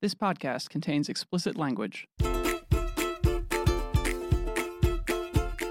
This 0.00 0.14
podcast 0.14 0.70
contains 0.70 1.08
explicit 1.08 1.56
language. 1.56 2.06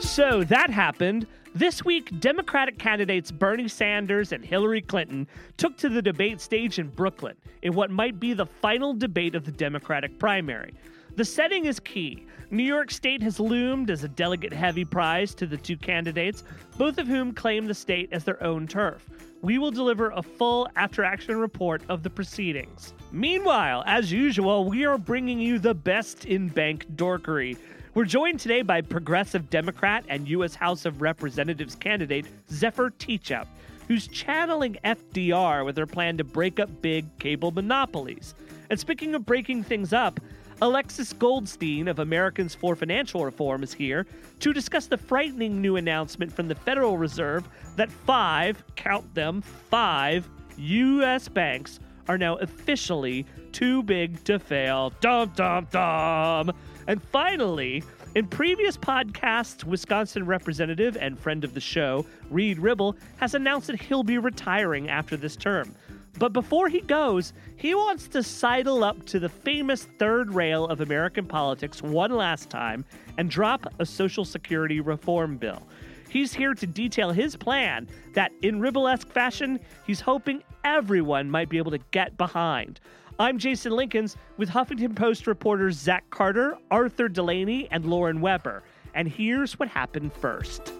So 0.01 0.43
that 0.43 0.69
happened. 0.69 1.27
This 1.55 1.85
week, 1.85 2.19
Democratic 2.19 2.77
candidates 2.77 3.31
Bernie 3.31 3.69
Sanders 3.69 4.33
and 4.33 4.43
Hillary 4.43 4.81
Clinton 4.81 5.29
took 5.55 5.77
to 5.77 5.87
the 5.87 6.01
debate 6.01 6.41
stage 6.41 6.77
in 6.77 6.89
Brooklyn 6.89 7.37
in 7.61 7.73
what 7.73 7.89
might 7.89 8.19
be 8.19 8.33
the 8.33 8.45
final 8.45 8.93
debate 8.93 9.33
of 9.33 9.45
the 9.45 9.51
Democratic 9.51 10.19
primary. 10.19 10.73
The 11.15 11.23
setting 11.23 11.65
is 11.65 11.79
key. 11.79 12.27
New 12.51 12.63
York 12.63 12.91
State 12.91 13.23
has 13.23 13.39
loomed 13.39 13.89
as 13.89 14.03
a 14.03 14.09
delegate 14.09 14.51
heavy 14.51 14.83
prize 14.83 15.33
to 15.35 15.47
the 15.47 15.57
two 15.57 15.77
candidates, 15.77 16.43
both 16.77 16.97
of 16.97 17.07
whom 17.07 17.33
claim 17.33 17.65
the 17.65 17.73
state 17.73 18.09
as 18.11 18.25
their 18.25 18.43
own 18.43 18.67
turf. 18.67 19.09
We 19.41 19.59
will 19.59 19.71
deliver 19.71 20.09
a 20.09 20.23
full 20.23 20.67
after 20.75 21.03
action 21.03 21.37
report 21.37 21.83
of 21.89 22.01
the 22.01 22.09
proceedings. 22.09 22.93
Meanwhile, 23.11 23.83
as 23.85 24.11
usual, 24.11 24.65
we 24.65 24.83
are 24.85 24.97
bringing 24.97 25.39
you 25.39 25.59
the 25.59 25.75
best 25.75 26.25
in 26.25 26.47
bank 26.47 26.87
dorkery. 26.95 27.55
We're 27.93 28.05
joined 28.05 28.39
today 28.39 28.63
by 28.63 28.81
Progressive 28.81 29.49
Democrat 29.49 30.05
and 30.09 30.27
U.S. 30.29 30.55
House 30.55 30.85
of 30.85 31.01
Representatives 31.01 31.75
candidate 31.75 32.25
Zephyr 32.49 32.89
Teachout, 32.89 33.47
who's 33.87 34.07
channeling 34.07 34.77
FDR 34.83 35.63
with 35.63 35.77
her 35.77 35.85
plan 35.85 36.17
to 36.17 36.23
break 36.23 36.59
up 36.59 36.81
big 36.81 37.05
cable 37.19 37.51
monopolies. 37.51 38.33
And 38.71 38.79
speaking 38.79 39.13
of 39.13 39.25
breaking 39.25 39.63
things 39.63 39.93
up, 39.93 40.19
Alexis 40.59 41.13
Goldstein 41.13 41.87
of 41.87 41.99
Americans 41.99 42.55
for 42.55 42.75
Financial 42.75 43.23
Reform 43.23 43.61
is 43.61 43.73
here 43.73 44.07
to 44.39 44.53
discuss 44.53 44.87
the 44.87 44.97
frightening 44.97 45.61
new 45.61 45.75
announcement 45.75 46.33
from 46.33 46.47
the 46.47 46.55
Federal 46.55 46.97
Reserve 46.97 47.47
that 47.75 47.91
five, 47.91 48.63
count 48.75 49.13
them, 49.13 49.41
five 49.41 50.27
U.S. 50.57 51.27
banks 51.27 51.79
are 52.07 52.17
now 52.17 52.37
officially 52.37 53.23
too 53.51 53.83
big 53.83 54.23
to 54.23 54.39
fail. 54.39 54.91
Dum, 54.99 55.31
dum, 55.35 55.67
dum. 55.69 56.51
And 56.87 57.03
finally, 57.03 57.83
in 58.15 58.25
previous 58.25 58.77
podcasts, 58.77 59.63
Wisconsin 59.63 60.25
representative 60.25 60.97
and 60.97 61.19
friend 61.19 61.43
of 61.43 61.53
the 61.53 61.59
show, 61.59 62.03
Reed 62.31 62.57
Ribble, 62.57 62.95
has 63.17 63.35
announced 63.35 63.67
that 63.67 63.79
he'll 63.79 64.01
be 64.01 64.17
retiring 64.17 64.89
after 64.89 65.15
this 65.17 65.35
term. 65.35 65.75
But 66.19 66.33
before 66.33 66.67
he 66.67 66.81
goes, 66.81 67.33
he 67.55 67.75
wants 67.75 68.07
to 68.09 68.23
sidle 68.23 68.83
up 68.83 69.05
to 69.05 69.19
the 69.19 69.29
famous 69.29 69.83
third 69.99 70.33
rail 70.33 70.65
of 70.65 70.81
American 70.81 71.25
politics 71.25 71.83
one 71.83 72.11
last 72.11 72.49
time 72.49 72.85
and 73.17 73.29
drop 73.29 73.71
a 73.79 73.85
Social 73.85 74.25
Security 74.25 74.79
reform 74.79 75.37
bill. 75.37 75.61
He's 76.09 76.33
here 76.33 76.53
to 76.55 76.65
detail 76.65 77.11
his 77.11 77.35
plan 77.35 77.87
that, 78.13 78.31
in 78.41 78.59
Ribble-esque 78.59 79.09
fashion, 79.09 79.59
he's 79.85 79.99
hoping 79.99 80.41
everyone 80.63 81.29
might 81.29 81.49
be 81.49 81.57
able 81.57 81.71
to 81.71 81.79
get 81.91 82.17
behind. 82.17 82.79
I'm 83.19 83.37
Jason 83.37 83.73
Linkins 83.73 84.15
with 84.37 84.49
Huffington 84.49 84.95
Post 84.95 85.27
reporters 85.27 85.75
Zach 85.75 86.09
Carter, 86.09 86.57
Arthur 86.71 87.09
Delaney, 87.09 87.67
and 87.71 87.85
Lauren 87.85 88.21
Weber. 88.21 88.63
And 88.93 89.07
here's 89.07 89.59
what 89.59 89.67
happened 89.67 90.13
first. 90.13 90.71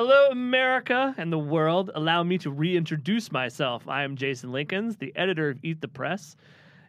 Hello, 0.00 0.28
America 0.30 1.12
and 1.18 1.32
the 1.32 1.40
world. 1.40 1.90
Allow 1.92 2.22
me 2.22 2.38
to 2.38 2.52
reintroduce 2.52 3.32
myself. 3.32 3.88
I 3.88 4.04
am 4.04 4.14
Jason 4.14 4.50
Linkins, 4.50 4.96
the 4.96 5.12
editor 5.16 5.48
of 5.48 5.58
Eat 5.64 5.80
the 5.80 5.88
Press 5.88 6.36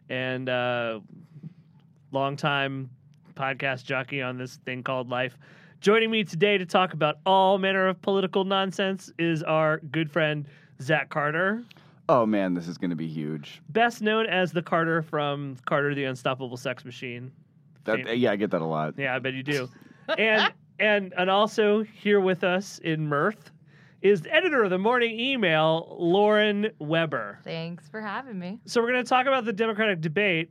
and 0.08 0.48
uh, 0.48 1.00
longtime 2.12 2.88
podcast 3.34 3.82
jockey 3.82 4.22
on 4.22 4.38
this 4.38 4.58
thing 4.64 4.84
called 4.84 5.08
life. 5.08 5.36
Joining 5.80 6.08
me 6.08 6.22
today 6.22 6.56
to 6.56 6.64
talk 6.64 6.92
about 6.92 7.16
all 7.26 7.58
manner 7.58 7.88
of 7.88 8.00
political 8.00 8.44
nonsense 8.44 9.12
is 9.18 9.42
our 9.42 9.78
good 9.78 10.08
friend 10.08 10.46
Zach 10.80 11.10
Carter, 11.10 11.64
Oh 12.08 12.24
man, 12.24 12.54
this 12.54 12.68
is 12.68 12.78
going 12.78 12.90
to 12.90 12.96
be 12.96 13.08
huge. 13.08 13.60
best 13.70 14.02
known 14.02 14.26
as 14.26 14.52
the 14.52 14.62
Carter 14.62 15.02
from 15.02 15.56
Carter 15.66 15.96
the 15.96 16.04
Unstoppable 16.04 16.56
Sex 16.56 16.84
Machine. 16.84 17.32
That, 17.86 18.16
yeah, 18.18 18.30
I 18.30 18.36
get 18.36 18.52
that 18.52 18.62
a 18.62 18.66
lot. 18.66 18.94
Yeah, 18.96 19.16
I 19.16 19.18
bet 19.18 19.34
you 19.34 19.42
do. 19.42 19.68
and 20.16 20.52
and 20.80 21.12
and 21.16 21.30
also 21.30 21.82
here 21.82 22.20
with 22.20 22.42
us 22.42 22.78
in 22.82 23.06
mirth 23.08 23.50
is 24.02 24.22
the 24.22 24.34
editor 24.34 24.64
of 24.64 24.70
the 24.70 24.78
morning 24.78 25.20
email, 25.20 25.94
Lauren 26.00 26.70
Weber. 26.78 27.38
Thanks 27.44 27.88
for 27.88 28.00
having 28.00 28.38
me. 28.38 28.58
So 28.64 28.80
we're 28.80 28.90
going 28.90 29.04
to 29.04 29.08
talk 29.08 29.26
about 29.26 29.44
the 29.44 29.52
Democratic 29.52 30.00
debate, 30.00 30.50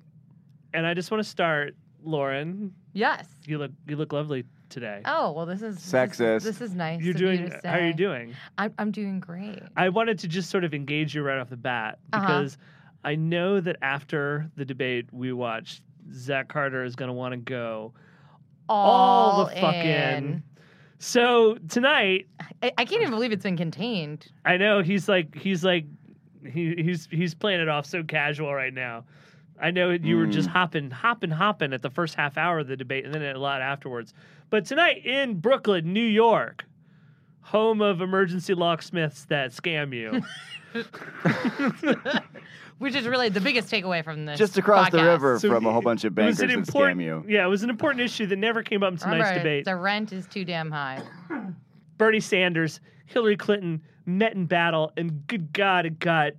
and 0.73 0.85
I 0.85 0.93
just 0.93 1.09
want 1.09 1.23
to 1.23 1.29
start, 1.29 1.75
Lauren. 2.03 2.73
Yes. 2.93 3.27
You 3.45 3.57
look 3.57 3.71
you 3.87 3.95
look 3.95 4.13
lovely 4.13 4.45
today. 4.69 5.01
Oh 5.05 5.31
well, 5.31 5.45
this 5.47 5.61
is 5.63 5.77
Sexist. 5.79 6.43
This 6.43 6.61
is, 6.61 6.73
nice. 6.75 7.01
You're 7.01 7.13
doing. 7.15 7.41
You 7.43 7.49
to 7.49 7.67
How 7.67 7.77
are 7.79 7.87
you 7.87 7.93
doing? 7.93 8.35
I'm 8.57 8.73
I'm 8.77 8.91
doing 8.91 9.19
great. 9.19 9.61
I 9.75 9.89
wanted 9.89 10.19
to 10.19 10.27
just 10.27 10.49
sort 10.51 10.63
of 10.63 10.73
engage 10.73 11.15
you 11.15 11.23
right 11.23 11.39
off 11.39 11.49
the 11.49 11.57
bat 11.57 11.99
Uh-huh. 12.13 12.25
because 12.25 12.57
I 13.03 13.15
know 13.15 13.59
that 13.61 13.77
after 13.81 14.49
the 14.57 14.65
debate 14.65 15.07
we 15.11 15.33
watched, 15.33 15.81
Zach 16.13 16.49
Carter 16.49 16.83
is 16.83 16.95
going 16.95 17.07
to 17.09 17.13
want 17.13 17.31
to 17.33 17.37
go 17.37 17.93
all, 18.69 19.45
the 19.45 19.55
fucking. 19.55 19.85
in. 19.85 20.43
So 20.99 21.57
tonight, 21.69 22.27
I, 22.61 22.71
I 22.77 22.85
can't 22.85 23.01
even 23.01 23.11
believe 23.11 23.31
it's 23.31 23.43
been 23.43 23.57
contained. 23.57 24.27
I 24.45 24.57
know 24.57 24.81
he's 24.81 25.07
like 25.07 25.33
he's 25.35 25.63
like 25.63 25.85
he, 26.45 26.75
he's 26.75 27.07
he's 27.09 27.33
playing 27.33 27.61
it 27.61 27.69
off 27.69 27.85
so 27.85 28.03
casual 28.03 28.53
right 28.53 28.73
now. 28.73 29.05
I 29.61 29.71
know 29.71 29.89
you 29.89 30.17
were 30.17 30.25
just 30.25 30.47
hmm. 30.47 30.53
hopping, 30.53 30.89
hopping, 30.89 31.29
hopping 31.29 31.73
at 31.73 31.81
the 31.81 31.89
first 31.89 32.15
half 32.15 32.37
hour 32.37 32.59
of 32.59 32.67
the 32.67 32.77
debate, 32.77 33.05
and 33.05 33.13
then 33.13 33.23
a 33.23 33.39
lot 33.39 33.61
afterwards. 33.61 34.13
But 34.49 34.65
tonight 34.65 35.05
in 35.05 35.39
Brooklyn, 35.39 35.91
New 35.91 35.99
York, 35.99 36.65
home 37.49 37.81
of 37.81 37.99
emergency 37.99 38.53
locksmiths 38.53 39.25
that 39.25 39.49
scam 39.51 39.91
you. 39.91 40.21
Which 42.77 42.95
is 42.95 43.07
really 43.07 43.29
the 43.29 43.41
biggest 43.41 43.71
takeaway 43.71 44.03
from 44.03 44.25
this. 44.25 44.37
Just 44.37 44.57
across 44.57 44.91
the 44.91 44.99
podcast. 44.99 45.05
river 45.05 45.39
So 45.39 45.49
from 45.49 45.65
a 45.65 45.71
whole 45.71 45.81
bunch 45.81 46.03
of 46.05 46.13
it 46.13 46.15
bankers 46.15 46.37
that 46.37 46.51
important, 46.51 46.99
scam 46.99 47.03
you. 47.03 47.25
Yeah, 47.27 47.43
it 47.43 47.49
was 47.49 47.63
an 47.63 47.69
important 47.71 48.01
issue 48.01 48.27
that 48.27 48.37
never 48.37 48.61
came 48.61 48.83
up 48.83 48.93
in 48.93 48.97
tonight's 48.99 49.23
Remember, 49.23 49.39
debate. 49.39 49.65
the 49.65 49.75
rent 49.75 50.13
is 50.13 50.27
too 50.27 50.45
damn 50.45 50.69
high. 50.69 51.01
Bernie 51.97 52.19
Sanders, 52.19 52.79
Hillary 53.07 53.35
Clinton 53.35 53.81
met 54.05 54.33
in 54.35 54.45
battle, 54.45 54.93
and 54.95 55.25
good 55.27 55.51
God, 55.51 55.87
it 55.87 55.99
got 55.99 56.33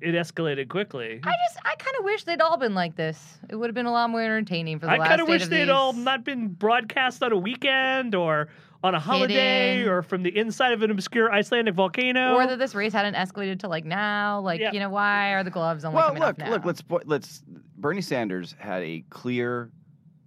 it 0.00 0.14
escalated 0.14 0.68
quickly. 0.68 1.20
I 1.22 1.34
just 1.46 1.58
I 1.64 1.74
kind 1.76 1.96
of 1.98 2.04
wish 2.04 2.24
they'd 2.24 2.40
all 2.40 2.56
been 2.56 2.74
like 2.74 2.96
this. 2.96 3.38
It 3.50 3.56
would 3.56 3.68
have 3.68 3.74
been 3.74 3.86
a 3.86 3.92
lot 3.92 4.08
more 4.10 4.22
entertaining 4.22 4.78
for 4.80 4.86
the 4.86 4.92
I 4.92 4.96
last 4.96 5.08
kind 5.08 5.20
of 5.20 5.28
eight 5.28 5.32
wish 5.32 5.42
of 5.44 5.50
they'd 5.50 5.64
these. 5.64 5.68
all 5.70 5.92
not 5.92 6.24
been 6.24 6.48
broadcast 6.48 7.22
on 7.22 7.32
a 7.32 7.38
weekend 7.38 8.14
or 8.14 8.48
on 8.84 8.94
a 8.94 9.00
holiday 9.00 9.78
Hidden. 9.78 9.88
or 9.92 10.02
from 10.02 10.22
the 10.22 10.36
inside 10.38 10.72
of 10.72 10.82
an 10.82 10.90
obscure 10.90 11.32
Icelandic 11.32 11.74
volcano. 11.74 12.34
Or 12.34 12.46
that 12.46 12.58
this 12.58 12.74
race 12.74 12.92
hadn't 12.92 13.14
escalated 13.14 13.58
to 13.60 13.68
like 13.68 13.84
now. 13.86 14.40
Like 14.40 14.60
Yeah. 14.60 14.72
you 14.72 14.78
know 14.78 14.90
why 14.90 15.32
are 15.32 15.42
the 15.42 15.50
gloves 15.50 15.84
only 15.86 15.96
Well, 15.96 16.08
coming 16.08 16.22
look, 16.22 16.28
off 16.34 16.38
now? 16.38 16.50
look. 16.50 16.64
Let's 16.66 16.82
let's. 17.06 17.42
Bernie 17.78 18.02
Sanders 18.02 18.54
had 18.58 18.82
a 18.82 19.02
clear 19.08 19.70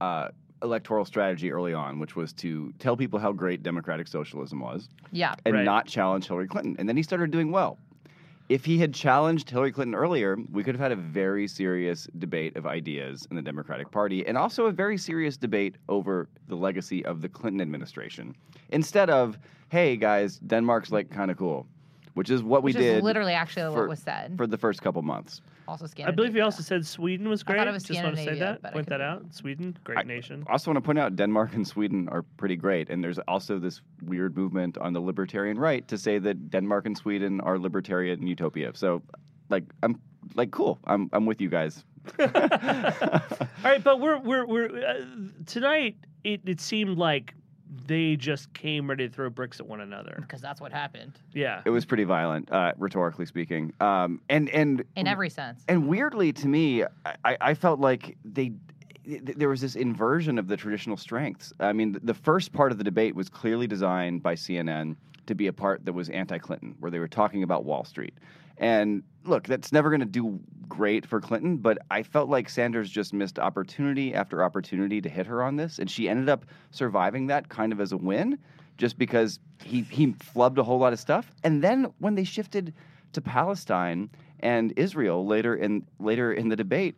uh, 0.02 0.30
electoral 0.64 1.06
strategy 1.06 1.52
early 1.52 1.74
on, 1.74 2.00
which 2.00 2.16
was 2.16 2.34
to 2.34 2.74
tell 2.80 2.98
people 2.98 3.20
how 3.20 3.32
great 3.32 3.62
democratic 3.62 4.08
socialism 4.08 4.60
was 4.60 4.90
yeah. 5.12 5.36
and 5.46 5.54
Right. 5.54 5.64
not 5.64 5.86
challenge 5.86 6.28
Hillary 6.28 6.48
Clinton. 6.48 6.76
And 6.80 6.90
then 6.90 6.98
he 6.98 7.04
started 7.04 7.30
doing 7.32 7.52
well. 7.52 7.78
If 8.50 8.64
he 8.64 8.78
had 8.78 8.94
challenged 8.94 9.50
Hillary 9.50 9.74
Clinton 9.74 9.94
earlier, 9.94 10.38
we 10.54 10.64
could 10.64 10.74
have 10.76 10.80
had 10.82 10.92
a 10.94 10.96
very 11.02 11.48
serious 11.50 12.08
debate 12.18 12.56
of 12.56 12.66
ideas 12.66 13.28
in 13.30 13.36
the 13.36 13.42
Democratic 13.42 13.92
Party 13.92 14.26
and 14.26 14.38
also 14.38 14.68
a 14.68 14.72
very 14.72 14.98
serious 14.98 15.36
debate 15.36 15.76
over 15.90 16.30
the 16.48 16.56
legacy 16.56 17.04
of 17.06 17.22
the 17.22 17.28
Clinton 17.28 17.60
administration. 17.60 18.34
Instead 18.70 19.10
of, 19.10 19.38
hey 19.70 19.98
guys, 19.98 20.40
Denmark's 20.40 20.92
like 20.92 21.10
kind 21.10 21.30
of 21.30 21.36
cool, 21.38 21.68
which 22.14 22.30
is 22.30 22.42
what 22.42 22.64
Which 22.64 22.76
we 22.76 22.80
is 22.86 22.94
did 22.96 23.04
literally 23.04 23.34
actually 23.34 23.64
for- 23.74 23.82
what 23.82 23.90
was 23.90 24.00
said. 24.00 24.38
for 24.38 24.48
the 24.48 24.58
first 24.58 24.82
couple 24.82 25.02
months. 25.02 25.42
Also 25.68 25.86
I 26.06 26.12
believe 26.12 26.34
he 26.34 26.42
also 26.42 26.64
said 26.64 26.86
Sweden 26.86 27.28
was 27.30 27.42
I 27.42 27.46
great. 27.46 27.58
thought 27.58 27.68
it 27.68 27.72
was 27.72 27.84
Just 27.84 28.04
want 28.04 28.16
to 28.16 28.24
say 28.24 28.40
that. 28.40 28.62
Point 28.74 28.88
that 28.88 29.02
out. 29.02 29.34
Sweden, 29.34 29.78
great 29.84 29.98
nation. 30.06 30.10
I- 30.10 30.16
nation. 30.16 30.46
Also, 30.50 30.72
want 30.72 30.78
to 30.78 30.82
point 30.82 31.00
out 31.00 31.16
Denmark 31.16 31.54
and 31.54 31.68
Sweden 31.68 32.08
are 32.10 32.24
pretty 32.38 32.56
great, 32.56 32.90
and 32.90 33.04
there's 33.04 33.20
also 33.28 33.60
this 33.60 33.82
weird 34.04 34.36
movement 34.38 34.78
on 34.78 34.94
the 34.94 35.00
libertarian 35.00 35.60
right 35.60 35.88
to 35.88 35.98
say 35.98 36.20
that 36.20 36.50
Denmark 36.50 36.86
and 36.86 36.98
Sweden 36.98 37.42
are 37.42 37.60
libertarian 37.60 38.26
utopia. 38.26 38.72
So, 38.74 39.02
like, 39.50 39.64
I'm 39.84 40.00
like, 40.36 40.52
cool. 40.52 40.80
I'm 40.86 41.10
I'm 41.14 41.26
with 41.26 41.42
you 41.42 41.50
guys. 41.50 41.84
All 42.20 42.28
right, 43.64 43.84
but 43.84 44.00
we're 44.00 44.20
we're 44.20 44.46
we're 44.46 44.86
uh, 44.86 45.06
tonight. 45.46 45.98
It 46.24 46.42
it 46.46 46.62
seemed 46.62 46.98
like 46.98 47.34
they 47.86 48.16
just 48.16 48.54
came 48.54 48.90
ready 48.90 49.08
to 49.08 49.14
throw 49.14 49.30
bricks 49.30 49.60
at 49.60 49.68
one 49.68 49.82
another. 49.82 50.18
because 50.22 50.42
that's 50.42 50.62
what 50.62 50.72
happened 50.72 51.20
Yeah. 51.34 51.62
It 51.66 51.70
was 51.70 51.86
pretty 51.86 52.04
violent, 52.06 52.52
uh, 52.52 52.74
rhetorically 52.78 53.26
speaking. 53.26 53.74
Um, 53.80 54.22
and 54.30 54.50
and 54.50 54.84
in 54.96 55.08
every 55.08 55.30
sense. 55.30 55.64
and 55.68 55.88
weirdly 55.88 56.32
to 56.34 56.48
me, 56.48 56.84
I, 57.24 57.38
I 57.42 57.54
felt 57.54 57.80
like 57.80 58.18
they 58.24 58.54
there 59.06 59.48
was 59.48 59.62
this 59.62 59.76
inversion 59.76 60.38
of 60.38 60.48
the 60.48 60.58
traditional 60.58 60.98
strengths. 60.98 61.54
I 61.62 61.72
mean, 61.72 61.98
the 62.04 62.14
first 62.14 62.52
part 62.52 62.74
of 62.74 62.78
the 62.78 62.84
debate 62.84 63.16
was 63.16 63.30
clearly 63.30 63.66
designed 63.66 64.22
by 64.22 64.36
CNN 64.36 64.98
to 65.28 65.36
be 65.36 65.48
a 65.48 65.54
part 65.54 65.86
that 65.86 65.94
was 65.94 66.10
anti-Clinton, 66.10 66.76
where 66.80 66.92
they 66.92 67.00
were 67.00 67.08
talking 67.08 67.44
about 67.44 67.64
Wall 67.64 67.86
Street. 67.86 68.14
And 68.58 69.04
look, 69.24 69.44
that's 69.44 69.72
never 69.72 69.90
going 69.90 70.00
to 70.00 70.06
do 70.06 70.40
great 70.68 71.06
for 71.06 71.22
Clinton, 71.22 71.58
but 71.58 71.78
I 71.92 72.04
felt 72.04 72.30
like 72.30 72.50
Sanders 72.50 72.90
just 72.90 73.14
missed 73.14 73.40
opportunity 73.40 74.14
after 74.14 74.44
opportunity 74.44 75.02
to 75.02 75.10
hit 75.10 75.26
her 75.28 75.44
on 75.44 75.56
this, 75.56 75.80
and 75.80 75.90
she 75.90 76.10
ended 76.10 76.30
up 76.30 76.46
surviving 76.72 77.28
that 77.28 77.50
kind 77.50 77.72
of 77.72 77.80
as 77.80 77.92
a 77.92 77.98
win, 77.98 78.38
just 78.78 78.98
because 78.98 79.40
he 79.64 79.82
he 79.82 80.08
flubbed 80.14 80.58
a 80.58 80.64
whole 80.64 80.80
lot 80.80 80.94
of 80.94 81.00
stuff. 81.00 81.32
And 81.44 81.64
then 81.64 81.92
when 82.00 82.16
they 82.16 82.24
shifted 82.24 82.74
to 83.14 83.22
Palestine 83.22 84.10
and 84.42 84.74
Israel 84.76 85.26
later 85.26 85.56
in 85.56 85.86
later 86.00 86.34
in 86.34 86.50
the 86.50 86.56
debate, 86.56 86.98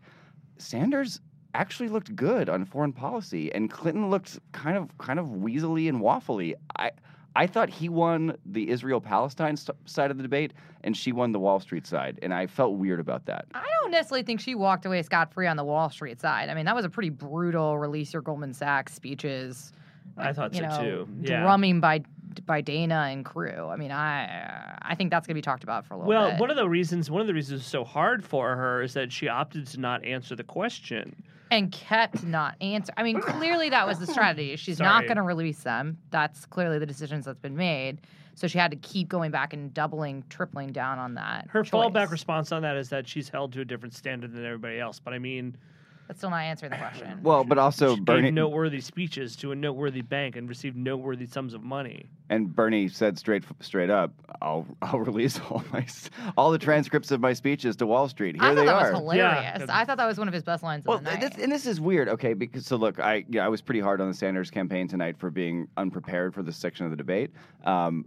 Sanders 0.58 1.22
actually 1.54 1.90
looked 1.90 2.16
good 2.16 2.50
on 2.50 2.66
foreign 2.66 2.94
policy, 2.94 3.52
and 3.54 3.70
Clinton 3.72 4.10
looked 4.10 4.40
kind 4.52 4.78
of 4.78 4.98
kind 4.98 5.20
of 5.20 5.28
weaselly 5.28 5.90
and 5.90 6.02
waffly. 6.02 6.54
I 6.78 6.92
I 7.36 7.48
thought 7.48 7.70
he 7.70 7.90
won 7.90 8.36
the 8.46 8.70
Israel 8.70 9.00
Palestine 9.00 9.56
st- 9.56 9.78
side 9.86 10.12
of 10.12 10.18
the 10.18 10.24
debate, 10.24 10.54
and 10.84 10.96
she 10.98 11.12
won 11.12 11.32
the 11.32 11.40
Wall 11.40 11.60
Street 11.60 11.86
side, 11.86 12.20
and 12.22 12.34
I 12.34 12.48
felt 12.48 12.76
weird 12.76 13.00
about 13.00 13.26
that. 13.26 13.46
I 13.54 13.66
don't 13.82 13.92
necessarily 13.92 14.24
think 14.24 14.40
she 14.40 14.56
walked 14.56 14.86
away 14.86 15.02
scot 15.04 15.34
free 15.34 15.48
on 15.48 15.58
the 15.58 15.64
Wall 15.64 15.90
Street 15.90 16.20
side. 16.20 16.50
I 16.50 16.54
mean, 16.54 16.66
that 16.66 16.76
was 16.76 16.86
a 16.86 16.90
pretty 16.90 17.10
brutal 17.10 17.78
release 17.78 18.14
your 18.14 18.22
Goldman 18.22 18.54
Sachs 18.54 18.94
speeches. 18.94 19.72
I 20.18 20.34
thought 20.34 20.54
you 20.54 20.62
so 20.62 20.68
know, 20.68 20.82
too. 20.82 21.10
Yeah. 21.22 21.42
drumming 21.42 21.80
by 21.80 22.04
by 22.46 22.62
Dana 22.62 23.10
and 23.12 23.24
crew. 23.26 23.68
I 23.68 23.76
mean, 23.76 23.92
I 23.92 24.78
I 24.82 24.96
think 24.96 25.12
that's 25.12 25.28
gonna 25.28 25.36
be 25.36 25.42
talked 25.42 25.64
about 25.64 25.86
for 25.86 25.94
a 25.94 25.98
little 25.98 26.12
while. 26.12 26.22
Well, 26.22 26.32
bit. 26.32 26.40
one 26.40 26.50
of 26.50 26.56
the 26.58 26.68
reasons 26.68 27.10
one 27.10 27.22
of 27.22 27.28
the 27.28 27.34
reasons 27.34 27.62
it's 27.62 27.70
so 27.70 27.84
hard 27.84 28.24
for 28.26 28.56
her 28.56 28.82
is 28.82 28.94
that 28.94 29.12
she 29.12 29.28
opted 29.28 29.68
to 29.68 29.80
not 29.80 30.04
answer 30.04 30.36
the 30.36 30.44
question. 30.44 31.16
And 31.52 31.72
kept 31.72 32.24
not 32.24 32.56
answer. 32.62 32.94
I 32.98 33.04
mean, 33.04 33.22
clearly 33.22 33.70
that 33.70 33.88
was 33.88 34.00
the 34.00 34.08
strategy. 34.08 34.56
She's 34.58 34.80
not 34.80 35.06
going 35.06 35.18
to 35.18 35.24
release 35.24 35.64
them. 35.64 35.98
That's 36.12 36.46
clearly 36.46 36.80
the 36.80 36.86
decisions 36.86 37.26
that's 37.26 37.40
been 37.40 37.56
made. 37.56 38.02
So 38.36 38.48
she 38.48 38.58
had 38.58 38.72
to 38.72 38.78
keep 38.78 39.10
going 39.10 39.32
back 39.32 39.54
and 39.54 39.74
doubling, 39.74 40.24
tripling 40.30 40.72
down 40.72 40.98
on 40.98 41.16
that. 41.16 41.48
Her 41.50 41.64
choice. 41.64 41.72
fallback 41.72 42.10
response 42.10 42.52
on 42.54 42.62
that 42.62 42.78
is 42.78 42.88
that 42.90 43.08
she's 43.08 43.28
held 43.28 43.52
to 43.54 43.62
a 43.62 43.66
different 43.66 43.94
standard 43.94 44.32
than 44.32 44.46
everybody 44.46 44.80
else. 44.80 45.00
But 45.00 45.14
I 45.14 45.20
mean, 45.20 45.58
That's 46.10 46.20
still 46.22 46.32
not 46.32 46.42
answering 46.42 46.72
the 46.72 46.78
question. 46.78 47.20
Well, 47.24 47.44
but 47.44 47.60
also 47.60 47.94
she 47.94 48.02
Bernie 48.02 48.24
gave 48.24 48.34
noteworthy 48.34 48.82
speeches 48.82 49.36
to 49.38 49.52
a 49.52 49.56
noteworthy 49.56 50.02
bank 50.02 50.36
and 50.36 50.50
received 50.50 50.76
noteworthy 50.76 51.28
sums 51.28 51.54
of 51.54 51.62
money. 51.64 52.10
and 52.32 52.54
Bernie 52.54 52.88
said 52.90 53.20
straight 53.20 53.44
straight 53.60 53.92
up, 53.92 54.12
"I'll 54.42 54.66
I'll 54.82 55.00
release 55.12 55.40
all 55.52 55.64
my 55.72 55.82
s- 55.82 56.10
all 56.36 56.50
the 56.52 56.58
transcripts 56.58 57.12
of 57.12 57.22
my 57.22 57.34
speeches 57.34 57.76
to 57.76 57.86
Wall 57.86 58.10
Street. 58.10 58.36
Here 58.36 58.44
I 58.44 58.48
thought 58.50 58.56
they 58.56 58.66
that 58.66 58.74
are." 58.76 58.92
was 58.92 59.00
hilarious. 59.02 59.60
Yeah. 59.60 59.66
I 59.70 59.86
thought 59.86 59.98
that 59.98 60.08
was 60.08 60.18
one 60.18 60.28
of 60.28 60.34
his 60.34 60.44
best 60.44 60.64
lines 60.64 60.84
Well, 60.84 60.98
of 60.98 61.04
the 61.04 61.12
night. 61.12 61.22
this, 61.22 61.44
and 61.44 61.52
this 61.52 61.68
is 61.68 61.80
weird, 61.80 62.10
okay? 62.10 62.34
Because 62.34 62.66
so 62.66 62.76
look, 62.76 63.00
I 63.00 63.24
yeah, 63.30 63.46
I 63.46 63.50
was 63.50 63.62
pretty 63.62 63.80
hard 63.80 64.02
on 64.02 64.08
the 64.08 64.14
Sanders 64.16 64.50
campaign 64.50 64.88
tonight 64.88 65.16
for 65.20 65.30
being 65.30 65.68
unprepared 65.78 66.34
for 66.34 66.42
this 66.42 66.58
section 66.58 66.86
of 66.86 66.92
the 66.92 66.98
debate. 66.98 67.30
Um, 67.66 68.06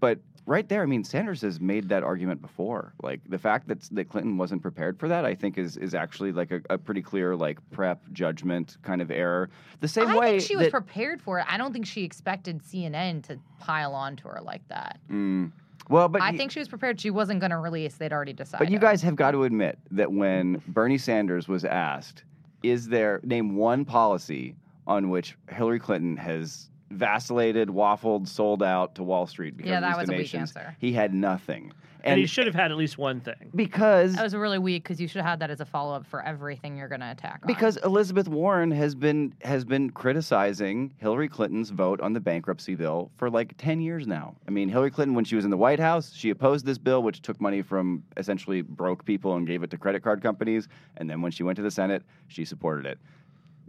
but 0.00 0.18
right 0.46 0.68
there, 0.68 0.82
I 0.82 0.86
mean, 0.86 1.04
Sanders 1.04 1.40
has 1.42 1.60
made 1.60 1.88
that 1.88 2.02
argument 2.02 2.42
before. 2.42 2.94
Like 3.02 3.20
the 3.28 3.38
fact 3.38 3.68
that 3.68 3.82
that 3.92 4.08
Clinton 4.08 4.36
wasn't 4.36 4.62
prepared 4.62 4.98
for 4.98 5.08
that, 5.08 5.24
I 5.24 5.34
think 5.34 5.58
is 5.58 5.76
is 5.76 5.94
actually 5.94 6.32
like 6.32 6.50
a, 6.50 6.60
a 6.70 6.78
pretty 6.78 7.02
clear 7.02 7.36
like 7.36 7.58
prep 7.70 8.00
judgment 8.12 8.76
kind 8.82 9.00
of 9.00 9.10
error. 9.10 9.50
The 9.80 9.88
same 9.88 10.08
I 10.08 10.18
way 10.18 10.30
think 10.38 10.48
she 10.48 10.56
was 10.56 10.66
that, 10.66 10.72
prepared 10.72 11.22
for 11.22 11.38
it. 11.38 11.46
I 11.48 11.56
don't 11.56 11.72
think 11.72 11.86
she 11.86 12.04
expected 12.04 12.62
CNN 12.62 13.22
to 13.24 13.38
pile 13.58 13.94
onto 13.94 14.28
her 14.28 14.40
like 14.42 14.66
that. 14.68 14.98
Mm, 15.10 15.52
well, 15.88 16.08
but 16.08 16.22
I 16.22 16.36
think 16.36 16.50
she 16.50 16.58
was 16.58 16.68
prepared. 16.68 17.00
She 17.00 17.10
wasn't 17.10 17.40
going 17.40 17.50
to 17.50 17.58
release. 17.58 17.94
They'd 17.94 18.12
already 18.12 18.32
decided. 18.32 18.64
But 18.64 18.72
you 18.72 18.78
guys 18.78 19.02
have 19.02 19.16
got 19.16 19.32
to 19.32 19.44
admit 19.44 19.78
that 19.90 20.12
when 20.12 20.62
Bernie 20.68 20.98
Sanders 20.98 21.48
was 21.48 21.64
asked, 21.64 22.24
is 22.62 22.88
there 22.88 23.20
name 23.24 23.56
one 23.56 23.84
policy 23.84 24.56
on 24.86 25.10
which 25.10 25.36
Hillary 25.50 25.78
Clinton 25.78 26.16
has 26.16 26.70
vacillated, 26.92 27.68
waffled, 27.68 28.28
sold 28.28 28.62
out 28.62 28.94
to 28.96 29.02
Wall 29.02 29.26
Street 29.26 29.56
because 29.56 29.70
Yeah, 29.70 29.76
of 29.78 29.82
that 29.82 29.88
these 29.98 30.08
was 30.08 30.10
a 30.10 30.18
weak 30.18 30.34
answer. 30.34 30.76
He 30.78 30.92
had 30.92 31.14
nothing. 31.14 31.72
And, 32.04 32.18
he 32.18 32.26
should 32.26 32.46
have 32.46 32.54
had 32.56 32.72
at 32.72 32.76
least 32.76 32.98
one 32.98 33.20
thing. 33.20 33.52
because 33.54 34.16
That 34.16 34.24
was 34.24 34.34
really 34.34 34.58
weak 34.58 34.82
because 34.82 35.00
you 35.00 35.06
should 35.06 35.20
have 35.20 35.30
had 35.30 35.38
that 35.38 35.50
as 35.52 35.60
a 35.60 35.64
follow 35.64 35.94
up 35.94 36.04
for 36.04 36.20
everything 36.20 36.76
you're 36.76 36.88
going 36.88 37.00
to 37.00 37.08
attack. 37.12 37.38
on. 37.42 37.46
because 37.46 37.76
Elizabeth 37.76 38.26
Warren 38.26 38.72
has 38.72 38.96
been 38.96 39.32
has 39.42 39.64
been 39.64 39.88
criticizing 39.90 40.92
Hillary 40.98 41.28
Clinton's 41.28 41.70
vote 41.70 42.00
on 42.00 42.12
the 42.12 42.18
bankruptcy 42.18 42.74
bill 42.74 43.12
for 43.16 43.30
like 43.30 43.54
10 43.56 43.80
years 43.80 44.08
now. 44.08 44.34
I 44.48 44.50
mean, 44.50 44.68
Hillary 44.68 44.90
Clinton 44.90 45.14
when 45.14 45.24
she 45.24 45.36
was 45.36 45.44
in 45.44 45.52
the 45.52 45.56
White 45.56 45.78
House, 45.78 46.12
she 46.12 46.30
opposed 46.30 46.66
this 46.66 46.76
bill 46.78 47.04
which 47.04 47.22
took 47.22 47.40
money 47.40 47.62
from 47.62 48.02
essentially 48.16 48.62
broke 48.62 49.04
people 49.04 49.36
and 49.36 49.46
gave 49.46 49.62
it 49.62 49.70
to 49.70 49.78
credit 49.78 50.02
card 50.02 50.22
companies, 50.22 50.66
and 50.96 51.08
then 51.08 51.22
when 51.22 51.30
she 51.30 51.44
went 51.44 51.54
to 51.54 51.62
the 51.62 51.70
Senate, 51.70 52.02
she 52.26 52.44
supported 52.44 52.84
it. 52.84 52.98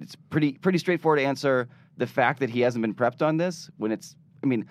It's 0.02 0.16
pretty 0.16 0.54
pretty 0.54 0.80
straightforward 0.80 1.19
answer. 1.19 1.69
The 1.98 2.07
fact 2.07 2.40
that 2.40 2.50
he 2.50 2.62
hasn't 2.62 2.81
been 2.81 2.94
prepped 2.94 3.22
on 3.22 3.38
this 3.38 3.69
when 3.78 3.92
it's 3.92 4.16
I 4.44 4.45
mean, 4.45 4.66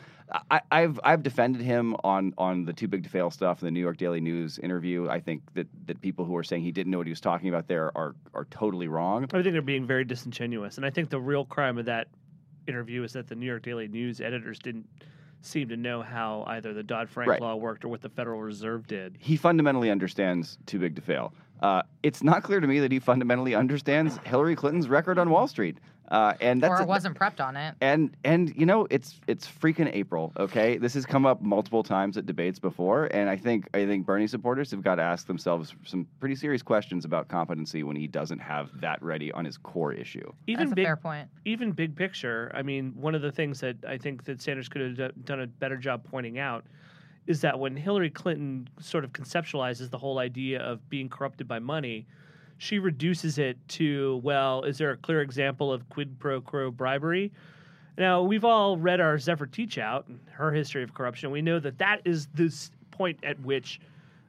I, 0.50 0.60
I've 0.70 1.00
I've 1.02 1.22
defended 1.22 1.62
him 1.62 1.96
on 2.04 2.34
on 2.36 2.64
the 2.64 2.72
too 2.72 2.88
big 2.88 3.04
to 3.04 3.08
fail 3.08 3.30
stuff 3.30 3.62
in 3.62 3.66
the 3.66 3.70
New 3.70 3.80
York 3.80 3.96
Daily 3.96 4.20
News 4.20 4.58
interview. 4.58 5.08
I 5.08 5.20
think 5.20 5.42
that, 5.54 5.66
that 5.86 6.00
people 6.00 6.24
who 6.24 6.36
are 6.36 6.42
saying 6.42 6.62
he 6.62 6.72
didn't 6.72 6.90
know 6.90 6.98
what 6.98 7.06
he 7.06 7.12
was 7.12 7.20
talking 7.20 7.48
about 7.48 7.68
there 7.68 7.96
are 7.96 8.14
are 8.34 8.44
totally 8.46 8.88
wrong. 8.88 9.24
I 9.24 9.42
think 9.42 9.52
they're 9.52 9.62
being 9.62 9.86
very 9.86 10.04
disingenuous. 10.04 10.76
And 10.76 10.86
I 10.86 10.90
think 10.90 11.10
the 11.10 11.20
real 11.20 11.44
crime 11.44 11.78
of 11.78 11.86
that 11.86 12.08
interview 12.66 13.02
is 13.02 13.12
that 13.14 13.28
the 13.28 13.34
New 13.34 13.46
York 13.46 13.62
Daily 13.62 13.88
News 13.88 14.20
editors 14.20 14.58
didn't 14.58 14.86
seem 15.40 15.68
to 15.68 15.76
know 15.76 16.02
how 16.02 16.44
either 16.46 16.72
the 16.72 16.82
Dodd 16.84 17.08
Frank 17.08 17.30
Right. 17.30 17.40
law 17.40 17.56
worked 17.56 17.84
or 17.84 17.88
what 17.88 18.00
the 18.00 18.08
Federal 18.08 18.40
Reserve 18.40 18.86
did. 18.86 19.16
He 19.18 19.36
fundamentally 19.36 19.90
understands 19.90 20.56
too 20.66 20.78
big 20.78 20.94
to 20.96 21.02
fail. 21.02 21.34
Uh, 21.60 21.82
it's 22.02 22.22
not 22.22 22.42
clear 22.42 22.60
to 22.60 22.66
me 22.66 22.80
that 22.80 22.92
he 22.92 22.98
fundamentally 22.98 23.54
understands 23.54 24.18
Hillary 24.24 24.54
Clinton's 24.56 24.88
record 24.88 25.18
on 25.18 25.30
Wall 25.30 25.46
Street, 25.46 25.78
uh, 26.12 26.34
and 26.42 26.62
that's 26.62 26.80
or 26.80 26.82
a- 26.82 26.86
wasn't 26.86 27.18
prepped 27.18 27.44
on 27.44 27.56
it. 27.56 27.74
And 27.80 28.14
and 28.22 28.54
you 28.54 28.66
know 28.66 28.86
it's 28.90 29.18
it's 29.26 29.48
freaking 29.48 29.90
April, 29.92 30.30
okay? 30.38 30.76
This 30.76 30.92
has 30.94 31.06
come 31.06 31.24
up 31.24 31.40
multiple 31.40 31.82
times 31.82 32.18
at 32.18 32.26
debates 32.26 32.58
before, 32.58 33.06
and 33.06 33.30
I 33.30 33.36
think 33.36 33.66
I 33.72 33.86
think 33.86 34.04
Bernie 34.04 34.26
supporters 34.26 34.70
have 34.70 34.82
got 34.82 34.96
to 34.96 35.02
ask 35.02 35.26
themselves 35.26 35.74
some 35.86 36.06
pretty 36.20 36.34
serious 36.36 36.62
questions 36.62 37.06
about 37.06 37.28
competency 37.28 37.82
when 37.82 37.96
he 37.96 38.06
doesn't 38.06 38.40
have 38.40 38.78
that 38.80 39.02
ready 39.02 39.32
on 39.32 39.46
his 39.46 39.56
core 39.56 39.94
issue. 39.94 40.30
Even 40.46 40.66
That's 40.66 40.72
a 40.72 40.76
big, 40.76 40.84
fair 40.84 40.96
point. 40.96 41.28
even 41.46 41.72
big 41.72 41.96
picture, 41.96 42.52
I 42.54 42.60
mean, 42.62 42.92
one 42.94 43.14
of 43.14 43.22
the 43.22 43.32
things 43.32 43.58
that 43.60 43.76
I 43.88 43.96
think 43.96 44.24
that 44.24 44.42
Sanders 44.42 44.68
could 44.68 44.82
have 44.82 44.96
do- 44.96 45.20
done 45.24 45.40
a 45.40 45.46
better 45.46 45.78
job 45.78 46.04
pointing 46.04 46.38
out 46.38 46.66
is 47.26 47.40
that 47.40 47.58
when 47.58 47.74
Hillary 47.74 48.10
Clinton 48.10 48.68
sort 48.80 49.04
of 49.04 49.12
conceptualizes 49.12 49.88
the 49.88 49.96
whole 49.98 50.18
idea 50.18 50.60
of 50.60 50.86
being 50.90 51.08
corrupted 51.08 51.48
by 51.48 51.58
money, 51.58 52.04
she 52.62 52.78
reduces 52.78 53.38
it 53.38 53.58
to, 53.66 54.20
well, 54.22 54.62
is 54.62 54.78
there 54.78 54.92
a 54.92 54.96
clear 54.96 55.20
example 55.20 55.72
of 55.72 55.88
quid 55.88 56.16
pro 56.20 56.40
quo 56.40 56.70
bribery? 56.70 57.32
Now, 57.98 58.22
we've 58.22 58.44
all 58.44 58.76
read 58.76 59.00
our 59.00 59.18
Zephyr 59.18 59.48
Teachout, 59.48 60.04
her 60.30 60.52
history 60.52 60.84
of 60.84 60.94
corruption. 60.94 61.32
We 61.32 61.42
know 61.42 61.58
that 61.58 61.78
that 61.78 62.02
is 62.04 62.28
the 62.34 62.54
point 62.92 63.18
at 63.24 63.40
which 63.40 63.80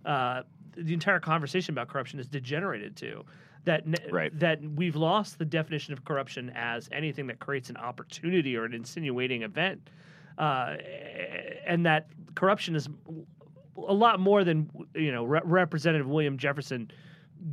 uh, 0.03 0.41
the 0.75 0.93
entire 0.95 1.19
conversation 1.19 1.75
about 1.75 1.89
corruption 1.89 2.19
is 2.19 2.27
degenerated 2.27 2.95
to. 2.97 3.23
That 3.65 3.83
n- 3.85 3.95
Right. 4.11 4.37
that 4.39 4.61
we've 4.63 4.95
lost 4.95 5.37
the 5.37 5.45
definition 5.45 5.93
of 5.93 6.03
corruption 6.03 6.51
as 6.55 6.89
anything 6.91 7.27
that 7.27 7.37
creates 7.37 7.69
an 7.69 7.77
opportunity 7.77 8.57
or 8.57 8.65
an 8.65 8.73
insinuating 8.73 9.43
event, 9.43 9.89
uh, 10.39 10.75
and 11.67 11.85
that 11.85 12.07
corruption 12.33 12.75
is 12.75 12.89
a 13.77 13.93
lot 13.93 14.19
more 14.19 14.43
than 14.43 14.69
you 14.95 15.11
know 15.11 15.23
Re- 15.23 15.39
Representative 15.45 16.07
William 16.07 16.37
Jefferson 16.37 16.91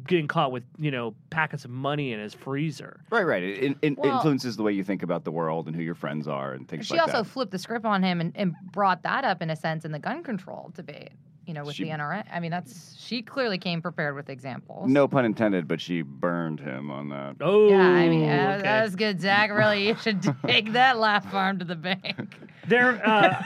getting 0.06 0.28
caught 0.28 0.52
with 0.52 0.62
you 0.78 0.90
know 0.90 1.14
packets 1.30 1.64
of 1.64 1.70
money 1.70 2.12
in 2.12 2.20
his 2.20 2.35
freezer. 2.35 3.00
Right, 3.11 3.25
right. 3.25 3.42
It, 3.42 3.62
it, 3.62 3.76
it 3.82 3.99
Well- 3.99 4.16
influences 4.16 4.56
the 4.56 4.62
way 4.62 4.73
you 4.73 4.85
think 4.85 5.02
about 5.02 5.25
the 5.25 5.32
world 5.32 5.66
and 5.66 5.75
who 5.76 5.82
your 5.82 5.94
friends 5.94 6.28
are 6.28 6.52
and 6.52 6.68
things 6.68 6.87
She 6.87 6.94
like 6.94 7.02
also 7.02 7.23
that. 7.23 7.25
flipped 7.30 7.50
the 7.52 7.59
script 7.59 7.85
on 7.85 8.02
him 8.02 8.20
and, 8.20 8.32
and 8.37 8.54
brought 8.73 9.02
that 9.02 9.25
up 9.25 9.42
in 9.42 9.50
a 9.50 9.56
sense 9.56 9.85
in 9.85 9.92
the 9.92 9.99
gun 9.99 10.23
control 10.23 10.70
debate. 10.75 11.11
You 11.47 11.54
know, 11.54 11.64
with 11.64 11.75
She- 11.75 11.85
the 11.85 11.90
NRA. 11.90 12.25
I 12.32 12.38
mean, 12.38 12.52
that's 12.52 12.97
she 13.00 13.23
clearly 13.23 13.59
came 13.59 13.82
prepared 13.82 14.14
with 14.14 14.30
examples. 14.30 14.88
No 14.88 15.09
pun 15.09 15.25
intended, 15.25 15.66
but 15.66 15.80
she 15.80 16.02
burned 16.02 16.61
him 16.61 16.92
on 16.92 17.09
that. 17.09 17.37
Oh, 17.40 17.68
Yeah, 17.68 17.78
I 17.80 18.09
mean, 18.09 18.28
uh, 18.28 18.52
okay. 18.59 18.62
that 18.62 18.85
was 18.85 18.94
good, 18.94 19.20
Zach. 19.20 19.50
Really, 19.50 19.88
you 19.88 19.97
should 19.97 20.23
take 20.47 20.73
that 20.75 20.99
laugh 20.99 21.28
farm 21.32 21.59
to 21.59 21.64
the 21.64 21.75
bank. 21.75 22.37
there. 22.68 23.00
Uh, 23.04 23.42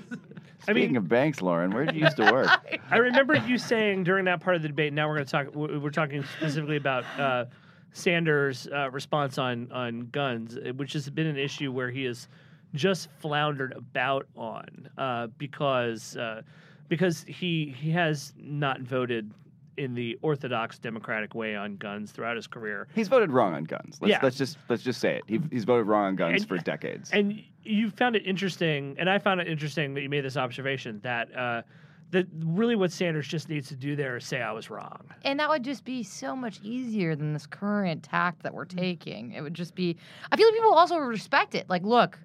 I 0.68 0.72
Speaking 0.72 0.88
mean, 0.90 0.96
of 0.96 1.08
banks, 1.08 1.42
Lauren, 1.42 1.70
where 1.72 1.84
did 1.84 1.94
you 1.96 2.02
used 2.02 2.16
to 2.18 2.30
work? 2.30 2.48
I 2.90 2.96
remember 2.98 3.34
you 3.34 3.58
saying 3.58 4.04
during 4.04 4.24
that 4.26 4.40
part 4.40 4.54
of 4.56 4.62
the 4.62 4.68
debate. 4.68 4.92
Now 4.92 5.08
we're 5.08 5.16
going 5.16 5.26
to 5.26 5.30
talk. 5.32 5.54
we- 5.54 5.78
We're 5.78 5.90
talking 5.90 6.22
specifically 6.38 6.76
about 6.76 7.04
uh, 7.18 7.46
Sanders' 7.92 8.68
uh, 8.72 8.90
response 8.90 9.38
on 9.38 9.70
on 9.72 10.08
guns, 10.12 10.56
uh, 10.56 10.72
which 10.76 10.92
has 10.92 11.08
been 11.10 11.26
an 11.26 11.36
issue 11.36 11.72
where 11.72 11.90
he 11.90 12.04
has 12.04 12.28
just 12.74 13.08
floundered 13.20 13.72
about 13.76 14.26
on 14.36 14.88
uh, 14.98 15.26
because 15.38 16.16
uh, 16.16 16.42
because 16.88 17.24
he 17.26 17.74
he 17.78 17.90
has 17.90 18.32
not 18.38 18.80
voted 18.80 19.30
in 19.76 19.94
the 19.94 20.18
orthodox 20.22 20.78
Democratic 20.78 21.34
way 21.34 21.56
on 21.56 21.76
guns 21.76 22.10
throughout 22.12 22.36
his 22.36 22.46
career. 22.46 22.88
He's 22.94 23.08
voted 23.08 23.30
wrong 23.30 23.54
on 23.54 23.64
guns. 23.64 23.98
Let's, 24.00 24.10
Yeah. 24.10 24.18
let's 24.22 24.36
just 24.36 24.58
let's 24.68 24.82
just 24.82 25.00
say 25.00 25.16
it. 25.16 25.24
He, 25.26 25.40
he's 25.50 25.64
voted 25.64 25.86
wrong 25.86 26.04
on 26.06 26.16
guns 26.16 26.42
And- 26.42 26.48
for 26.48 26.58
decades. 26.58 27.10
And 27.12 27.42
you 27.64 27.90
found 27.90 28.16
it 28.16 28.26
interesting, 28.26 28.96
and 28.98 29.08
I 29.08 29.18
found 29.18 29.40
it 29.40 29.48
interesting 29.48 29.94
that 29.94 30.02
you 30.02 30.08
made 30.08 30.24
this 30.24 30.36
observation 30.36 31.00
that 31.02 31.34
uh, 31.36 31.62
that 32.10 32.26
really 32.44 32.76
what 32.76 32.92
Sanders 32.92 33.26
just 33.26 33.48
needs 33.48 33.68
to 33.68 33.74
do 33.76 33.96
there 33.96 34.18
is 34.18 34.26
say 34.26 34.42
I 34.42 34.52
was 34.52 34.68
wrong. 34.68 35.00
And 35.22 35.40
that 35.40 35.48
would 35.48 35.64
just 35.64 35.84
be 35.84 36.02
so 36.02 36.36
much 36.36 36.60
easier 36.62 37.16
than 37.16 37.32
this 37.32 37.46
current 37.46 38.02
tact 38.02 38.42
that 38.42 38.52
we're 38.52 38.66
taking. 38.66 39.32
It 39.32 39.40
would 39.40 39.54
just 39.54 39.74
be. 39.74 39.96
I 40.30 40.36
feel 40.36 40.46
like 40.46 40.54
people 40.54 40.74
also 40.74 40.98
respect 40.98 41.54
it. 41.54 41.70
Like, 41.70 41.82
look, 41.84 42.18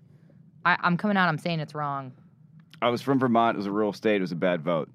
I, 0.65 0.75
I'm 0.81 0.97
coming 0.97 1.15
out. 1.15 1.29
I'm 1.29 1.37
saying 1.37 1.61
it's 1.61 1.73
wrong. 1.73 2.11
I 2.81 2.89
was 2.89 3.01
from 3.01 3.17
Vermont. 3.17 3.55
It 3.55 3.59
was 3.59 3.65
a 3.67 3.71
rural 3.71 3.93
state. 3.93 4.17
It 4.17 4.21
was 4.21 4.33
a 4.33 4.35
bad 4.35 4.61
vote. 4.61 4.89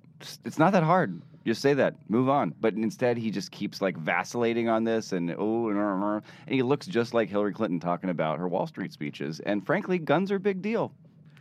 It's 0.45 0.59
not 0.59 0.73
that 0.73 0.83
hard. 0.85 1.21
Just 1.45 1.61
say 1.61 1.75
that. 1.75 1.95
Move 2.09 2.29
on. 2.29 2.55
But 2.61 2.75
instead, 2.75 3.17
he 3.17 3.31
just 3.31 3.51
keeps 3.51 3.81
like 3.81 3.97
vacillating 3.97 4.69
on 4.69 4.85
this, 4.85 5.13
and 5.13 5.35
oh, 5.37 5.69
and, 5.69 6.23
and 6.47 6.55
he 6.55 6.63
looks 6.63 6.87
just 6.87 7.15
like 7.15 7.29
Hillary 7.29 7.53
Clinton 7.53 7.81
talking 7.81 8.11
about 8.11 8.39
her 8.39 8.49
Wall 8.49 8.67
Street 8.67 8.93
speeches. 8.93 9.41
And 9.41 9.65
frankly, 9.65 9.99
guns 9.99 10.31
are 10.31 10.37
a 10.37 10.41
big 10.41 10.63
deal, 10.63 10.93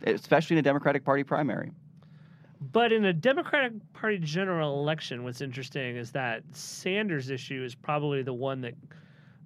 especially 0.04 0.54
in 0.54 0.58
a 0.58 0.62
Democratic 0.62 1.04
Party 1.04 1.22
primary. 1.22 1.70
But 2.72 2.92
in 2.92 3.04
a 3.06 3.12
Democratic 3.12 3.72
Party 3.92 4.18
general 4.18 4.80
election, 4.80 5.24
what's 5.24 5.40
interesting 5.40 5.96
is 5.96 6.12
that 6.12 6.42
Sanders' 6.52 7.28
issue 7.28 7.64
is 7.64 7.74
probably 7.74 8.22
the 8.22 8.32
one 8.32 8.60
that 8.60 8.74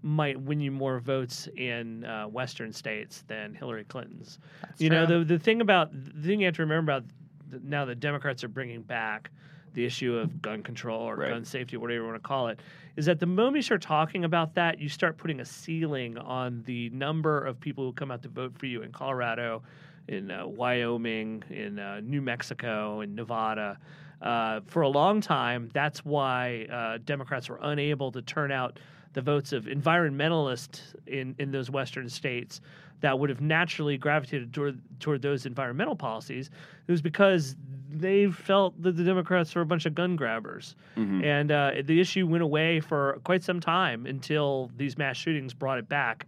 might 0.03 0.39
win 0.41 0.61
you 0.61 0.71
more 0.71 1.01
votes 1.01 1.49
in 1.57 2.05
uh, 2.05 2.27
Western 2.27 2.73
states 2.73 3.25
than 3.27 3.55
Hillary 3.55 3.85
Clinton's. 3.85 4.39
That's 4.63 4.81
you 4.81 4.91
know, 4.91 5.07
the 5.07 5.25
the 5.25 5.39
thing 5.39 5.61
about 5.61 5.91
the 5.93 6.29
thing 6.29 6.41
you 6.41 6.47
have 6.47 6.57
to 6.57 6.63
remember 6.63 6.93
about 6.93 7.05
the, 7.49 7.61
now 7.65 7.85
that 7.87 8.01
Democrats 8.01 8.45
are 8.45 8.49
bringing 8.49 8.83
back 8.83 9.31
the 9.77 9.85
issue 9.85 10.17
of 10.17 10.41
gun 10.41 10.63
control 10.63 11.03
or 11.03 11.17
Right. 11.17 11.29
gun 11.29 11.45
safety, 11.45 11.77
whatever 11.77 12.01
you 12.01 12.05
want 12.09 12.17
to 12.17 12.27
call 12.27 12.49
it, 12.49 12.59
is 12.97 13.05
that 13.07 13.21
the 13.21 13.27
moment 13.27 13.57
you 13.57 13.63
start 13.63 13.83
talking 13.83 14.25
about 14.25 14.55
that, 14.55 14.81
you 14.81 14.89
start 14.89 15.19
putting 15.19 15.39
a 15.41 15.45
ceiling 15.45 16.17
on 16.17 16.63
the 16.65 16.89
number 16.91 17.45
of 17.45 17.61
people 17.61 17.85
who 17.85 17.93
come 17.93 18.11
out 18.11 18.23
to 18.23 18.29
vote 18.31 18.59
for 18.59 18.65
you 18.65 18.83
in 18.83 18.91
Colorado, 18.91 19.63
in 20.09 20.31
uh, 20.31 20.47
Wyoming, 20.47 21.45
in 21.51 21.79
uh, 21.79 22.01
New 22.03 22.23
Mexico, 22.23 23.03
in 23.03 23.15
Nevada. 23.15 23.79
Uh, 24.23 24.61
for 24.65 24.81
a 24.81 24.89
long 24.89 25.21
time, 25.21 25.69
that's 25.75 26.03
why 26.07 26.67
uh, 26.73 26.99
Democrats 27.05 27.51
were 27.51 27.59
unable 27.61 28.11
to 28.13 28.23
turn 28.23 28.51
out 28.51 28.81
the 29.13 29.21
votes 29.21 29.53
of 29.53 29.65
environmentalists 29.65 30.81
in, 31.07 31.35
in 31.39 31.51
those 31.51 31.71
Western 31.71 32.09
states 32.09 32.63
that 33.01 33.19
would 33.19 33.31
have 33.31 33.41
naturally 33.41 33.99
gravitated 33.99 34.53
toward, 34.53 34.81
toward 35.01 35.23
those 35.23 35.47
environmental 35.47 35.95
policies. 35.97 36.51
It 36.87 36.91
was 36.91 37.03
because 37.03 37.57
they 37.91 38.31
felt 38.31 38.81
that 38.83 38.97
the 38.97 39.05
Democrats 39.05 39.55
were 39.55 39.63
a 39.63 39.67
bunch 39.67 39.87
of 39.87 39.95
gun 39.95 40.17
grabbers. 40.17 40.77
And 41.25 41.53
uh, 41.53 41.73
the 41.85 42.01
issue 42.01 42.27
went 42.27 42.43
away 42.43 42.81
for 42.81 43.21
quite 43.25 43.43
some 43.43 43.61
time 43.61 44.07
until 44.07 44.71
these 44.77 44.99
mass 44.99 45.17
shootings 45.17 45.55
brought 45.55 45.79
it 45.79 45.89
back. 45.89 46.27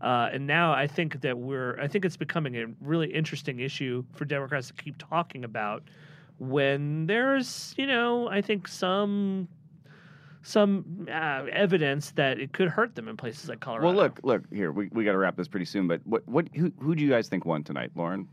Uh, 0.00 0.30
and 0.32 0.46
now 0.46 0.72
I 0.72 0.86
think 0.86 1.20
that 1.20 1.36
we're, 1.36 1.78
I 1.78 1.86
think 1.86 2.04
it's 2.04 2.16
becoming 2.16 2.56
a 2.56 2.66
really 2.80 3.12
interesting 3.12 3.60
issue 3.60 4.04
for 4.14 4.24
Democrats 4.24 4.68
to 4.68 4.74
keep 4.74 4.96
talking 4.96 5.44
about 5.44 5.82
when 6.38 7.06
there's, 7.06 7.74
you 7.76 7.86
know, 7.86 8.28
I 8.28 8.40
think 8.40 8.66
some 8.66 9.46
some 10.42 11.06
uh, 11.10 11.44
evidence 11.52 12.12
that 12.12 12.38
it 12.38 12.52
could 12.52 12.68
hurt 12.68 12.94
them 12.94 13.08
in 13.08 13.16
places 13.16 13.48
like 13.48 13.60
Colorado. 13.60 13.88
Well, 13.88 13.96
look, 13.96 14.20
look 14.22 14.42
here. 14.52 14.72
We, 14.72 14.88
we 14.92 15.04
got 15.04 15.12
to 15.12 15.18
wrap 15.18 15.36
this 15.36 15.48
pretty 15.48 15.66
soon. 15.66 15.86
But 15.86 16.00
what 16.04 16.26
what 16.26 16.48
who, 16.54 16.72
who 16.80 16.94
do 16.94 17.02
you 17.02 17.10
guys 17.10 17.28
think 17.28 17.44
won 17.44 17.62
tonight, 17.62 17.90
Lauren? 17.94 18.28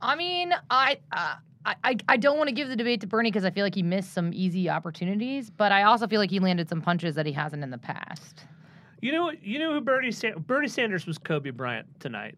I 0.00 0.16
mean, 0.16 0.52
I. 0.70 0.98
Uh, 1.12 1.34
I, 1.68 1.74
I, 1.82 1.96
I 2.10 2.16
don't 2.16 2.38
want 2.38 2.46
to 2.46 2.54
give 2.54 2.68
the 2.68 2.76
debate 2.76 3.00
to 3.00 3.08
Bernie 3.08 3.28
because 3.28 3.44
I 3.44 3.50
feel 3.50 3.64
like 3.64 3.74
he 3.74 3.82
missed 3.82 4.12
some 4.12 4.30
easy 4.32 4.70
opportunities, 4.70 5.50
but 5.50 5.72
I 5.72 5.82
also 5.82 6.06
feel 6.06 6.20
like 6.20 6.30
he 6.30 6.38
landed 6.38 6.68
some 6.68 6.80
punches 6.80 7.16
that 7.16 7.26
he 7.26 7.32
hasn't 7.32 7.60
in 7.64 7.70
the 7.70 7.78
past. 7.78 8.44
you 9.02 9.10
know, 9.10 9.32
you 9.42 9.58
know 9.58 9.72
who 9.72 9.80
Bernie 9.80 10.12
Sa- 10.12 10.38
Bernie 10.38 10.68
Sanders 10.68 11.06
was 11.06 11.18
Kobe 11.18 11.50
Bryant 11.50 11.88
tonight. 11.98 12.36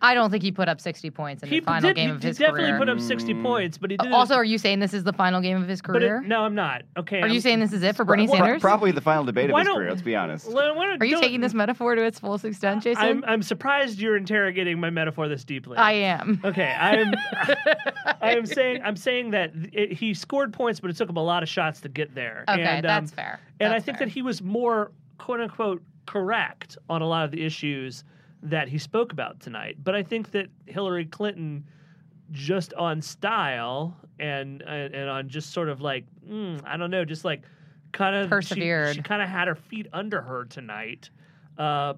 I 0.00 0.14
don't 0.14 0.30
think 0.30 0.42
he 0.42 0.52
put 0.52 0.68
up 0.68 0.80
60 0.80 1.10
points 1.10 1.42
in 1.42 1.48
he 1.48 1.60
the 1.60 1.66
final 1.66 1.90
did, 1.90 1.96
game 1.96 2.10
of 2.10 2.22
his 2.22 2.38
career. 2.38 2.48
He 2.48 2.52
definitely 2.62 2.78
put 2.78 2.88
up 2.88 3.00
sixty 3.00 3.34
points, 3.34 3.78
but 3.78 3.90
he 3.90 3.98
Uh, 3.98 4.04
did 4.04 4.12
also, 4.12 4.34
are 4.34 4.44
you 4.44 4.58
saying 4.58 4.80
this 4.80 4.94
is 4.94 5.04
the 5.04 5.12
final 5.12 5.40
game 5.40 5.60
of 5.60 5.68
his 5.68 5.80
career? 5.82 6.18
it, 6.24 6.28
no, 6.28 6.42
I'm 6.44 6.54
not. 6.54 6.82
Okay, 6.96 7.20
Are 7.20 7.26
you 7.26 7.34
I'm- 7.34 7.40
saying 7.40 7.60
this 7.60 7.72
is 7.72 7.82
it 7.82 7.96
for 7.96 8.04
Bernie 8.04 8.26
Pro- 8.26 8.36
Sanders? 8.36 8.62
Probably 8.62 8.92
the 8.92 9.00
final 9.00 9.24
debate 9.24 9.46
of 9.50 9.54
Why 9.54 9.60
his 9.60 9.68
career. 9.68 9.88
Let's 9.90 10.02
be 10.02 10.14
honest. 10.16 10.50
Well, 10.52 10.74
why 10.76 10.96
Are 11.00 11.04
you 11.04 11.20
taking 11.20 11.40
this 11.40 11.54
metaphor 11.54 11.94
to 11.94 12.04
its 12.04 12.18
fullest 12.20 12.44
extent, 12.44 12.82
Jason? 12.82 13.02
I'm 13.02 13.24
I'm 13.26 13.42
surprised 13.42 13.98
you're 14.00 14.16
interrogating 14.16 14.78
my 14.80 14.90
metaphor 14.90 15.28
this 15.28 15.44
deeply. 15.44 15.76
I 15.76 15.92
am. 15.92 16.40
Okay, 16.44 16.74
I'm. 16.78 17.14
I 18.20 18.32
am 18.34 18.46
saying 18.46 18.80
I'm 18.84 18.96
saying 18.96 19.30
that 19.30 19.52
it, 19.72 19.92
he 19.92 20.14
scored 20.14 20.52
points, 20.52 20.80
but 20.80 20.90
it 20.90 20.96
took 20.96 21.08
him 21.08 21.16
a 21.16 21.22
lot 21.24 21.42
of 21.42 21.48
shots 21.48 21.80
to 21.82 21.88
get 21.88 22.14
there. 22.14 22.44
Okay, 22.48 22.62
and, 22.62 22.86
um, 22.86 23.04
that's 23.04 23.12
fair. 23.12 23.40
And 23.60 23.72
I 23.72 23.80
think 23.80 23.98
fair. 23.98 24.06
that 24.06 24.12
he 24.12 24.22
was 24.22 24.42
more 24.42 24.92
quote 25.18 25.40
unquote 25.40 25.82
correct 26.06 26.78
on 26.88 27.02
a 27.02 27.06
lot 27.06 27.24
of 27.24 27.30
the 27.30 27.44
issues 27.44 28.04
that 28.42 28.68
he 28.68 28.78
spoke 28.78 29.12
about 29.12 29.40
tonight. 29.40 29.76
But 29.82 29.94
I 29.94 30.02
think 30.02 30.30
that 30.32 30.48
Hillary 30.66 31.06
Clinton, 31.06 31.64
just 32.30 32.72
on 32.74 33.00
style 33.02 33.96
and 34.18 34.62
and, 34.62 34.94
and 34.94 35.08
on 35.08 35.28
just 35.28 35.52
sort 35.52 35.68
of 35.68 35.80
like 35.80 36.04
mm, 36.28 36.60
I 36.64 36.76
don't 36.76 36.90
know, 36.90 37.04
just 37.04 37.24
like 37.24 37.42
kind 37.92 38.14
of 38.16 38.28
Persevered. 38.30 38.96
She, 38.96 39.02
kind 39.02 39.22
of 39.22 39.28
had 39.28 39.48
her 39.48 39.54
feet 39.54 39.86
under 39.92 40.20
her 40.20 40.44
tonight. 40.44 41.10
Uh, 41.56 41.94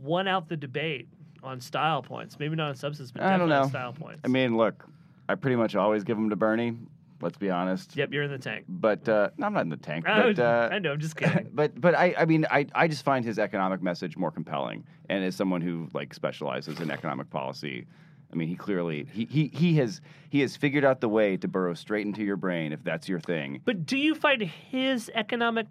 won 0.00 0.28
out 0.28 0.48
the 0.48 0.56
debate 0.56 1.08
on 1.42 1.60
style 1.60 2.02
points. 2.02 2.38
Maybe 2.38 2.56
not 2.56 2.70
on 2.70 2.74
substance, 2.74 3.10
but 3.10 3.22
I 3.22 3.36
don't 3.36 3.48
definitely 3.48 3.54
on 3.54 3.62
know. 3.62 3.68
style 3.68 3.92
points. 3.92 4.20
I 4.24 4.28
mean, 4.28 4.56
look, 4.56 4.84
I 5.28 5.34
pretty 5.34 5.56
much 5.56 5.74
always 5.76 6.04
give 6.04 6.16
them 6.16 6.30
to 6.30 6.36
Bernie. 6.36 6.76
Let's 7.20 7.38
be 7.38 7.50
honest. 7.50 7.96
yep, 7.96 8.12
you're 8.12 8.24
in 8.24 8.30
the 8.30 8.38
tank. 8.38 8.66
But 8.68 9.08
uh, 9.08 9.30
no, 9.38 9.46
I'm 9.46 9.54
not 9.54 9.62
in 9.62 9.68
the 9.68 9.76
tank. 9.76 10.06
I, 10.08 10.32
But 10.32 10.38
uh, 10.38 10.68
I 10.72 10.78
know, 10.78 10.92
I'm 10.92 11.00
just 11.00 11.16
kidding. 11.16 11.48
but 11.54 11.80
but 11.80 11.94
I, 11.94 12.14
I 12.18 12.24
mean 12.24 12.46
I, 12.50 12.66
I 12.74 12.88
just 12.88 13.04
find 13.04 13.24
his 13.24 13.38
economic 13.38 13.82
message 13.82 14.16
more 14.16 14.30
compelling 14.30 14.84
and 15.08 15.24
as 15.24 15.34
someone 15.36 15.60
who 15.60 15.88
like 15.94 16.12
specializes 16.14 16.80
in 16.80 16.90
economic 16.90 17.30
policy 17.30 17.86
I 18.32 18.36
mean 18.36 18.48
he 18.48 18.56
clearly 18.56 19.06
he, 19.12 19.26
he, 19.26 19.50
he 19.54 19.76
has 19.76 20.00
he 20.28 20.40
has 20.40 20.56
figured 20.56 20.84
out 20.84 21.00
the 21.00 21.08
way 21.08 21.36
to 21.36 21.48
burrow 21.48 21.74
straight 21.74 22.06
into 22.06 22.22
your 22.22 22.36
brain 22.36 22.72
if 22.72 22.82
that's 22.82 23.08
your 23.08 23.20
thing 23.20 23.60
But 23.64 23.86
do 23.86 23.96
you 23.96 24.14
find 24.14 24.42
his 24.42 25.10
economic 25.14 25.66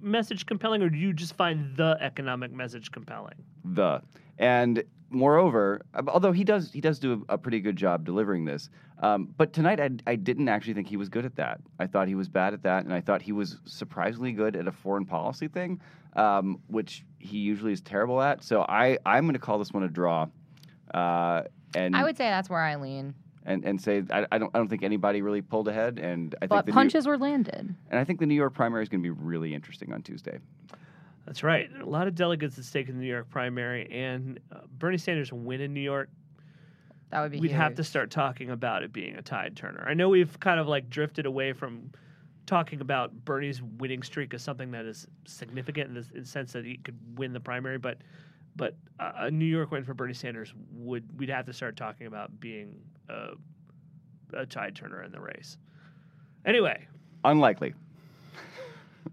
message 0.00 0.46
compelling, 0.46 0.80
or 0.82 0.88
do 0.88 0.96
you 0.98 1.12
just 1.12 1.34
find 1.34 1.76
the 1.76 1.96
economic 2.00 2.52
message 2.52 2.90
compelling? 2.92 3.34
the 3.64 4.00
and 4.38 4.82
moreover 5.10 5.80
although 6.08 6.32
he 6.32 6.44
does 6.44 6.70
he 6.72 6.80
does 6.80 6.98
do 6.98 7.24
a, 7.28 7.34
a 7.34 7.38
pretty 7.38 7.60
good 7.60 7.76
job 7.76 8.04
delivering 8.04 8.44
this 8.44 8.68
um, 9.00 9.32
but 9.36 9.52
tonight 9.52 9.80
I, 9.80 9.90
I 10.06 10.16
didn't 10.16 10.48
actually 10.48 10.74
think 10.74 10.86
he 10.88 10.96
was 10.96 11.08
good 11.08 11.24
at 11.24 11.36
that 11.36 11.60
I 11.78 11.86
thought 11.86 12.08
he 12.08 12.14
was 12.14 12.28
bad 12.28 12.52
at 12.52 12.62
that 12.64 12.84
and 12.84 12.92
I 12.92 13.00
thought 13.00 13.22
he 13.22 13.32
was 13.32 13.58
surprisingly 13.64 14.32
good 14.32 14.54
at 14.54 14.68
a 14.68 14.72
foreign 14.72 15.06
policy 15.06 15.48
thing 15.48 15.80
um, 16.14 16.60
which 16.66 17.04
he 17.18 17.38
usually 17.38 17.72
is 17.72 17.80
terrible 17.80 18.20
at 18.20 18.44
so 18.44 18.62
I 18.68 18.98
I'm 19.06 19.24
going 19.24 19.32
to 19.34 19.38
call 19.38 19.58
this 19.58 19.72
one 19.72 19.82
a 19.82 19.88
draw 19.88 20.26
uh, 20.92 21.42
and 21.74 21.94
I 21.96 22.02
would 22.04 22.16
say 22.16 22.24
that's 22.24 22.48
where 22.50 22.62
I 22.62 22.76
lean. 22.76 23.14
and, 23.44 23.64
and 23.64 23.80
say 23.80 24.02
I, 24.10 24.26
I 24.32 24.38
don't 24.38 24.50
I 24.54 24.58
don't 24.58 24.68
think 24.68 24.82
anybody 24.82 25.22
really 25.22 25.42
pulled 25.42 25.68
ahead, 25.68 25.98
and 25.98 26.34
I 26.36 26.40
think 26.40 26.50
But 26.50 26.66
the 26.66 26.72
punches 26.72 27.06
were 27.06 27.18
landed. 27.18 27.74
And 27.90 28.00
I 28.00 28.04
think 28.04 28.20
the 28.20 28.26
New 28.26 28.34
York 28.34 28.54
primary 28.54 28.82
is 28.82 28.88
going 28.88 29.02
to 29.02 29.06
be 29.06 29.10
really 29.10 29.54
interesting 29.54 29.92
on 29.92 30.02
Tuesday. 30.02 30.38
That's 31.28 31.42
right. 31.42 31.68
A 31.78 31.84
lot 31.84 32.08
of 32.08 32.14
delegates 32.14 32.56
at 32.58 32.64
stake 32.64 32.88
in 32.88 32.94
the 32.94 33.02
New 33.02 33.10
York 33.10 33.28
primary, 33.28 33.86
and 33.92 34.40
uh, 34.50 34.60
Bernie 34.78 34.96
Sanders 34.96 35.30
win 35.30 35.60
in 35.60 35.74
New 35.74 35.82
York. 35.82 36.08
That 37.10 37.20
would 37.20 37.32
be 37.32 37.38
We'd 37.38 37.50
have 37.50 37.74
to 37.74 37.84
start 37.84 38.10
talking 38.10 38.48
about 38.48 38.82
it 38.82 38.94
being 38.94 39.14
a 39.14 39.20
tide 39.20 39.54
turner. 39.54 39.84
I 39.86 39.92
know 39.92 40.08
we've 40.08 40.40
kind 40.40 40.58
of 40.58 40.68
like 40.68 40.88
drifted 40.88 41.26
away 41.26 41.52
from 41.52 41.90
talking 42.46 42.80
about 42.80 43.12
Bernie's 43.26 43.60
winning 43.60 44.02
streak 44.02 44.32
as 44.32 44.40
something 44.40 44.70
that 44.70 44.86
is 44.86 45.06
significant 45.26 45.88
in 45.88 45.94
the, 45.96 46.06
in 46.14 46.20
the 46.22 46.26
sense 46.26 46.50
that 46.54 46.64
he 46.64 46.78
could 46.78 46.96
win 47.18 47.34
the 47.34 47.40
primary, 47.40 47.76
but 47.76 47.98
but 48.56 48.74
uh, 48.98 49.12
a 49.16 49.30
New 49.30 49.44
York 49.44 49.70
win 49.70 49.84
for 49.84 49.92
Bernie 49.92 50.14
Sanders 50.14 50.54
would 50.72 51.04
we'd 51.20 51.28
have 51.28 51.44
to 51.44 51.52
start 51.52 51.76
talking 51.76 52.06
about 52.06 52.40
being 52.40 52.74
a, 53.10 53.32
a 54.32 54.46
tide 54.46 54.74
turner 54.74 55.02
in 55.02 55.12
the 55.12 55.20
race. 55.20 55.58
Anyway, 56.46 56.88
Unlikely. 57.22 57.74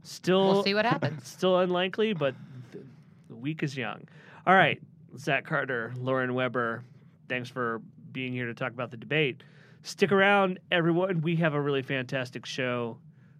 Still, 0.05 0.45
We'll 0.53 0.63
see 0.63 0.73
what 0.75 0.85
happens. 0.85 1.27
Still 1.27 1.59
unlikely, 1.59 2.13
but 2.13 2.35
th- 2.71 2.83
the 3.27 3.35
week 3.35 3.63
is 3.63 3.75
young. 3.75 4.07
All 4.45 4.53
right, 4.53 4.81
Zach 5.17 5.45
Carter, 5.45 5.93
Lauren 5.97 6.33
Weber, 6.35 6.83
thanks 7.27 7.49
for 7.49 7.81
being 8.11 8.31
here 8.31 8.45
to 8.45 8.53
talk 8.53 8.71
about 8.71 8.91
the 8.91 8.97
debate. 8.97 9.41
Stick 9.81 10.11
around, 10.11 10.59
everyone. 10.71 11.21
We 11.21 11.35
have 11.37 11.53
a 11.55 11.59
really 11.61 11.81
fantastic 11.81 12.45
show, 12.45 12.97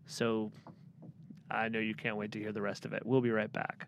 so 0.07 0.51
I 1.51 1.69
know 1.69 1.79
you 1.79 1.93
can't 1.93 2.17
wait 2.17 2.31
to 2.34 2.39
hear 2.39 2.51
the 2.51 2.62
rest 2.62 2.86
of 2.86 2.93
it. 2.93 3.05
We'll 3.05 3.22
be 3.22 3.31
right 3.31 3.51
back. 3.51 3.88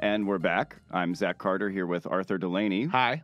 And 0.00 0.26
we're 0.26 0.38
back. 0.38 0.76
I'm 0.90 1.14
Zach 1.14 1.36
Carter 1.36 1.68
here 1.68 1.86
with 1.86 2.06
Arthur 2.06 2.38
Delaney. 2.38 2.86
Hi. 2.86 3.22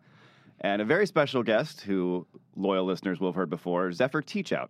And 0.61 0.83
a 0.83 0.85
very 0.85 1.07
special 1.07 1.43
guest 1.43 1.81
who 1.81 2.27
loyal 2.55 2.85
listeners 2.85 3.19
will 3.19 3.29
have 3.29 3.35
heard 3.35 3.49
before, 3.49 3.91
Zephyr 3.93 4.21
Teachout. 4.21 4.69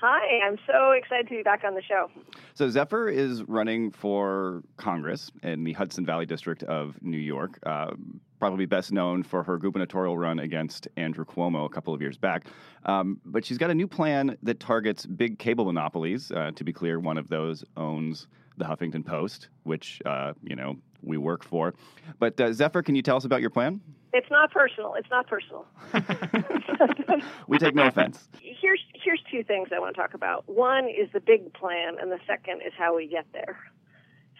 Hi, 0.00 0.38
I'm 0.46 0.56
so 0.68 0.92
excited 0.92 1.26
to 1.26 1.34
be 1.34 1.42
back 1.42 1.64
on 1.64 1.74
the 1.74 1.82
show. 1.82 2.08
So 2.54 2.70
Zephyr 2.70 3.08
is 3.08 3.42
running 3.42 3.90
for 3.90 4.62
Congress 4.76 5.32
in 5.42 5.64
the 5.64 5.72
Hudson 5.72 6.06
Valley 6.06 6.26
District 6.26 6.62
of 6.62 6.94
New 7.02 7.18
York. 7.18 7.58
Uh, 7.66 7.90
probably 8.38 8.64
best 8.64 8.92
known 8.92 9.24
for 9.24 9.42
her 9.42 9.58
gubernatorial 9.58 10.16
run 10.16 10.38
against 10.38 10.86
Andrew 10.96 11.24
Cuomo 11.24 11.66
a 11.66 11.68
couple 11.68 11.92
of 11.92 12.00
years 12.00 12.16
back. 12.16 12.46
Um, 12.84 13.20
but 13.24 13.44
she's 13.44 13.58
got 13.58 13.70
a 13.70 13.74
new 13.74 13.88
plan 13.88 14.38
that 14.44 14.60
targets 14.60 15.06
big 15.06 15.40
cable 15.40 15.64
monopolies. 15.64 16.30
Uh, 16.30 16.52
to 16.54 16.62
be 16.62 16.72
clear, 16.72 17.00
one 17.00 17.18
of 17.18 17.26
those 17.26 17.64
owns 17.76 18.28
the 18.58 18.64
Huffington 18.64 19.04
Post, 19.04 19.48
which 19.64 20.00
uh, 20.04 20.34
you 20.42 20.54
know 20.54 20.76
we 21.02 21.16
work 21.16 21.44
for. 21.44 21.74
But 22.18 22.40
uh, 22.40 22.52
Zephyr, 22.52 22.82
can 22.82 22.94
you 22.94 23.02
tell 23.02 23.16
us 23.16 23.24
about 23.24 23.40
your 23.40 23.50
plan? 23.50 23.80
It's 24.12 24.30
not 24.30 24.50
personal. 24.50 24.94
It's 24.94 25.10
not 25.10 25.26
personal. 25.26 25.66
we 27.46 27.58
take 27.58 27.74
no 27.74 27.86
offense. 27.86 28.28
Here's 28.40 28.80
here's 28.94 29.22
two 29.30 29.44
things 29.44 29.68
I 29.74 29.78
want 29.78 29.94
to 29.94 30.00
talk 30.00 30.14
about. 30.14 30.48
One 30.48 30.88
is 30.88 31.08
the 31.12 31.20
big 31.20 31.52
plan, 31.52 31.96
and 32.00 32.10
the 32.10 32.18
second 32.26 32.62
is 32.66 32.72
how 32.76 32.96
we 32.96 33.06
get 33.06 33.26
there. 33.32 33.58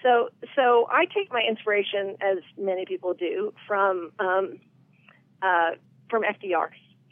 So 0.02 0.30
so 0.56 0.88
I 0.90 1.04
take 1.04 1.30
my 1.30 1.42
inspiration, 1.46 2.16
as 2.20 2.38
many 2.56 2.86
people 2.86 3.12
do, 3.12 3.52
from 3.66 4.10
um, 4.18 4.58
uh, 5.42 5.72
from 6.08 6.22
FDR. 6.22 6.68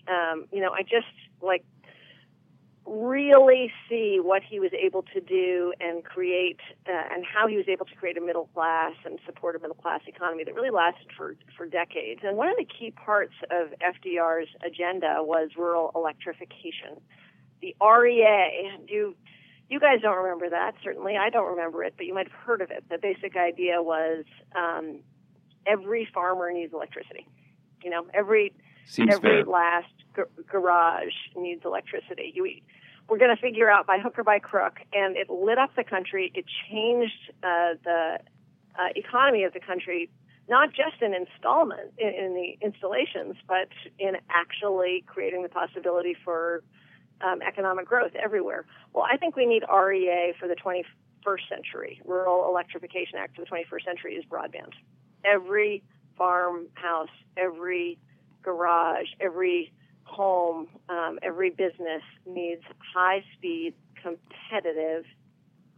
Um, 0.08 0.46
you 0.50 0.60
know, 0.60 0.70
I 0.70 0.82
just 0.82 1.06
like 1.42 1.64
really 2.86 3.72
see 3.88 4.18
what 4.22 4.42
he 4.42 4.60
was 4.60 4.70
able 4.72 5.02
to 5.02 5.20
do 5.20 5.72
and 5.80 6.04
create 6.04 6.60
uh, 6.88 7.14
and 7.14 7.24
how 7.24 7.48
he 7.48 7.56
was 7.56 7.66
able 7.68 7.84
to 7.84 7.94
create 7.96 8.16
a 8.16 8.20
middle 8.20 8.48
class 8.54 8.92
and 9.04 9.18
support 9.26 9.56
a 9.56 9.58
middle 9.58 9.74
class 9.74 10.00
economy 10.06 10.44
that 10.44 10.54
really 10.54 10.70
lasted 10.70 11.08
for 11.16 11.34
for 11.56 11.66
decades. 11.66 12.20
And 12.22 12.36
one 12.36 12.48
of 12.48 12.56
the 12.56 12.64
key 12.64 12.92
parts 12.92 13.34
of 13.50 13.68
FDR's 13.80 14.48
agenda 14.64 15.16
was 15.18 15.50
rural 15.56 15.90
electrification. 15.94 17.00
The 17.60 17.74
REA, 17.82 18.70
you 18.88 19.16
you 19.68 19.80
guys 19.80 20.00
don't 20.00 20.16
remember 20.16 20.48
that, 20.50 20.74
certainly 20.82 21.16
I 21.16 21.28
don't 21.28 21.49
remember 21.49 21.82
it, 21.82 21.94
but 21.96 22.06
you 22.06 22.14
might 22.14 22.28
have 22.28 22.38
heard 22.38 22.60
of 22.60 22.70
it. 22.70 22.84
The 22.88 22.99
basic 22.99 23.36
idea 23.36 23.82
was 23.82 24.25
um, 24.54 25.00
every 25.66 26.08
farmer 26.14 26.52
needs 26.52 26.72
electricity. 26.72 27.26
You 27.82 27.90
know, 27.90 28.06
every 28.14 28.52
Seems 28.86 29.14
every 29.14 29.42
fair. 29.42 29.44
last 29.44 29.92
g- 30.14 30.22
garage 30.46 31.12
needs 31.36 31.62
electricity. 31.64 32.32
You, 32.34 32.49
we're 33.08 33.18
going 33.18 33.34
to 33.34 33.40
figure 33.40 33.70
out 33.70 33.86
by 33.86 33.99
hook 33.99 34.18
or 34.18 34.25
by 34.25 34.38
crook, 34.38 34.78
and 34.92 35.16
it 35.16 35.28
lit 35.28 35.58
up 35.58 35.70
the 35.76 35.84
country. 35.84 36.32
It 36.34 36.44
changed 36.70 37.32
uh, 37.42 37.75
the 37.84 38.18
uh, 38.78 38.88
economy 38.94 39.44
of 39.44 39.52
the 39.52 39.60
country, 39.60 40.10
not 40.49 40.70
just 40.70 41.02
in 41.02 41.14
installment 41.14 41.92
in, 41.99 42.08
in 42.08 42.34
the 42.34 42.58
installations, 42.64 43.36
but 43.49 43.68
in 43.99 44.16
actually 44.30 45.04
creating 45.06 45.42
the 45.42 45.49
possibility 45.49 46.16
for 46.25 46.62
um, 47.20 47.40
economic 47.42 47.86
growth 47.86 48.12
everywhere. 48.14 48.66
Well, 48.92 49.06
I 49.10 49.16
think 49.16 49.36
we 49.36 49.46
need 49.46 49.62
REA 49.72 50.34
for 50.38 50.49
the 50.49 50.56
21st 50.56 51.49
century. 51.49 52.00
Rural 52.04 52.49
Electrification 52.49 53.18
Act 53.18 53.36
for 53.36 53.42
the 53.42 53.49
21st 53.49 53.84
century 53.84 54.14
is 54.14 54.25
broadband. 54.25 54.72
Every 55.25 55.82
farmhouse, 56.16 57.08
every 57.36 57.99
garage, 58.47 59.09
every 59.21 59.73
home, 60.04 60.69
um, 60.89 61.19
every 61.23 61.50
business 61.50 62.02
needs 62.25 62.63
high 62.95 63.23
speed, 63.37 63.75
competitive, 64.00 65.04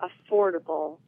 affordable 0.00 0.98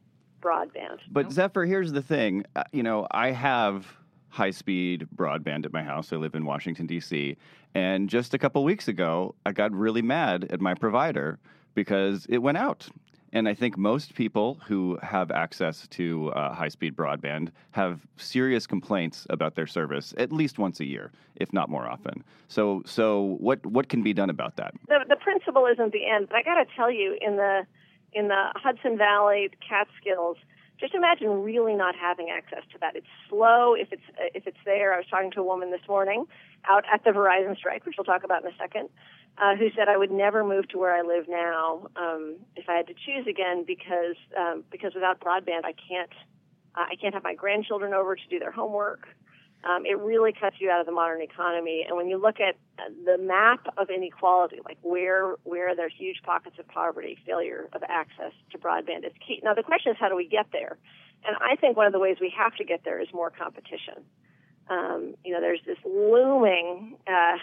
broadband. 0.41 0.97
But 1.09 1.31
Zephyr, 1.31 1.65
here's 1.65 1.91
the 1.91 2.01
thing. 2.01 2.45
Uh, 2.55 2.63
you 2.73 2.81
know, 2.81 3.07
I 3.11 3.31
have 3.31 3.85
high 4.29 4.49
speed 4.49 5.07
broadband 5.15 5.65
at 5.65 5.71
my 5.71 5.83
house. 5.83 6.11
I 6.11 6.15
live 6.15 6.33
in 6.33 6.45
Washington, 6.45 6.87
D.C. 6.87 7.37
And 7.75 8.09
just 8.09 8.33
a 8.33 8.39
couple 8.39 8.63
weeks 8.63 8.87
ago, 8.87 9.35
I 9.45 9.51
got 9.51 9.71
really 9.71 10.01
mad 10.01 10.47
at 10.49 10.59
my 10.59 10.73
provider 10.73 11.37
because 11.75 12.25
it 12.27 12.39
went 12.39 12.57
out. 12.57 12.89
And 13.33 13.47
I 13.47 13.53
think 13.53 13.77
most 13.77 14.13
people 14.13 14.59
who 14.65 14.99
have 15.01 15.31
access 15.31 15.87
to 15.89 16.31
uh, 16.31 16.53
high 16.53 16.67
speed 16.67 16.95
broadband 16.95 17.49
have 17.71 18.01
serious 18.17 18.67
complaints 18.67 19.25
about 19.29 19.55
their 19.55 19.67
service 19.67 20.13
at 20.17 20.31
least 20.31 20.59
once 20.59 20.79
a 20.79 20.85
year, 20.85 21.11
if 21.37 21.53
not 21.53 21.69
more 21.69 21.87
often. 21.87 22.23
So, 22.49 22.83
so 22.85 23.37
what, 23.39 23.65
what 23.65 23.87
can 23.87 24.03
be 24.03 24.13
done 24.13 24.29
about 24.29 24.57
that? 24.57 24.73
the 24.87 25.05
the 25.07 25.15
principle 25.15 25.65
isn't 25.65 25.93
the 25.93 26.05
end, 26.05 26.27
but 26.29 26.37
I 26.37 26.43
got 26.43 26.55
to 26.55 26.65
tell 26.75 26.91
you, 26.91 27.17
in 27.21 27.37
the 27.37 27.65
in 28.13 28.27
the 28.27 28.51
Hudson 28.55 28.97
Valley, 28.97 29.49
Catskills, 29.67 30.37
just 30.79 30.93
imagine 30.93 31.43
really 31.43 31.75
not 31.75 31.95
having 31.95 32.29
access 32.29 32.63
to 32.73 32.77
that. 32.81 32.95
It's 32.95 33.07
slow 33.29 33.73
if 33.73 33.93
it's 33.93 34.03
if 34.35 34.47
it's 34.47 34.57
there. 34.65 34.93
I 34.93 34.97
was 34.97 35.05
talking 35.09 35.31
to 35.31 35.39
a 35.39 35.43
woman 35.43 35.71
this 35.71 35.87
morning 35.87 36.25
out 36.67 36.83
at 36.91 37.03
the 37.03 37.11
Verizon 37.11 37.55
strike, 37.55 37.85
which 37.85 37.95
we'll 37.97 38.05
talk 38.05 38.23
about 38.23 38.43
in 38.43 38.51
a 38.51 38.57
second, 38.57 38.89
uh, 39.37 39.55
who 39.55 39.69
said 39.75 39.87
I 39.87 39.97
would 39.97 40.11
never 40.11 40.43
move 40.43 40.67
to 40.69 40.77
where 40.77 40.93
I 40.93 41.01
live 41.01 41.25
now 41.27 41.87
um, 41.95 42.37
if 42.55 42.69
I 42.69 42.75
had 42.75 42.87
to 42.87 42.93
choose 42.93 43.25
again 43.27 43.63
because 43.65 44.15
um, 44.37 44.63
because 44.71 44.93
without 44.93 45.19
broadband 45.19 45.65
I 45.65 45.73
can't 45.73 46.11
uh, 46.75 46.85
I 46.89 46.95
can't 46.95 47.13
have 47.13 47.23
my 47.23 47.35
grandchildren 47.35 47.93
over 47.93 48.15
to 48.15 48.21
do 48.29 48.39
their 48.39 48.51
homework. 48.51 49.07
Um, 49.63 49.85
it 49.85 49.99
really 49.99 50.33
cuts 50.33 50.55
you 50.59 50.71
out 50.71 50.79
of 50.79 50.87
the 50.87 50.91
modern 50.91 51.21
economy. 51.21 51.85
And 51.87 51.95
when 51.95 52.07
you 52.07 52.17
look 52.17 52.39
at 52.39 52.55
uh, 52.79 52.89
the 53.05 53.17
map 53.19 53.67
of 53.77 53.89
inequality, 53.89 54.59
like 54.65 54.77
where 54.81 55.35
where 55.43 55.75
there's 55.75 55.93
huge 55.97 56.21
pockets 56.23 56.57
of 56.59 56.67
poverty, 56.67 57.17
failure 57.25 57.69
of 57.73 57.83
access 57.87 58.33
to 58.51 58.57
broadband 58.57 59.05
is 59.05 59.13
key. 59.25 59.39
Now 59.43 59.53
the 59.53 59.63
question 59.63 59.91
is, 59.91 59.97
how 59.99 60.09
do 60.09 60.15
we 60.15 60.27
get 60.27 60.47
there? 60.51 60.77
And 61.23 61.35
I 61.39 61.55
think 61.55 61.77
one 61.77 61.85
of 61.85 61.93
the 61.93 61.99
ways 61.99 62.17
we 62.19 62.33
have 62.35 62.55
to 62.55 62.63
get 62.63 62.83
there 62.83 62.99
is 62.99 63.07
more 63.13 63.29
competition. 63.29 64.03
Um, 64.67 65.15
you 65.23 65.33
know, 65.33 65.41
there's 65.41 65.61
this 65.65 65.77
looming 65.85 66.97
uh, 67.07 67.37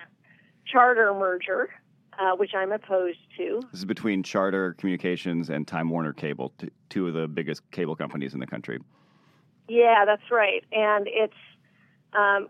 charter 0.70 1.12
merger, 1.14 1.70
uh, 2.18 2.32
which 2.36 2.50
I'm 2.54 2.72
opposed 2.72 3.18
to. 3.36 3.60
This 3.72 3.80
is 3.80 3.84
between 3.84 4.22
Charter 4.22 4.74
Communications 4.74 5.50
and 5.50 5.66
Time 5.66 5.88
Warner 5.90 6.12
Cable, 6.12 6.52
t- 6.58 6.70
two 6.90 7.08
of 7.08 7.14
the 7.14 7.26
biggest 7.28 7.68
cable 7.70 7.96
companies 7.96 8.34
in 8.34 8.40
the 8.40 8.46
country. 8.46 8.78
Yeah, 9.68 10.04
that's 10.06 10.30
right. 10.30 10.64
And 10.72 11.06
it's, 11.08 11.34
um, 12.12 12.48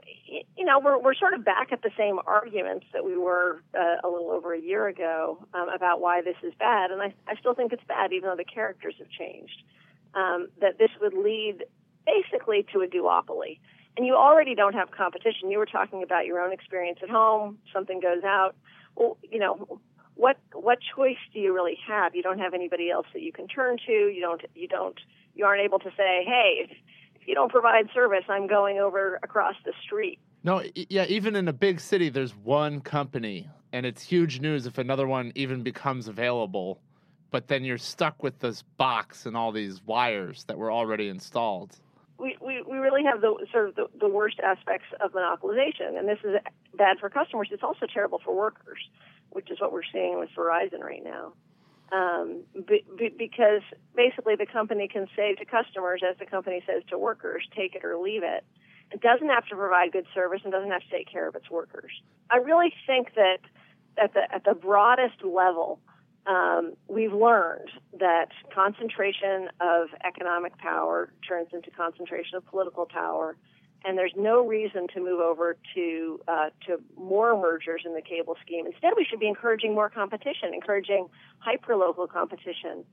you 0.57 0.65
know, 0.65 0.79
we're, 0.79 0.99
we're 0.99 1.15
sort 1.15 1.35
of 1.35 1.45
back 1.45 1.73
at 1.73 1.83
the 1.83 1.91
same 1.99 2.19
arguments 2.27 2.87
that 2.93 3.05
we 3.05 3.17
were 3.17 3.63
uh, 3.75 3.97
a 4.05 4.09
little 4.09 4.31
over 4.31 4.55
a 4.55 4.61
year 4.61 4.87
ago 4.87 5.45
um, 5.55 5.69
about 5.69 6.01
why 6.01 6.23
this 6.23 6.37
is 6.43 6.53
bad. 6.59 6.91
And 6.91 7.03
I, 7.03 7.13
I 7.27 7.35
still 7.37 7.55
think 7.55 7.73
it's 7.73 7.85
bad, 7.89 8.13
even 8.13 8.31
though 8.31 8.37
the 8.37 8.45
characters 8.45 8.95
have 8.99 9.11
changed. 9.11 9.63
Um, 10.15 10.49
that 10.61 10.79
this 10.79 10.91
would 11.03 11.13
lead 11.13 11.65
basically 12.07 12.67
to 12.73 12.81
a 12.81 12.87
duopoly. 12.87 13.59
And 13.99 14.07
you 14.07 14.15
already 14.15 14.55
don't 14.55 14.75
have 14.75 14.93
competition. 14.93 15.51
You 15.51 15.59
were 15.59 15.67
talking 15.67 16.05
about 16.05 16.25
your 16.25 16.41
own 16.41 16.53
experience 16.53 17.01
at 17.03 17.11
home. 17.11 17.59
Something 17.73 17.99
goes 17.99 18.23
out. 18.23 18.55
Well, 18.95 19.19
you 19.29 19.41
know, 19.41 19.81
what 20.15 20.37
what 20.53 20.79
choice 20.95 21.17
do 21.35 21.41
you 21.41 21.53
really 21.53 21.77
have? 21.89 22.15
You 22.15 22.23
don't 22.23 22.39
have 22.39 22.55
anybody 22.55 22.91
else 22.91 23.09
that 23.13 23.23
you 23.23 23.33
can 23.33 23.49
turn 23.49 23.77
to. 23.87 23.93
You 23.93 24.21
don't 24.21 24.41
you 24.55 24.69
don't 24.69 24.97
you 25.35 25.45
aren't 25.45 25.63
able 25.63 25.81
to 25.81 25.91
say, 25.97 26.23
hey, 26.25 26.65
if, 26.65 26.71
if 27.21 27.27
you 27.27 27.35
don't 27.35 27.51
provide 27.51 27.89
service, 27.93 28.23
I'm 28.29 28.47
going 28.47 28.79
over 28.79 29.19
across 29.25 29.57
the 29.65 29.73
street. 29.85 30.21
No, 30.45 30.63
yeah, 30.77 31.07
even 31.07 31.35
in 31.35 31.49
a 31.49 31.53
big 31.53 31.81
city, 31.81 32.09
there's 32.09 32.37
one 32.37 32.81
company 32.81 33.49
and 33.73 33.85
it's 33.85 34.03
huge 34.03 34.39
news 34.39 34.67
if 34.67 34.79
another 34.79 35.09
one 35.09 35.33
even 35.35 35.65
becomes 35.65 36.07
available. 36.07 36.81
But 37.33 37.49
then 37.49 37.65
you're 37.65 37.79
stuck 37.79 38.23
with 38.23 38.39
this 38.39 38.63
box 38.77 39.27
and 39.27 39.37
all 39.37 39.51
these 39.51 39.83
wires 39.85 40.45
that 40.45 40.57
were 40.57 40.71
already 40.71 41.09
installed. 41.09 41.77
We, 42.19 42.37
we, 42.41 42.63
we 42.63 42.79
really 42.79 43.05
have 43.05 43.21
the 43.21 43.47
sort 43.53 43.69
of 43.69 43.75
the, 43.77 43.87
the 43.99 44.09
worst 44.09 44.41
aspects 44.41 44.87
of 45.01 45.13
monopolization, 45.13 45.99
and 45.99 46.09
this 46.09 46.19
is 46.25 46.37
bad 46.75 46.99
for 46.99 47.09
customers. 47.09 47.49
It's 47.53 47.63
also 47.63 47.87
terrible 47.93 48.21
for 48.25 48.35
workers, 48.35 48.79
which 49.31 49.51
is 49.51 49.61
what 49.61 49.73
we're 49.73 49.83
seeing 49.93 50.19
with 50.19 50.31
Verizon 50.37 50.81
right 50.81 51.03
now. 51.03 51.33
Um, 51.91 52.43
be, 52.67 52.85
be, 52.99 53.09
because 53.17 53.63
basically 53.95 54.35
the 54.37 54.47
company 54.47 54.89
can 54.89 55.07
say 55.17 55.35
to 55.35 55.45
customers, 55.45 56.03
as 56.09 56.19
the 56.19 56.27
company 56.27 56.63
says 56.67 56.83
to 56.91 56.99
workers, 56.99 57.45
take 57.57 57.75
it 57.75 57.85
or 57.85 57.97
leave 57.97 58.23
it. 58.23 58.45
It 58.91 59.01
doesn't 59.01 59.29
have 59.29 59.47
to 59.47 59.57
provide 59.57 59.93
good 59.93 60.07
service 60.15 60.41
and 60.45 60.53
doesn't 60.53 60.71
have 60.71 60.83
to 60.83 60.91
take 60.91 61.11
care 61.11 61.29
of 61.29 61.35
its 61.35 61.49
workers. 61.51 61.93
I 62.31 62.39
really 62.39 62.75
think 62.87 63.15
that 63.15 63.39
at 63.97 64.13
the 64.15 64.23
at 64.35 64.45
the 64.45 64.55
broadest 64.55 65.23
level, 65.25 65.81
um, 66.27 66.75
we've 66.89 67.13
learned 67.13 67.71
that 68.01 68.29
concentration 68.55 69.49
of 69.61 69.89
economic 70.05 70.57
power 70.59 71.13
turns 71.27 71.49
into 71.53 71.71
concentration 71.71 72.37
of 72.37 72.47
political 72.47 72.87
power, 72.87 73.37
and 73.85 73.97
there's 73.97 74.13
no 74.17 74.47
reason 74.47 74.87
to 74.95 75.01
move 75.01 75.21
over 75.21 75.57
to 75.75 76.21
uh, 76.27 76.51
to 76.67 76.81
more 76.97 77.41
mergers 77.41 77.83
in 77.85 77.95
the 77.95 78.03
cable 78.03 78.37
scheme. 78.45 78.67
Instead, 78.67 78.93
we 78.97 79.05
should 79.05 79.21
be 79.21 79.29
encouraging 79.29 79.75
more 79.75 79.89
competition, 79.89 80.53
encouraging 80.53 81.09
hyperlocal 81.47 82.09
competition. 82.09 82.85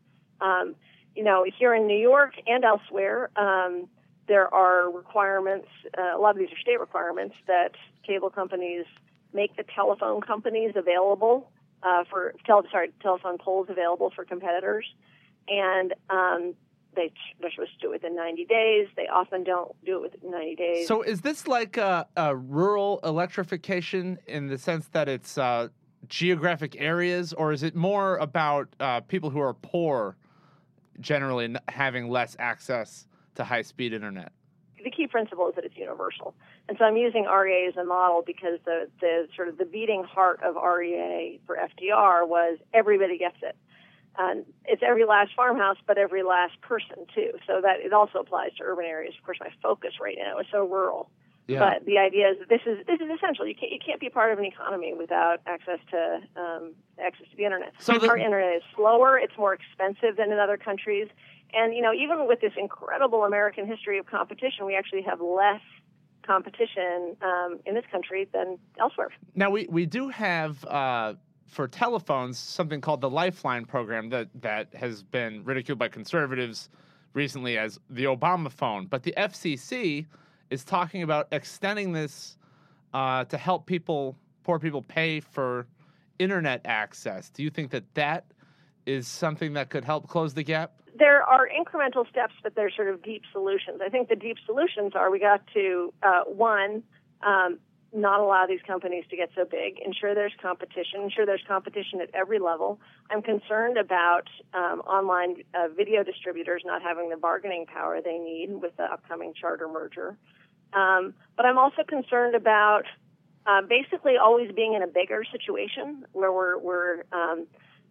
Um, 0.42 0.76
you 1.16 1.24
know, 1.24 1.46
here 1.58 1.74
in 1.74 1.88
New 1.88 1.98
York 1.98 2.34
and 2.46 2.64
elsewhere, 2.64 3.30
um, 3.36 3.88
there 4.28 4.54
are 4.54 4.92
requirements. 4.92 5.68
Uh, 5.98 6.18
a 6.18 6.20
lot 6.20 6.32
of 6.32 6.38
these 6.38 6.52
are 6.52 6.60
state 6.60 6.80
requirements 6.80 7.36
that 7.48 7.72
cable 8.06 8.30
companies 8.30 8.86
make 9.34 9.56
the 9.58 9.64
telephone 9.76 10.22
companies 10.22 10.74
available 10.76 11.50
uh, 11.86 12.04
for 12.10 12.34
tele- 12.46 12.68
sorry 12.72 12.92
telephone 13.02 13.38
poles 13.38 13.68
available 13.70 14.12
for 14.16 14.26
competitors, 14.26 14.86
and 15.48 15.94
um, 16.10 16.56
they 16.96 17.12
they're 17.40 17.52
supposed 17.52 17.74
to 17.74 17.80
do 17.80 17.88
it 17.90 18.02
within 18.02 18.16
90 18.16 18.46
days. 18.46 18.88
They 18.96 19.08
often 19.08 19.44
don't 19.44 19.72
do 19.86 20.04
it 20.04 20.14
within 20.14 20.32
90 20.32 20.56
days. 20.56 20.88
So 20.88 21.04
is 21.04 21.22
this 21.22 21.48
like 21.48 21.78
a, 21.78 22.08
a 22.18 22.36
rural 22.36 23.00
electrification 23.04 24.18
in 24.28 24.48
the 24.48 24.58
sense 24.58 24.88
that 24.90 25.08
it's 25.08 25.38
uh, 25.38 25.68
geographic 26.10 26.76
areas, 26.80 27.34
or 27.34 27.52
is 27.52 27.64
it 27.64 27.76
more 27.76 28.18
about 28.18 28.68
uh, 28.80 29.02
people 29.02 29.30
who 29.30 29.40
are 29.40 29.54
poor 29.54 30.18
generally 31.00 31.54
having 31.68 32.10
less 32.10 32.36
access 32.40 33.06
to 33.36 33.44
high 33.44 33.62
speed 33.62 33.94
internet? 33.94 34.32
the 34.86 34.92
key 34.92 35.08
principle 35.08 35.50
is 35.50 35.56
that 35.56 35.66
it's 35.66 35.76
universal. 35.76 36.36
And 36.68 36.78
so 36.80 36.86
I'm 36.86 36.98
using 36.98 37.26
REA 37.26 37.68
as 37.68 37.78
a 37.78 37.84
model 37.84 38.24
because 38.26 38.60
the, 38.66 38.88
the 39.00 39.28
sort 39.36 39.50
of 39.50 39.58
the 39.58 39.66
beating 39.66 40.04
heart 40.04 40.42
of 40.44 40.56
REA 40.56 41.40
for 41.46 41.58
FDR 41.58 42.28
was 42.28 42.58
everybody 42.74 43.18
gets 43.18 43.38
it. 43.42 43.56
And 44.18 44.46
it's 44.66 44.82
every 44.82 45.06
last 45.06 45.32
farmhouse, 45.36 45.78
but 45.86 45.98
every 45.98 46.24
last 46.24 46.60
person 46.62 47.06
too. 47.14 47.32
So 47.46 47.60
that 47.62 47.82
it 47.82 47.94
also 47.94 48.20
applies 48.20 48.54
to 48.58 48.64
urban 48.64 48.86
areas. 48.86 49.14
Of 49.18 49.26
course, 49.26 49.38
my 49.42 49.50
focus 49.62 49.94
right 50.02 50.18
now 50.18 50.40
is 50.40 50.48
so 50.52 50.66
rural. 50.66 51.10
Yeah. 51.48 51.60
But 51.60 51.86
the 51.86 52.00
idea 52.00 52.30
is 52.32 52.40
that 52.40 52.50
this 52.50 52.62
is 52.66 52.84
this 52.88 53.00
is 53.00 53.08
essential. 53.16 53.46
You 53.46 53.54
can't 53.54 53.72
you 53.72 53.78
can't 53.86 54.00
be 54.00 54.10
part 54.10 54.32
of 54.34 54.40
an 54.40 54.46
economy 54.46 54.94
without 54.98 55.42
access 55.46 55.80
to 55.92 56.22
um, 56.38 56.74
access 56.98 57.28
to 57.30 57.38
the 57.38 57.44
internet. 57.44 57.74
So 57.78 58.00
the- 58.00 58.10
Our 58.10 58.18
internet 58.18 58.56
is 58.56 58.64
slower. 58.76 59.20
It's 59.20 59.38
more 59.38 59.54
expensive 59.54 60.16
than 60.18 60.32
in 60.32 60.40
other 60.40 60.58
countries. 60.58 61.08
And 61.54 61.76
you 61.76 61.82
know, 61.84 61.94
even 61.94 62.26
with 62.26 62.42
this 62.42 62.54
incredible 62.58 63.26
American 63.26 63.68
history 63.68 64.00
of 64.00 64.08
competition, 64.08 64.66
we 64.66 64.76
actually 64.76 65.04
have 65.04 65.22
less 65.22 65.62
competition 66.26 67.16
um, 67.22 67.60
in 67.66 67.76
this 67.76 67.86
country 67.92 68.28
than 68.34 68.58
elsewhere. 68.80 69.10
Now 69.36 69.50
we 69.50 69.68
we 69.70 69.86
do 69.86 70.10
have 70.10 70.64
uh, 70.66 71.14
for 71.48 71.68
telephones 71.68 72.38
something 72.38 72.82
called 72.82 73.02
the 73.02 73.10
Lifeline 73.10 73.66
program 73.66 74.10
that 74.10 74.30
that 74.42 74.74
has 74.74 75.04
been 75.04 75.44
ridiculed 75.44 75.80
by 75.80 75.88
conservatives 75.88 76.70
recently 77.14 77.58
as 77.58 77.80
the 77.90 78.04
Obama 78.04 78.52
phone, 78.52 78.88
but 78.88 79.04
the 79.04 79.14
FCC 79.18 80.06
is 80.50 80.64
talking 80.64 81.02
about 81.02 81.28
extending 81.32 81.94
this 81.94 82.38
uh, 82.94 83.24
to 83.26 83.38
help 83.38 83.66
people, 83.66 84.18
poor 84.44 84.60
people, 84.60 84.82
pay 84.82 85.20
for 85.20 85.68
internet 86.20 86.62
access. 86.66 87.30
Do 87.30 87.44
you 87.44 87.50
think 87.50 87.72
that 87.72 87.84
that 87.96 88.26
is 88.86 89.08
something 89.08 89.54
that 89.54 89.70
could 89.70 89.84
help 89.84 90.08
close 90.08 90.34
the 90.34 90.44
gap? 90.44 90.82
There 90.98 91.24
are 91.24 91.48
incremental 91.48 92.10
steps, 92.10 92.34
but 92.42 92.56
they're 92.56 92.72
sort 92.72 92.88
of 92.88 93.04
deep 93.04 93.24
solutions. 93.32 93.82
I 93.86 93.90
think 93.90 94.10
the 94.10 94.16
deep 94.16 94.38
solutions 94.46 94.94
are 94.96 95.12
we 95.12 95.20
got 95.20 95.42
to 95.54 95.94
uh, 96.02 96.22
one, 96.26 96.84
um, 97.22 97.60
not 97.94 98.20
allow 98.20 98.46
these 98.46 98.60
companies 98.68 99.06
to 99.10 99.16
get 99.16 99.30
so 99.36 99.46
big. 99.46 99.80
Ensure 99.86 100.14
there's 100.14 100.34
competition. 100.42 101.04
Ensure 101.04 101.26
there's 101.26 101.44
competition 101.48 102.02
at 102.02 102.10
every 102.14 102.40
level. 102.40 102.80
I'm 103.10 103.22
concerned 103.22 103.78
about 103.78 104.28
um, 104.54 104.82
online 104.82 105.44
uh, 105.54 105.68
video 105.76 106.04
distributors 106.04 106.64
not 106.66 106.82
having 106.82 107.10
the 107.10 107.18
bargaining 107.18 107.66
power 107.66 108.02
they 108.02 108.18
need 108.18 108.50
with 108.62 108.76
the 108.78 108.84
upcoming 108.84 109.34
charter 109.40 109.68
merger. 109.68 110.18
Um, 110.74 111.14
but 111.38 111.46
I'm 111.46 111.58
also 111.58 111.84
concerned 111.88 112.36
about 112.36 112.84
uh, 113.46 113.62
basically 113.62 114.18
always 114.18 114.52
being 114.52 114.74
in 114.74 114.82
a 114.82 114.88
bigger 114.88 115.24
situation 115.32 116.06
where 116.12 116.32
we're, 116.32 116.58
we're 116.58 117.04
um, 117.14 117.48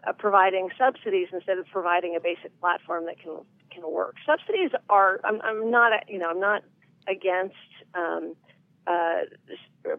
uh, 0.06 0.12
providing 0.12 0.70
subsidies 0.78 1.28
instead 1.32 1.58
of 1.58 1.66
providing 1.66 2.16
a 2.16 2.20
basic 2.20 2.58
platform 2.60 3.06
that 3.06 3.18
can 3.18 3.38
can 3.70 3.90
work. 3.90 4.16
Subsidies 4.24 4.70
are 4.88 5.20
I'm, 5.24 5.40
I'm 5.42 5.70
not 5.70 5.92
you 6.08 6.18
know 6.18 6.28
I'm 6.28 6.40
not 6.40 6.62
against 7.08 7.54
um, 7.94 8.34
uh, 8.86 9.22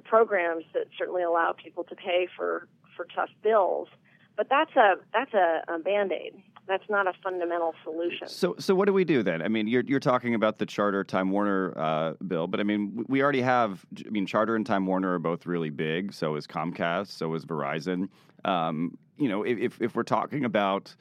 programs 0.03 0.65
that 0.73 0.85
certainly 0.97 1.23
allow 1.23 1.53
people 1.53 1.83
to 1.85 1.95
pay 1.95 2.27
for 2.35 2.67
for 2.95 3.07
tough 3.15 3.29
bills, 3.43 3.87
but 4.35 4.47
that's 4.49 4.75
a 4.75 4.95
that's 5.13 5.33
a, 5.33 5.61
a 5.67 5.79
band 5.79 6.11
aid. 6.11 6.33
That's 6.67 6.89
not 6.89 7.05
a 7.05 7.13
fundamental 7.23 7.75
solution. 7.83 8.27
So, 8.27 8.55
so 8.57 8.73
what 8.73 8.87
do 8.87 8.93
we 8.93 9.03
do 9.03 9.21
then? 9.21 9.43
I 9.43 9.49
mean, 9.49 9.67
you're 9.67 9.83
you're 9.83 9.99
talking 9.99 10.33
about 10.33 10.57
the 10.57 10.65
Charter 10.65 11.03
Time 11.03 11.29
Warner 11.29 11.77
uh, 11.77 12.13
bill, 12.27 12.47
but 12.47 12.59
I 12.59 12.63
mean, 12.63 13.05
we 13.07 13.21
already 13.21 13.41
have. 13.41 13.85
I 14.05 14.09
mean, 14.09 14.25
Charter 14.25 14.55
and 14.55 14.65
Time 14.65 14.87
Warner 14.87 15.13
are 15.13 15.19
both 15.19 15.45
really 15.45 15.69
big. 15.69 16.11
So 16.11 16.35
is 16.35 16.47
Comcast. 16.47 17.07
So 17.07 17.33
is 17.35 17.45
Verizon. 17.45 18.09
Um, 18.45 18.97
you 19.17 19.29
know, 19.29 19.43
if 19.43 19.81
if 19.81 19.95
we're 19.95 20.03
talking 20.03 20.45
about 20.45 20.95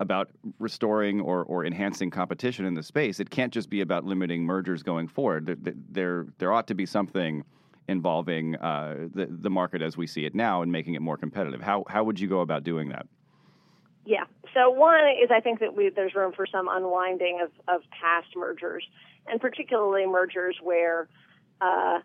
about 0.00 0.28
restoring 0.58 1.20
or, 1.20 1.44
or 1.44 1.64
enhancing 1.64 2.10
competition 2.10 2.64
in 2.64 2.74
the 2.74 2.82
space, 2.82 3.20
it 3.20 3.30
can't 3.30 3.52
just 3.52 3.70
be 3.70 3.80
about 3.80 4.04
limiting 4.04 4.44
mergers 4.44 4.82
going 4.82 5.08
forward. 5.08 5.46
There 5.62 5.74
there, 5.90 6.26
there 6.38 6.52
ought 6.52 6.66
to 6.68 6.74
be 6.74 6.86
something 6.86 7.44
involving 7.86 8.56
uh, 8.56 9.08
the 9.14 9.26
the 9.30 9.50
market 9.50 9.82
as 9.82 9.96
we 9.96 10.06
see 10.06 10.24
it 10.24 10.34
now 10.34 10.62
and 10.62 10.72
making 10.72 10.94
it 10.94 11.02
more 11.02 11.16
competitive. 11.16 11.60
How 11.60 11.84
how 11.88 12.04
would 12.04 12.18
you 12.18 12.28
go 12.28 12.40
about 12.40 12.64
doing 12.64 12.88
that? 12.90 13.06
Yeah. 14.04 14.24
So 14.52 14.70
one 14.70 15.06
is 15.22 15.30
I 15.30 15.40
think 15.40 15.60
that 15.60 15.74
we, 15.74 15.90
there's 15.90 16.14
room 16.14 16.32
for 16.32 16.46
some 16.46 16.68
unwinding 16.70 17.40
of, 17.42 17.50
of 17.74 17.82
past 17.90 18.28
mergers, 18.36 18.84
and 19.26 19.40
particularly 19.40 20.06
mergers 20.06 20.56
where 20.62 21.08
uh, 21.60 22.00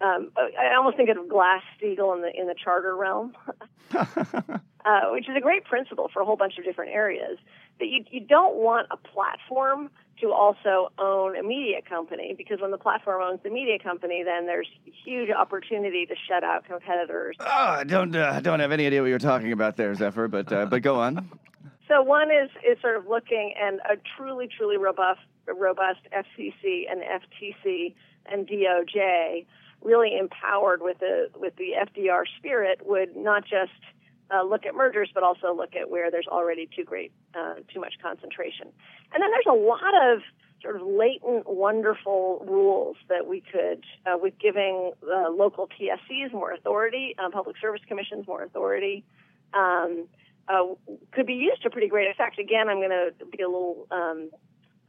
um, 0.00 0.30
I 0.36 0.74
almost 0.76 0.96
think 0.96 1.10
of 1.10 1.28
Glass 1.28 1.62
Steagall 1.80 2.16
in 2.16 2.22
the 2.22 2.30
in 2.34 2.46
the 2.46 2.54
charter 2.54 2.96
realm, 2.96 3.34
uh, 4.84 5.10
which 5.10 5.28
is 5.28 5.36
a 5.36 5.40
great 5.40 5.64
principle 5.64 6.10
for 6.12 6.22
a 6.22 6.24
whole 6.24 6.36
bunch 6.36 6.58
of 6.58 6.64
different 6.64 6.92
areas. 6.92 7.38
That 7.78 7.86
you 7.86 8.04
you 8.10 8.20
don't 8.20 8.56
want 8.56 8.88
a 8.90 8.96
platform 8.96 9.90
to 10.20 10.32
also 10.32 10.92
own 10.98 11.36
a 11.36 11.42
media 11.42 11.80
company 11.86 12.34
because 12.36 12.60
when 12.60 12.70
the 12.70 12.78
platform 12.78 13.22
owns 13.22 13.40
the 13.42 13.50
media 13.50 13.78
company, 13.78 14.22
then 14.22 14.46
there's 14.46 14.68
huge 15.04 15.30
opportunity 15.30 16.04
to 16.06 16.14
shut 16.28 16.44
out 16.44 16.64
competitors. 16.64 17.36
Oh, 17.40 17.46
I 17.46 17.84
don't 17.84 18.14
uh, 18.14 18.40
don't 18.40 18.60
have 18.60 18.72
any 18.72 18.86
idea 18.86 19.00
what 19.00 19.08
you're 19.08 19.18
talking 19.18 19.52
about 19.52 19.76
there, 19.76 19.94
Zephyr. 19.94 20.28
But 20.28 20.52
uh, 20.52 20.66
but 20.66 20.82
go 20.82 21.00
on. 21.00 21.30
So 21.88 22.02
one 22.02 22.30
is 22.30 22.48
is 22.64 22.80
sort 22.80 22.96
of 22.96 23.08
looking 23.08 23.52
and 23.60 23.80
a 23.80 23.96
truly 24.16 24.46
truly 24.46 24.76
robust 24.76 25.22
robust 25.48 25.98
FCC 26.14 26.84
and 26.88 27.02
FTC 27.02 27.94
and 28.26 28.46
DOJ 28.46 29.44
really 29.82 30.16
empowered 30.16 30.82
with 30.82 31.00
the 31.00 31.30
with 31.36 31.56
the 31.56 31.72
FDR 31.84 32.22
spirit 32.38 32.82
would 32.86 33.16
not 33.16 33.42
just 33.42 33.72
uh, 34.32 34.42
look 34.42 34.66
at 34.66 34.74
mergers, 34.74 35.10
but 35.12 35.22
also 35.22 35.54
look 35.54 35.74
at 35.74 35.90
where 35.90 36.10
there's 36.10 36.26
already 36.26 36.68
too 36.74 36.84
great, 36.84 37.12
uh, 37.34 37.54
too 37.72 37.80
much 37.80 37.94
concentration. 38.02 38.68
And 39.12 39.22
then 39.22 39.30
there's 39.30 39.46
a 39.48 39.58
lot 39.58 39.94
of 40.12 40.20
sort 40.62 40.76
of 40.76 40.82
latent, 40.82 41.48
wonderful 41.48 42.44
rules 42.46 42.96
that 43.08 43.26
we 43.26 43.40
could, 43.40 43.84
uh, 44.06 44.18
with 44.18 44.34
giving 44.38 44.92
uh, 45.02 45.30
local 45.30 45.68
TSCs 45.68 46.32
more 46.32 46.52
authority, 46.52 47.14
um, 47.18 47.32
public 47.32 47.56
service 47.60 47.80
commissions 47.88 48.26
more 48.26 48.42
authority, 48.42 49.04
um, 49.54 50.06
uh, 50.48 50.64
could 51.12 51.26
be 51.26 51.34
used 51.34 51.62
to 51.62 51.70
pretty 51.70 51.88
great 51.88 52.10
effect. 52.10 52.38
Again, 52.38 52.68
I'm 52.68 52.78
going 52.78 52.90
to 52.90 53.12
be 53.24 53.42
a 53.42 53.48
little 53.48 53.86
um, 53.90 54.30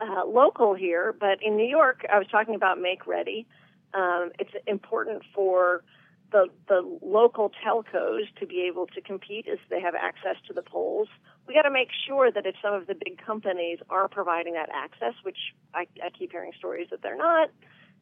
uh, 0.02 0.26
local 0.26 0.74
here, 0.74 1.16
but 1.18 1.42
in 1.42 1.56
New 1.56 1.68
York, 1.68 2.06
I 2.12 2.18
was 2.18 2.28
talking 2.32 2.56
about 2.56 2.80
Make 2.80 3.08
Ready. 3.08 3.48
Um, 3.94 4.32
it's 4.40 4.52
important 4.68 5.24
for 5.34 5.84
the, 6.32 6.48
the 6.68 6.82
local 7.02 7.52
telcos 7.64 8.24
to 8.40 8.46
be 8.46 8.66
able 8.68 8.88
to 8.88 9.02
compete 9.02 9.48
as 9.52 9.60
they 9.70 9.82
have 9.82 9.96
access 9.96 10.36
to 10.48 10.54
the 10.54 10.62
poles. 10.62 11.10
We 11.48 11.54
got 11.54 11.64
to 11.64 11.72
make 11.72 11.90
sure 12.08 12.32
that 12.32 12.46
if 12.46 12.56
some 12.62 12.74
of 12.74 12.88
the 12.88 12.96
big 12.96 13.24
companies 13.24 13.80
are 13.90 14.08
providing 14.08 14.54
that 14.54 14.70
access, 14.74 15.14
which 15.24 15.38
I, 15.74 15.88
I 16.04 16.10
keep 16.18 16.32
hearing 16.32 16.52
stories 16.58 16.88
that 16.92 17.02
they're 17.02 17.18
not, 17.18 17.50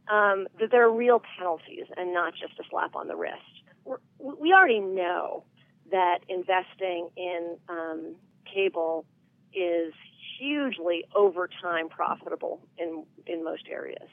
um, 0.10 0.48
that 0.60 0.72
there 0.72 0.86
are 0.88 0.92
real 0.92 1.22
penalties 1.38 1.86
and 1.98 2.14
not 2.14 2.34
just 2.34 2.60
a 2.60 2.64
slap 2.70 2.96
on 2.96 3.08
the 3.08 3.16
wrist. 3.16 3.64
We're, 3.86 3.98
we 4.20 4.54
already 4.54 4.80
know 4.80 5.44
that 5.92 6.20
investing 6.28 7.10
in 7.18 7.58
um, 7.68 8.16
cable 8.52 9.06
is 9.54 9.94
hugely 10.38 11.04
over 11.16 11.50
time 11.62 11.90
profitable 11.90 12.62
in 12.78 13.04
in 13.26 13.44
most 13.44 13.64
areas. 13.70 14.10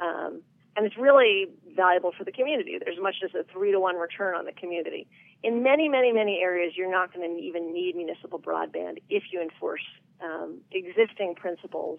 Um, 0.00 0.42
and 0.76 0.86
it's 0.86 0.96
really 0.96 1.46
valuable 1.74 2.12
for 2.16 2.24
the 2.24 2.32
community. 2.32 2.78
There's 2.82 2.98
as 2.98 3.02
much 3.02 3.16
as 3.24 3.30
a 3.34 3.44
three 3.52 3.72
to 3.72 3.80
one 3.80 3.96
return 3.96 4.34
on 4.34 4.44
the 4.44 4.52
community. 4.52 5.06
In 5.42 5.62
many, 5.62 5.88
many, 5.88 6.12
many 6.12 6.40
areas, 6.42 6.74
you're 6.76 6.90
not 6.90 7.12
going 7.14 7.36
to 7.36 7.42
even 7.42 7.72
need 7.72 7.96
municipal 7.96 8.38
broadband 8.38 8.98
if 9.08 9.24
you 9.32 9.40
enforce 9.40 9.82
um, 10.22 10.60
existing 10.72 11.34
principles 11.34 11.98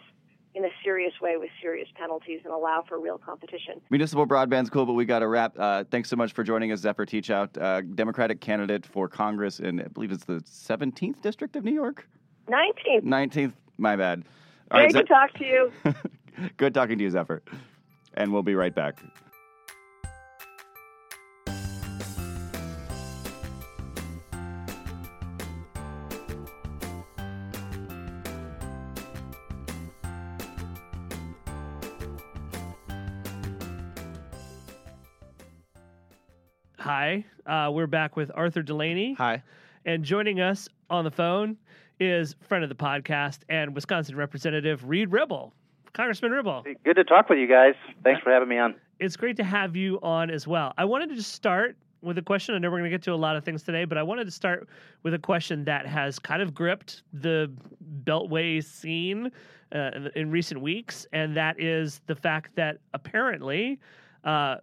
in 0.55 0.65
a 0.65 0.69
serious 0.83 1.13
way 1.21 1.37
with 1.37 1.49
serious 1.61 1.87
penalties 1.95 2.41
and 2.43 2.51
allow 2.51 2.83
for 2.87 2.99
real 2.99 3.17
competition. 3.17 3.79
Municipal 3.91 4.25
broadband's 4.25 4.69
cool, 4.69 4.85
but 4.85 4.93
we 4.93 5.05
got 5.05 5.19
to 5.19 5.27
wrap. 5.27 5.57
Uh, 5.57 5.83
thanks 5.91 6.09
so 6.09 6.15
much 6.15 6.33
for 6.33 6.43
joining 6.43 6.71
us, 6.71 6.79
Zephyr 6.79 7.05
Teachout, 7.05 7.61
uh, 7.61 7.81
Democratic 7.93 8.41
candidate 8.41 8.85
for 8.85 9.07
Congress 9.07 9.59
in, 9.59 9.79
I 9.81 9.87
believe 9.87 10.11
it's 10.11 10.25
the 10.25 10.41
17th 10.41 11.21
district 11.21 11.55
of 11.55 11.63
New 11.63 11.73
York. 11.73 12.07
19th. 12.49 13.03
19th. 13.03 13.53
My 13.77 13.95
bad. 13.95 14.23
All 14.71 14.79
Great 14.79 14.95
right, 14.95 15.01
to 15.01 15.07
talk 15.07 15.33
to 15.35 15.45
you. 15.45 15.71
Good 16.57 16.73
talking 16.73 16.97
to 16.97 17.03
you, 17.03 17.09
Zephyr. 17.11 17.43
And 18.17 18.33
we'll 18.33 18.41
be 18.41 18.55
right 18.55 18.73
back. 18.73 18.99
Hi, 36.79 37.23
uh, 37.45 37.69
we're 37.71 37.85
back 37.85 38.15
with 38.15 38.31
Arthur 38.33 38.63
Delaney. 38.63 39.13
Hi. 39.19 39.43
And 39.85 40.03
joining 40.03 40.41
us 40.41 40.67
on 40.89 41.03
the 41.03 41.11
phone 41.11 41.57
is 41.99 42.35
friend 42.47 42.63
of 42.63 42.69
the 42.69 42.75
podcast 42.75 43.39
and 43.47 43.75
Wisconsin 43.75 44.15
Representative 44.15 44.89
Reed 44.89 45.11
Ribble. 45.11 45.53
Congressman 45.97 46.31
Ribble. 46.31 46.63
Good 46.85 46.95
to 46.97 47.03
talk 47.03 47.27
with 47.27 47.39
you 47.39 47.47
guys. 47.47 47.73
Thanks 48.03 48.21
for 48.21 48.31
having 48.31 48.47
me 48.47 48.59
on. 48.59 48.75
It's 48.99 49.17
great 49.17 49.35
to 49.37 49.43
have 49.43 49.75
you 49.75 49.99
on 50.03 50.29
as 50.29 50.45
well. 50.45 50.71
I 50.77 50.85
wanted 50.85 51.09
to 51.09 51.15
just 51.15 51.31
start 51.31 51.75
with 52.03 52.19
a 52.19 52.21
question. 52.21 52.53
I 52.53 52.59
know 52.59 52.69
we're 52.69 52.77
going 52.77 52.91
to 52.91 52.95
get 52.95 53.01
to 53.05 53.13
a 53.13 53.15
lot 53.15 53.35
of 53.35 53.43
things 53.43 53.63
today, 53.63 53.83
but 53.83 53.97
I 53.97 54.03
wanted 54.03 54.25
to 54.25 54.31
start 54.31 54.69
with 55.01 55.15
a 55.15 55.19
question 55.19 55.63
that 55.65 55.87
has 55.87 56.19
kind 56.19 56.43
of 56.43 56.53
gripped 56.53 57.01
the 57.13 57.51
Beltway 58.03 58.63
scene 58.63 59.31
uh, 59.73 59.89
in, 59.95 60.11
in, 60.15 60.29
recent 60.29 60.61
weeks, 60.61 61.07
and 61.13 61.35
that 61.35 61.59
is 61.59 61.99
the 62.05 62.15
fact 62.15 62.55
that 62.57 62.77
apparently 62.93 63.79
uh, 64.23 64.57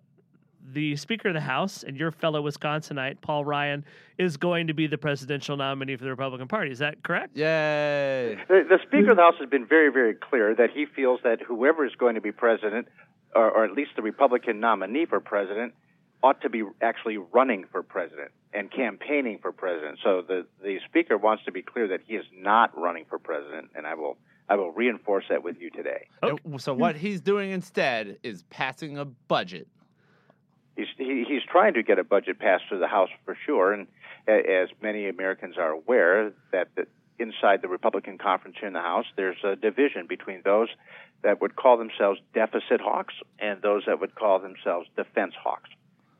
the 0.72 0.96
Speaker 0.96 1.29
of 1.29 1.35
the 1.35 1.40
House 1.40 1.83
and 1.83 1.96
your 1.96 2.11
fellow 2.11 2.42
Wisconsinite, 2.42 3.20
Paul 3.20 3.44
Ryan, 3.44 3.85
is 4.18 4.37
going 4.37 4.66
to 4.68 4.74
be 4.74 4.87
the 4.87 4.98
presidential 4.98 5.57
nominee 5.57 5.96
for 5.96 6.05
the 6.05 6.11
Republican 6.11 6.48
Party. 6.48 6.70
Is 6.70 6.79
that 6.79 7.03
correct? 7.03 7.37
Yay. 7.37 8.38
The, 8.48 8.64
the 8.68 8.79
Speaker 8.87 9.11
of 9.11 9.16
the 9.16 9.22
House 9.22 9.35
has 9.40 9.48
been 9.48 9.66
very, 9.66 9.92
very 9.92 10.14
clear 10.14 10.55
that 10.55 10.70
he 10.70 10.87
feels 10.87 11.20
that 11.24 11.40
whoever 11.42 11.85
is 11.85 11.94
going 11.96 12.14
to 12.14 12.20
be 12.20 12.33
president, 12.33 12.88
or, 13.35 13.50
or 13.50 13.64
at 13.64 13.72
least 13.72 13.90
the 13.96 14.03
Republican 14.03 14.61
nominee 14.61 15.07
for 15.07 15.20
president, 15.20 15.74
ought 16.22 16.40
to 16.40 16.48
be 16.48 16.62
actually 16.81 17.18
running 17.18 17.66
for 17.70 17.83
president 17.83 18.31
and 18.55 18.70
campaigning 18.72 19.38
for 19.42 19.53
president. 19.53 19.98
So 20.03 20.22
the, 20.27 20.46
the 20.62 20.79
Speaker 20.88 21.18
wants 21.18 21.44
to 21.44 21.53
be 21.53 21.61
clear 21.61 21.88
that 21.88 22.00
he 22.07 22.14
is 22.14 22.24
not 22.35 22.77
running 22.79 23.05
for 23.09 23.18
president, 23.18 23.70
and 23.74 23.87
I 23.87 23.94
will. 23.94 24.16
I 24.46 24.57
will 24.57 24.72
reinforce 24.72 25.24
that 25.31 25.42
with 25.42 25.57
you 25.59 25.70
today. 25.70 26.07
Okay. 26.22 26.59
So 26.59 26.74
what 26.74 26.96
he's 26.96 27.22
doing 27.22 27.50
instead 27.50 28.18
is 28.22 28.42
passing 28.50 28.98
a 28.98 29.07
budget 29.07 29.68
he's 30.76 30.87
he, 30.96 31.24
he's 31.26 31.42
trying 31.50 31.74
to 31.74 31.82
get 31.82 31.98
a 31.98 32.04
budget 32.04 32.38
passed 32.38 32.64
through 32.68 32.80
the 32.80 32.88
House 32.88 33.10
for 33.24 33.37
sure, 33.46 33.72
and 33.72 33.87
as 34.26 34.68
many 34.82 35.08
Americans 35.08 35.56
are 35.58 35.70
aware, 35.70 36.32
that 36.52 36.68
the, 36.76 36.87
inside 37.18 37.62
the 37.62 37.68
Republican 37.68 38.18
conference 38.18 38.56
in 38.62 38.72
the 38.72 38.80
House, 38.80 39.06
there's 39.16 39.37
a 39.44 39.56
division 39.56 40.06
between 40.08 40.42
those 40.44 40.68
that 41.22 41.40
would 41.40 41.56
call 41.56 41.76
themselves 41.76 42.20
deficit 42.34 42.80
hawks 42.80 43.14
and 43.38 43.62
those 43.62 43.84
that 43.87 44.00
would 44.00 44.14
call 44.14 44.40
themselves 44.40 44.88
defense 44.96 45.34
hawks. 45.42 45.70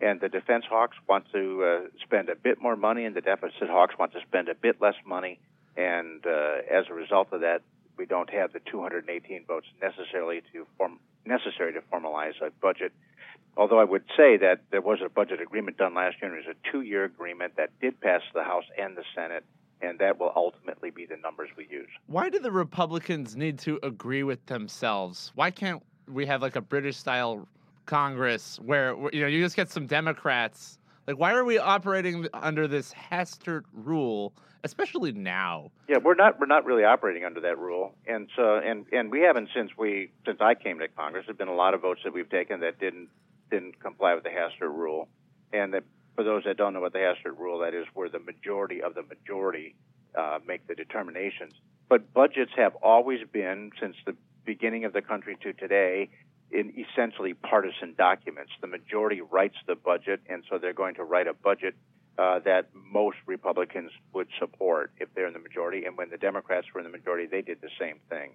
And 0.00 0.20
the 0.20 0.28
defense 0.28 0.64
hawks 0.68 0.96
want 1.08 1.24
to 1.32 1.64
uh, 1.64 1.80
spend 2.02 2.28
a 2.28 2.36
bit 2.36 2.60
more 2.60 2.76
money, 2.76 3.04
and 3.04 3.14
the 3.14 3.20
deficit 3.20 3.68
hawks 3.68 3.94
want 3.98 4.12
to 4.12 4.20
spend 4.26 4.48
a 4.48 4.54
bit 4.54 4.80
less 4.80 4.96
money. 5.06 5.38
And 5.76 6.24
uh, 6.26 6.56
as 6.70 6.86
a 6.90 6.94
result 6.94 7.28
of 7.32 7.40
that, 7.40 7.62
we 7.96 8.06
don't 8.06 8.30
have 8.30 8.52
the 8.52 8.60
218 8.70 9.44
votes 9.46 9.66
necessarily 9.80 10.42
to 10.52 10.66
form 10.76 10.98
necessary 11.26 11.72
to 11.72 11.80
formalize 11.92 12.34
a 12.42 12.50
budget 12.60 12.92
Although 13.56 13.78
I 13.78 13.84
would 13.84 14.04
say 14.16 14.36
that 14.38 14.62
there 14.70 14.80
was 14.80 14.98
a 15.04 15.08
budget 15.08 15.40
agreement 15.40 15.76
done 15.76 15.94
last 15.94 16.16
year, 16.20 16.32
and 16.32 16.40
it 16.42 16.46
was 16.46 16.56
a 16.56 16.72
two-year 16.72 17.04
agreement 17.04 17.56
that 17.56 17.70
did 17.80 18.00
pass 18.00 18.22
the 18.34 18.42
House 18.42 18.64
and 18.78 18.96
the 18.96 19.04
Senate, 19.14 19.44
and 19.80 19.98
that 20.00 20.18
will 20.18 20.32
ultimately 20.34 20.90
be 20.90 21.06
the 21.06 21.16
numbers 21.16 21.50
we 21.56 21.66
use. 21.70 21.88
Why 22.06 22.30
do 22.30 22.38
the 22.38 22.50
Republicans 22.50 23.36
need 23.36 23.58
to 23.60 23.78
agree 23.82 24.22
with 24.22 24.44
themselves? 24.46 25.30
Why 25.34 25.50
can't 25.50 25.82
we 26.08 26.26
have 26.26 26.42
like 26.42 26.56
a 26.56 26.60
British-style 26.60 27.46
Congress 27.86 28.58
where 28.60 28.96
you 29.12 29.20
know 29.20 29.26
you 29.26 29.42
just 29.42 29.56
get 29.56 29.70
some 29.70 29.86
Democrats? 29.86 30.78
Like, 31.06 31.18
why 31.18 31.34
are 31.34 31.44
we 31.44 31.58
operating 31.58 32.26
under 32.32 32.66
this 32.66 32.94
Hastert 32.94 33.64
rule, 33.74 34.32
especially 34.64 35.12
now? 35.12 35.70
Yeah, 35.86 35.98
we're 35.98 36.14
not 36.14 36.40
we're 36.40 36.46
not 36.46 36.64
really 36.64 36.84
operating 36.84 37.24
under 37.24 37.40
that 37.42 37.58
rule, 37.58 37.94
and 38.06 38.28
so 38.34 38.56
and 38.56 38.86
and 38.90 39.10
we 39.10 39.20
haven't 39.20 39.50
since 39.54 39.70
we 39.76 40.10
since 40.24 40.38
I 40.40 40.54
came 40.54 40.78
to 40.78 40.88
Congress. 40.88 41.26
There've 41.26 41.38
been 41.38 41.48
a 41.48 41.54
lot 41.54 41.74
of 41.74 41.82
votes 41.82 42.00
that 42.04 42.14
we've 42.14 42.30
taken 42.30 42.60
that 42.60 42.80
didn't 42.80 43.10
didn't 43.54 43.80
comply 43.80 44.14
with 44.14 44.24
the 44.24 44.30
Hastert 44.30 44.72
rule, 44.72 45.08
and 45.52 45.74
that 45.74 45.84
for 46.16 46.24
those 46.24 46.42
that 46.44 46.56
don't 46.56 46.72
know 46.74 46.80
what 46.80 46.92
the 46.92 46.98
Hastert 46.98 47.38
rule, 47.38 47.60
that 47.60 47.74
is 47.74 47.86
where 47.94 48.08
the 48.08 48.18
majority 48.18 48.82
of 48.82 48.94
the 48.94 49.02
majority 49.02 49.74
uh, 50.16 50.38
make 50.46 50.66
the 50.66 50.74
determinations. 50.74 51.52
But 51.88 52.12
budgets 52.12 52.52
have 52.56 52.74
always 52.76 53.20
been, 53.32 53.70
since 53.80 53.96
the 54.06 54.16
beginning 54.44 54.84
of 54.84 54.92
the 54.92 55.02
country 55.02 55.36
to 55.42 55.52
today, 55.52 56.10
in 56.50 56.72
essentially 56.78 57.34
partisan 57.34 57.94
documents. 57.96 58.52
The 58.60 58.66
majority 58.66 59.20
writes 59.20 59.56
the 59.66 59.74
budget, 59.74 60.20
and 60.28 60.44
so 60.48 60.58
they're 60.58 60.72
going 60.72 60.94
to 60.96 61.04
write 61.04 61.26
a 61.26 61.34
budget 61.34 61.74
uh, 62.18 62.38
that 62.40 62.68
most 62.74 63.16
Republicans 63.26 63.90
would 64.12 64.28
support 64.38 64.92
if 64.98 65.12
they're 65.14 65.26
in 65.26 65.32
the 65.32 65.40
majority. 65.40 65.84
And 65.84 65.96
when 65.96 66.10
the 66.10 66.16
Democrats 66.16 66.66
were 66.72 66.80
in 66.80 66.86
the 66.86 66.96
majority, 66.96 67.26
they 67.26 67.42
did 67.42 67.60
the 67.60 67.70
same 67.78 67.98
thing 68.08 68.34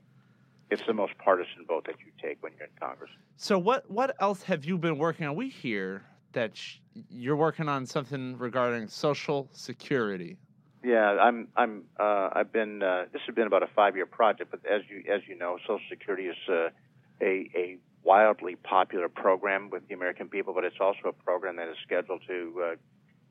it's 0.71 0.81
the 0.85 0.93
most 0.93 1.17
partisan 1.17 1.65
vote 1.67 1.85
that 1.85 1.95
you 1.99 2.11
take 2.21 2.41
when 2.41 2.51
you're 2.57 2.67
in 2.67 2.73
Congress. 2.79 3.11
So 3.37 3.57
what 3.57 3.89
what 3.89 4.15
else 4.19 4.43
have 4.43 4.65
you 4.65 4.77
been 4.77 4.97
working 4.97 5.25
on? 5.25 5.35
We 5.35 5.49
hear 5.49 6.03
that 6.33 6.55
sh- 6.55 6.77
you're 7.09 7.35
working 7.35 7.67
on 7.67 7.85
something 7.85 8.37
regarding 8.37 8.87
Social 8.87 9.49
Security. 9.51 10.37
Yeah, 10.83 11.17
I'm 11.19 11.47
I'm 11.55 11.83
uh, 11.99 12.29
I've 12.33 12.51
been 12.51 12.83
uh, 12.83 13.05
this 13.11 13.21
has 13.25 13.35
been 13.35 13.47
about 13.47 13.63
a 13.63 13.69
five 13.75 13.95
year 13.95 14.05
project, 14.05 14.51
but 14.51 14.61
as 14.65 14.81
you 14.89 15.03
as 15.11 15.21
you 15.27 15.37
know, 15.37 15.57
Social 15.61 15.79
Security 15.89 16.27
is 16.27 16.37
uh, 16.47 16.69
a 17.21 17.49
a 17.55 17.77
wildly 18.03 18.55
popular 18.55 19.09
program 19.09 19.69
with 19.69 19.87
the 19.87 19.93
American 19.93 20.29
people, 20.29 20.53
but 20.53 20.63
it's 20.63 20.79
also 20.79 21.09
a 21.09 21.11
program 21.13 21.57
that 21.57 21.67
is 21.67 21.75
scheduled 21.85 22.21
to 22.27 22.63
uh, 22.63 22.75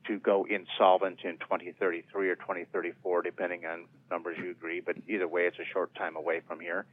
to 0.09 0.19
go 0.19 0.45
insolvent 0.49 1.19
in 1.23 1.37
2033 1.37 2.29
or 2.29 2.35
2034, 2.35 3.21
depending 3.21 3.65
on 3.65 3.85
numbers 4.09 4.37
you 4.41 4.49
agree. 4.49 4.81
But 4.81 4.97
either 5.07 5.27
way, 5.27 5.43
it's 5.43 5.59
a 5.59 5.69
short 5.71 5.93
time 5.95 6.15
away 6.15 6.41
from 6.47 6.59
here. 6.59 6.85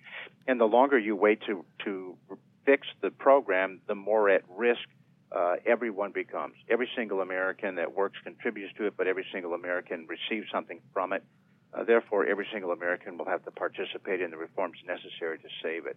And 0.46 0.60
the 0.60 0.66
longer 0.66 0.98
you 0.98 1.16
wait 1.16 1.40
to 1.46 1.64
to 1.84 2.16
fix 2.66 2.86
the 3.00 3.10
program, 3.10 3.80
the 3.88 3.94
more 3.94 4.28
at 4.28 4.42
risk 4.48 4.86
uh, 5.32 5.56
everyone 5.64 6.12
becomes. 6.12 6.54
Every 6.68 6.88
single 6.94 7.20
American 7.20 7.76
that 7.76 7.94
works 7.94 8.18
contributes 8.22 8.74
to 8.76 8.86
it, 8.86 8.94
but 8.96 9.06
every 9.06 9.26
single 9.32 9.54
American 9.54 10.06
receives 10.06 10.46
something 10.52 10.80
from 10.92 11.12
it. 11.12 11.24
Uh, 11.72 11.84
therefore, 11.84 12.26
every 12.26 12.46
single 12.52 12.70
American 12.70 13.16
will 13.18 13.26
have 13.26 13.44
to 13.44 13.50
participate 13.50 14.20
in 14.20 14.30
the 14.30 14.36
reforms 14.36 14.78
necessary 14.86 15.38
to 15.38 15.48
save 15.62 15.86
it. 15.86 15.96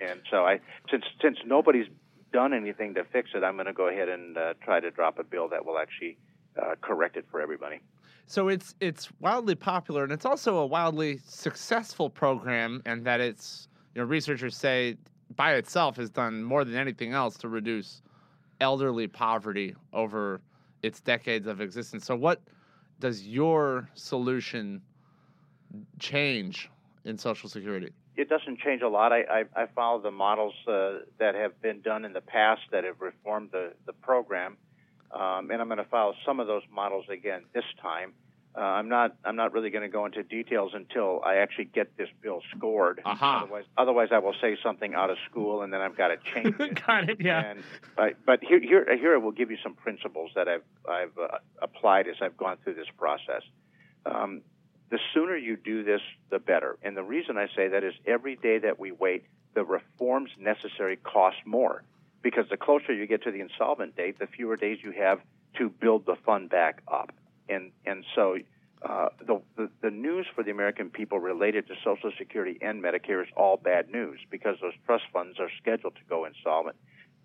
And 0.00 0.20
so, 0.30 0.46
I 0.46 0.60
since 0.90 1.04
since 1.20 1.36
nobody's 1.44 1.86
done 2.32 2.52
anything 2.52 2.94
to 2.94 3.04
fix 3.04 3.30
it, 3.34 3.44
I'm 3.44 3.54
going 3.54 3.66
to 3.66 3.72
go 3.72 3.88
ahead 3.88 4.08
and 4.08 4.36
uh, 4.36 4.54
try 4.62 4.80
to 4.80 4.90
drop 4.90 5.18
a 5.18 5.24
bill 5.24 5.48
that 5.48 5.64
will 5.64 5.78
actually 5.78 6.16
uh, 6.60 6.74
correct 6.80 7.16
it 7.16 7.26
for 7.30 7.40
everybody. 7.40 7.80
So 8.26 8.48
it's 8.48 8.74
it's 8.80 9.08
wildly 9.20 9.54
popular, 9.54 10.04
and 10.04 10.12
it's 10.12 10.24
also 10.24 10.58
a 10.58 10.66
wildly 10.66 11.20
successful 11.26 12.08
program, 12.08 12.82
and 12.86 13.04
that 13.04 13.20
it's 13.20 13.68
you 13.94 14.00
know 14.00 14.06
researchers 14.06 14.56
say 14.56 14.96
by 15.36 15.54
itself 15.54 15.96
has 15.96 16.10
done 16.10 16.42
more 16.42 16.64
than 16.64 16.76
anything 16.76 17.12
else 17.12 17.36
to 17.38 17.48
reduce 17.48 18.02
elderly 18.60 19.06
poverty 19.06 19.74
over 19.92 20.40
its 20.82 21.00
decades 21.00 21.46
of 21.46 21.60
existence. 21.60 22.04
So 22.04 22.16
what 22.16 22.40
does 23.00 23.26
your 23.26 23.88
solution 23.94 24.80
change 25.98 26.70
in 27.04 27.18
Social 27.18 27.48
Security? 27.48 27.92
It 28.16 28.28
doesn't 28.28 28.58
change 28.60 28.82
a 28.82 28.88
lot. 28.88 29.12
I, 29.12 29.22
I, 29.22 29.44
I 29.62 29.66
follow 29.74 30.00
the 30.00 30.10
models 30.10 30.54
uh, 30.66 30.98
that 31.18 31.34
have 31.34 31.60
been 31.62 31.80
done 31.80 32.04
in 32.04 32.12
the 32.12 32.20
past 32.20 32.62
that 32.70 32.84
have 32.84 33.00
reformed 33.00 33.50
the, 33.52 33.72
the 33.86 33.92
program, 33.92 34.56
um, 35.10 35.50
and 35.50 35.60
I'm 35.60 35.68
going 35.68 35.78
to 35.78 35.84
follow 35.84 36.14
some 36.26 36.40
of 36.40 36.46
those 36.46 36.62
models 36.70 37.06
again 37.10 37.42
this 37.54 37.64
time. 37.80 38.12
Uh, 38.54 38.60
I'm 38.60 38.90
not. 38.90 39.16
I'm 39.24 39.34
not 39.34 39.54
really 39.54 39.70
going 39.70 39.82
to 39.82 39.88
go 39.88 40.04
into 40.04 40.22
details 40.22 40.72
until 40.74 41.22
I 41.24 41.36
actually 41.36 41.64
get 41.66 41.96
this 41.96 42.08
bill 42.20 42.42
scored. 42.54 43.00
Aha. 43.02 43.44
Otherwise, 43.44 43.64
otherwise, 43.78 44.08
I 44.12 44.18
will 44.18 44.34
say 44.42 44.58
something 44.62 44.92
out 44.92 45.08
of 45.08 45.16
school, 45.30 45.62
and 45.62 45.72
then 45.72 45.80
I've 45.80 45.96
got 45.96 46.08
to 46.08 46.16
change 46.34 46.56
it. 46.60 46.84
Got 46.86 47.08
it. 47.08 47.16
Yeah. 47.18 47.40
And, 47.40 47.62
but 47.96 48.16
but 48.26 48.44
here, 48.44 48.60
here, 48.60 48.94
here 48.94 49.14
I 49.14 49.16
will 49.16 49.32
give 49.32 49.50
you 49.50 49.56
some 49.62 49.72
principles 49.72 50.32
that 50.34 50.48
I've 50.48 50.64
I've 50.86 51.16
uh, 51.16 51.38
applied 51.62 52.08
as 52.08 52.16
I've 52.20 52.36
gone 52.36 52.58
through 52.62 52.74
this 52.74 52.88
process. 52.98 53.42
Um, 54.04 54.42
the 54.92 54.98
sooner 55.14 55.34
you 55.34 55.56
do 55.56 55.82
this, 55.82 56.02
the 56.28 56.38
better. 56.38 56.76
And 56.82 56.94
the 56.94 57.02
reason 57.02 57.38
I 57.38 57.48
say 57.56 57.66
that 57.68 57.82
is 57.82 57.94
every 58.04 58.36
day 58.36 58.58
that 58.58 58.78
we 58.78 58.92
wait, 58.92 59.24
the 59.54 59.64
reforms 59.64 60.28
necessary 60.38 60.96
cost 60.96 61.38
more. 61.46 61.82
Because 62.20 62.44
the 62.50 62.58
closer 62.58 62.92
you 62.92 63.06
get 63.06 63.22
to 63.22 63.30
the 63.30 63.40
insolvent 63.40 63.96
date, 63.96 64.18
the 64.18 64.26
fewer 64.26 64.54
days 64.54 64.80
you 64.84 64.92
have 64.92 65.20
to 65.56 65.70
build 65.70 66.04
the 66.04 66.16
fund 66.26 66.50
back 66.50 66.82
up. 66.86 67.10
And 67.48 67.72
and 67.86 68.04
so 68.14 68.36
uh, 68.82 69.08
the, 69.26 69.40
the 69.56 69.70
the 69.80 69.90
news 69.90 70.26
for 70.34 70.44
the 70.44 70.50
American 70.50 70.90
people 70.90 71.18
related 71.18 71.66
to 71.68 71.74
Social 71.82 72.12
Security 72.18 72.58
and 72.60 72.82
Medicare 72.82 73.22
is 73.22 73.28
all 73.34 73.56
bad 73.56 73.90
news 73.90 74.20
because 74.30 74.56
those 74.60 74.74
trust 74.84 75.04
funds 75.10 75.40
are 75.40 75.48
scheduled 75.58 75.94
to 75.94 76.02
go 76.06 76.26
insolvent. 76.26 76.76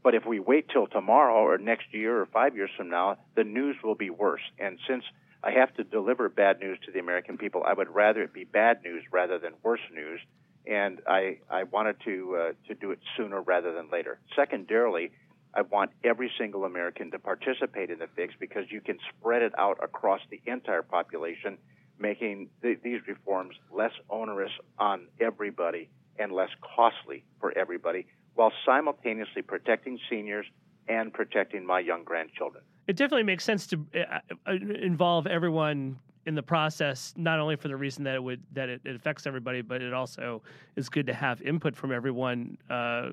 But 0.03 0.15
if 0.15 0.25
we 0.25 0.39
wait 0.39 0.69
till 0.69 0.88
tomorrow 0.88 1.36
or 1.36 1.58
next 1.58 1.93
year 1.93 2.21
or 2.21 2.27
five 2.27 2.56
years 2.56 2.69
from 2.77 2.89
now, 2.89 3.17
the 3.36 3.43
news 3.43 3.75
will 3.84 3.95
be 3.95 4.10
worse. 4.10 4.43
And 4.58 4.80
since 4.88 5.03
I 5.43 5.52
have 5.52 5.73
to 5.76 5.84
deliver 5.84 6.30
bad 6.30 6.60
news 6.60 6.80
to 6.86 6.91
the 6.91 7.00
American 7.00 7.38
people, 7.38 7.63
I 7.65 7.73
would 7.73 7.93
rather 7.93 8.23
it 8.23 8.34
be 8.34 8.43
bad 8.43 8.84
news 8.84 9.04
rather 9.12 9.38
than 9.38 9.54
worse 9.63 9.82
news. 9.93 10.19
And 10.65 11.00
I, 11.08 11.39
I 11.50 11.63
wanted 11.63 11.95
to 12.04 12.36
uh, 12.36 12.52
to 12.67 12.76
do 12.76 12.91
it 12.91 13.00
sooner 13.15 13.41
rather 13.41 13.73
than 13.73 13.89
later. 13.89 14.19
Secondarily, 14.36 15.12
I 15.54 15.62
want 15.62 15.91
every 16.04 16.30
single 16.38 16.65
American 16.65 17.10
to 17.12 17.19
participate 17.19 17.89
in 17.89 18.00
the 18.00 18.08
fix 18.15 18.34
because 18.39 18.65
you 18.69 18.82
can 18.82 18.97
spread 19.10 19.41
it 19.41 19.54
out 19.58 19.80
across 19.82 20.19
the 20.30 20.41
entire 20.45 20.82
population, 20.82 21.58
making 21.97 22.50
th- 22.62 22.80
these 22.84 23.00
reforms 23.08 23.56
less 23.71 23.93
onerous 24.10 24.52
on 24.78 25.08
everybody 25.21 25.89
and 26.19 26.32
less 26.32 26.50
costly 26.76 27.23
for 27.39 27.58
everybody, 27.58 28.06
while 28.36 28.52
simultaneously 28.65 29.41
protecting 29.41 29.97
seniors 30.10 30.45
and 30.88 31.13
protecting 31.13 31.65
my 31.65 31.80
young 31.80 32.04
grandchildren. 32.04 32.63
It 32.88 32.95
definitely 32.95 33.23
makes 33.23 33.43
sense 33.43 33.67
to 33.67 33.86
uh, 33.95 34.19
uh, 34.47 34.52
involve 34.52 35.28
everyone 35.28 36.00
in 36.26 36.36
the 36.36 36.43
process, 36.43 37.13
not 37.15 37.39
only 37.39 37.56
for 37.56 37.67
the 37.67 37.76
reason 37.76 38.04
that 38.04 38.15
it 38.15 38.23
would 38.23 38.41
that 38.54 38.69
it, 38.69 38.82
it 38.86 38.95
affects 38.95 39.26
everybody, 39.28 39.62
but 39.62 39.82
it 39.82 39.93
also 39.93 40.41
is 40.76 40.89
good 40.89 41.08
to 41.08 41.13
have 41.13 41.41
input 41.41 41.76
from 41.76 41.91
everyone. 41.91 42.58
Uh, 42.69 43.10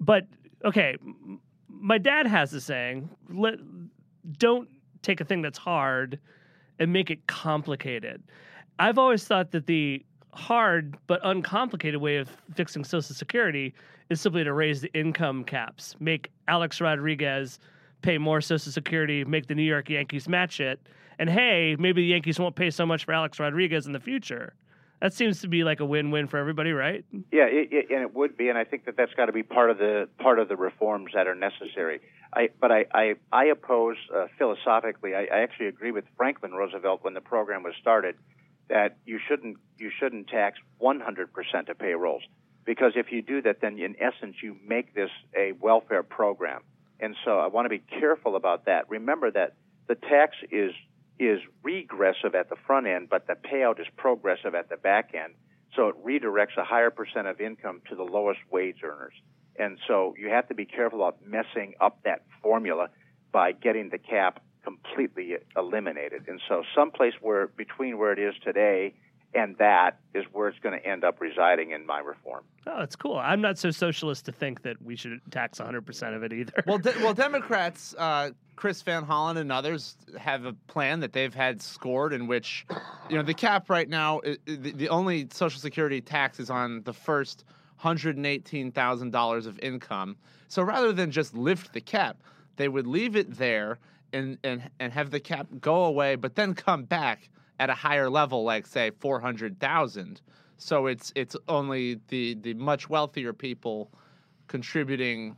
but 0.00 0.26
okay, 0.64 0.96
my 1.68 1.98
dad 1.98 2.26
has 2.26 2.52
a 2.52 2.60
saying: 2.60 3.08
Let, 3.30 3.54
"Don't 4.38 4.68
take 5.02 5.20
a 5.20 5.24
thing 5.24 5.42
that's 5.42 5.58
hard 5.58 6.18
and 6.78 6.92
make 6.92 7.10
it 7.10 7.26
complicated." 7.26 8.22
I've 8.78 8.98
always 8.98 9.24
thought 9.24 9.50
that 9.52 9.66
the 9.66 10.04
hard 10.32 10.96
but 11.06 11.20
uncomplicated 11.24 12.00
way 12.00 12.16
of 12.16 12.28
fixing 12.54 12.84
Social 12.84 13.14
Security 13.14 13.74
is 14.08 14.20
simply 14.20 14.44
to 14.44 14.52
raise 14.52 14.80
the 14.80 14.92
income 14.94 15.44
caps, 15.44 15.94
make 16.00 16.30
Alex 16.48 16.80
Rodriguez 16.80 17.58
pay 18.02 18.18
more 18.18 18.40
Social 18.40 18.72
Security, 18.72 19.24
make 19.24 19.46
the 19.46 19.54
New 19.54 19.62
York 19.62 19.88
Yankees 19.88 20.28
match 20.28 20.60
it, 20.60 20.80
and 21.18 21.30
hey, 21.30 21.76
maybe 21.78 22.02
the 22.02 22.08
Yankees 22.08 22.38
won't 22.38 22.56
pay 22.56 22.70
so 22.70 22.84
much 22.84 23.04
for 23.04 23.12
Alex 23.12 23.38
Rodriguez 23.38 23.86
in 23.86 23.92
the 23.92 24.00
future. 24.00 24.54
That 25.00 25.12
seems 25.12 25.40
to 25.40 25.48
be 25.48 25.64
like 25.64 25.80
a 25.80 25.84
win-win 25.84 26.28
for 26.28 26.38
everybody, 26.38 26.70
right? 26.70 27.04
Yeah, 27.32 27.46
it, 27.46 27.72
it, 27.72 27.90
and 27.90 28.02
it 28.02 28.14
would 28.14 28.36
be, 28.36 28.48
and 28.48 28.56
I 28.56 28.62
think 28.62 28.84
that 28.84 28.96
that's 28.96 29.12
got 29.14 29.26
to 29.26 29.32
be 29.32 29.42
part 29.42 29.70
of 29.70 29.78
the 29.78 30.08
part 30.18 30.38
of 30.38 30.48
the 30.48 30.56
reforms 30.56 31.10
that 31.14 31.26
are 31.26 31.34
necessary. 31.34 32.00
I, 32.32 32.50
but 32.60 32.70
I, 32.70 32.86
I, 32.94 33.14
I 33.32 33.44
oppose 33.46 33.96
uh, 34.14 34.26
philosophically. 34.38 35.14
I, 35.14 35.22
I 35.24 35.40
actually 35.40 35.66
agree 35.66 35.90
with 35.90 36.04
Franklin 36.16 36.52
Roosevelt 36.52 37.02
when 37.02 37.14
the 37.14 37.20
program 37.20 37.64
was 37.64 37.74
started 37.80 38.16
that 38.68 38.96
you 39.04 39.18
shouldn't 39.28 39.58
you 39.78 39.90
shouldn't 39.98 40.28
tax 40.28 40.58
100% 40.80 41.68
of 41.68 41.78
payrolls 41.78 42.22
because 42.64 42.92
if 42.94 43.10
you 43.10 43.22
do 43.22 43.42
that, 43.42 43.60
then 43.60 43.78
in 43.78 43.96
essence 44.00 44.36
you 44.42 44.56
make 44.66 44.94
this 44.94 45.10
a 45.36 45.52
welfare 45.60 46.02
program. 46.02 46.62
And 47.02 47.16
so 47.24 47.40
I 47.40 47.48
want 47.48 47.66
to 47.66 47.68
be 47.68 47.80
careful 47.80 48.36
about 48.36 48.66
that. 48.66 48.88
Remember 48.88 49.30
that 49.32 49.56
the 49.88 49.96
tax 49.96 50.36
is 50.50 50.72
is 51.18 51.40
regressive 51.62 52.34
at 52.34 52.48
the 52.48 52.56
front 52.66 52.86
end, 52.86 53.08
but 53.10 53.26
the 53.26 53.34
payout 53.34 53.78
is 53.78 53.86
progressive 53.96 54.54
at 54.54 54.70
the 54.70 54.76
back 54.76 55.10
end. 55.14 55.34
So 55.76 55.88
it 55.88 55.96
redirects 56.04 56.56
a 56.56 56.64
higher 56.64 56.90
percent 56.90 57.26
of 57.26 57.40
income 57.40 57.82
to 57.90 57.96
the 57.96 58.02
lowest 58.02 58.40
wage 58.50 58.78
earners. 58.82 59.12
And 59.58 59.78
so 59.86 60.14
you 60.18 60.30
have 60.30 60.48
to 60.48 60.54
be 60.54 60.64
careful 60.64 61.00
about 61.00 61.18
messing 61.26 61.74
up 61.80 61.98
that 62.04 62.24
formula 62.42 62.88
by 63.30 63.52
getting 63.52 63.90
the 63.90 63.98
cap 63.98 64.40
completely 64.64 65.36
eliminated. 65.56 66.28
And 66.28 66.40
so 66.48 66.62
someplace 66.74 67.14
where 67.20 67.48
between 67.48 67.98
where 67.98 68.12
it 68.12 68.18
is 68.18 68.34
today 68.42 68.94
and 69.34 69.56
that 69.58 69.98
is 70.14 70.24
where 70.32 70.48
it's 70.48 70.58
going 70.58 70.78
to 70.78 70.86
end 70.86 71.04
up 71.04 71.20
residing 71.20 71.70
in 71.70 71.86
my 71.86 71.98
reform. 72.00 72.44
Oh, 72.66 72.78
that's 72.78 72.96
cool. 72.96 73.16
I'm 73.18 73.40
not 73.40 73.58
so 73.58 73.70
socialist 73.70 74.26
to 74.26 74.32
think 74.32 74.62
that 74.62 74.80
we 74.82 74.94
should 74.96 75.20
tax 75.30 75.58
100% 75.58 76.14
of 76.14 76.22
it 76.22 76.32
either. 76.32 76.52
Well, 76.66 76.78
de- 76.86 76.94
well, 76.98 77.14
Democrats, 77.14 77.94
uh, 77.98 78.30
Chris 78.56 78.82
Van 78.82 79.04
Hollen 79.06 79.38
and 79.38 79.50
others 79.50 79.96
have 80.18 80.44
a 80.44 80.52
plan 80.68 81.00
that 81.00 81.12
they've 81.12 81.34
had 81.34 81.62
scored 81.62 82.12
in 82.12 82.26
which, 82.26 82.66
you 83.08 83.16
know, 83.16 83.22
the 83.22 83.34
cap 83.34 83.70
right 83.70 83.88
now, 83.88 84.20
i- 84.26 84.30
i- 84.30 84.36
the, 84.56 84.72
the 84.72 84.88
only 84.90 85.28
Social 85.32 85.60
Security 85.60 86.00
tax 86.00 86.38
is 86.38 86.50
on 86.50 86.82
the 86.82 86.92
first 86.92 87.44
$118,000 87.82 89.46
of 89.46 89.58
income. 89.60 90.16
So 90.48 90.62
rather 90.62 90.92
than 90.92 91.10
just 91.10 91.34
lift 91.34 91.72
the 91.72 91.80
cap, 91.80 92.18
they 92.56 92.68
would 92.68 92.86
leave 92.86 93.16
it 93.16 93.38
there 93.38 93.78
and, 94.12 94.38
and, 94.44 94.70
and 94.78 94.92
have 94.92 95.10
the 95.10 95.20
cap 95.20 95.46
go 95.60 95.84
away, 95.84 96.16
but 96.16 96.34
then 96.34 96.54
come 96.54 96.84
back 96.84 97.28
at 97.62 97.70
a 97.70 97.74
higher 97.74 98.10
level, 98.10 98.42
like 98.42 98.66
say 98.66 98.90
400,000. 98.98 100.20
So 100.56 100.86
it's 100.86 101.12
it's 101.14 101.36
only 101.46 102.00
the 102.08 102.34
the 102.34 102.54
much 102.54 102.88
wealthier 102.90 103.32
people 103.32 103.92
contributing 104.48 105.36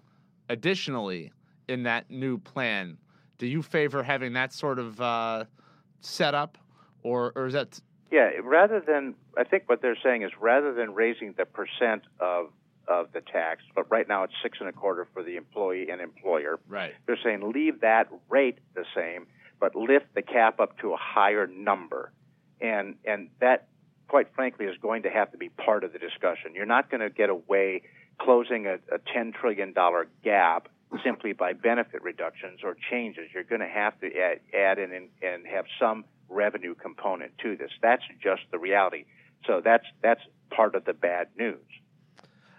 additionally 0.49 1.33
in 1.69 1.83
that 1.83 2.11
new 2.11 2.39
plan. 2.39 2.97
Do 3.37 3.47
you 3.47 3.63
favor 3.63 4.03
having 4.03 4.33
that 4.33 4.55
sort 4.55 4.79
of 4.79 4.99
uh, 5.01 5.45
setup, 6.01 6.57
or 7.03 7.33
or 7.37 7.47
is 7.47 7.53
that 7.53 7.79
Yeah, 8.11 8.31
rather 8.43 8.81
than 8.81 9.15
I 9.37 9.45
think 9.45 9.65
what 9.67 9.83
they're 9.83 9.99
saying 10.03 10.23
is 10.23 10.31
rather 10.41 10.73
than 10.73 10.95
raising 10.95 11.35
the 11.37 11.45
percent 11.45 12.05
of 12.21 12.53
of 12.89 13.13
the 13.13 13.21
tax, 13.21 13.63
but 13.75 13.91
right 13.91 14.09
now 14.09 14.25
it's 14.25 14.35
six 14.43 14.59
and 14.61 14.69
a 14.69 14.73
quarter 14.73 15.07
for 15.13 15.23
the 15.23 15.37
employee 15.37 15.91
and 15.91 16.01
employer. 16.01 16.59
right? 16.69 16.95
They're 17.07 17.19
saying 17.23 17.53
leave 17.53 17.81
that 17.81 18.09
rate 18.31 18.59
the 18.75 18.85
same, 18.95 19.27
but 19.61 19.75
lift 19.75 20.15
the 20.15 20.23
cap 20.23 20.61
up 20.61 20.79
to 20.79 20.93
a 20.93 20.97
higher 20.97 21.47
number, 21.47 22.13
and 22.61 22.97
and 23.05 23.31
that, 23.41 23.69
quite 24.09 24.35
frankly, 24.35 24.67
is 24.67 24.77
going 24.81 25.03
to 25.03 25.11
have 25.11 25.31
to 25.33 25.39
be 25.39 25.49
part 25.49 25.85
of 25.85 25.93
the 25.93 25.99
discussion. 25.99 26.55
You're 26.55 26.67
not 26.67 26.91
going 26.91 27.01
to 27.01 27.11
get 27.11 27.31
away 27.31 27.83
closing 28.21 28.67
a, 28.67 28.75
a 28.93 28.99
ten 29.13 29.33
trillion 29.33 29.73
dollar 29.73 30.09
gap 30.23 30.69
simply 31.03 31.33
by 31.33 31.53
benefit 31.53 32.03
reductions 32.03 32.61
or 32.63 32.77
changes. 32.91 33.25
You're 33.35 33.45
going 33.45 33.61
to 33.61 33.69
have 33.69 33.99
to 34.01 34.07
add, 34.17 34.41
add 34.55 34.79
in 34.79 34.93
and, 34.93 35.09
and 35.23 35.47
have 35.47 35.65
some 35.81 36.05
revenue 36.29 36.75
component 36.75 37.37
to 37.39 37.57
this. 37.57 37.71
That's 37.83 38.03
just 38.23 38.43
the 38.53 38.59
reality. 38.59 39.05
So 39.47 39.61
that's 39.65 39.85
that's 40.03 40.21
part 40.51 40.75
of 40.75 40.85
the 40.85 40.93
bad 40.93 41.29
news. 41.37 41.59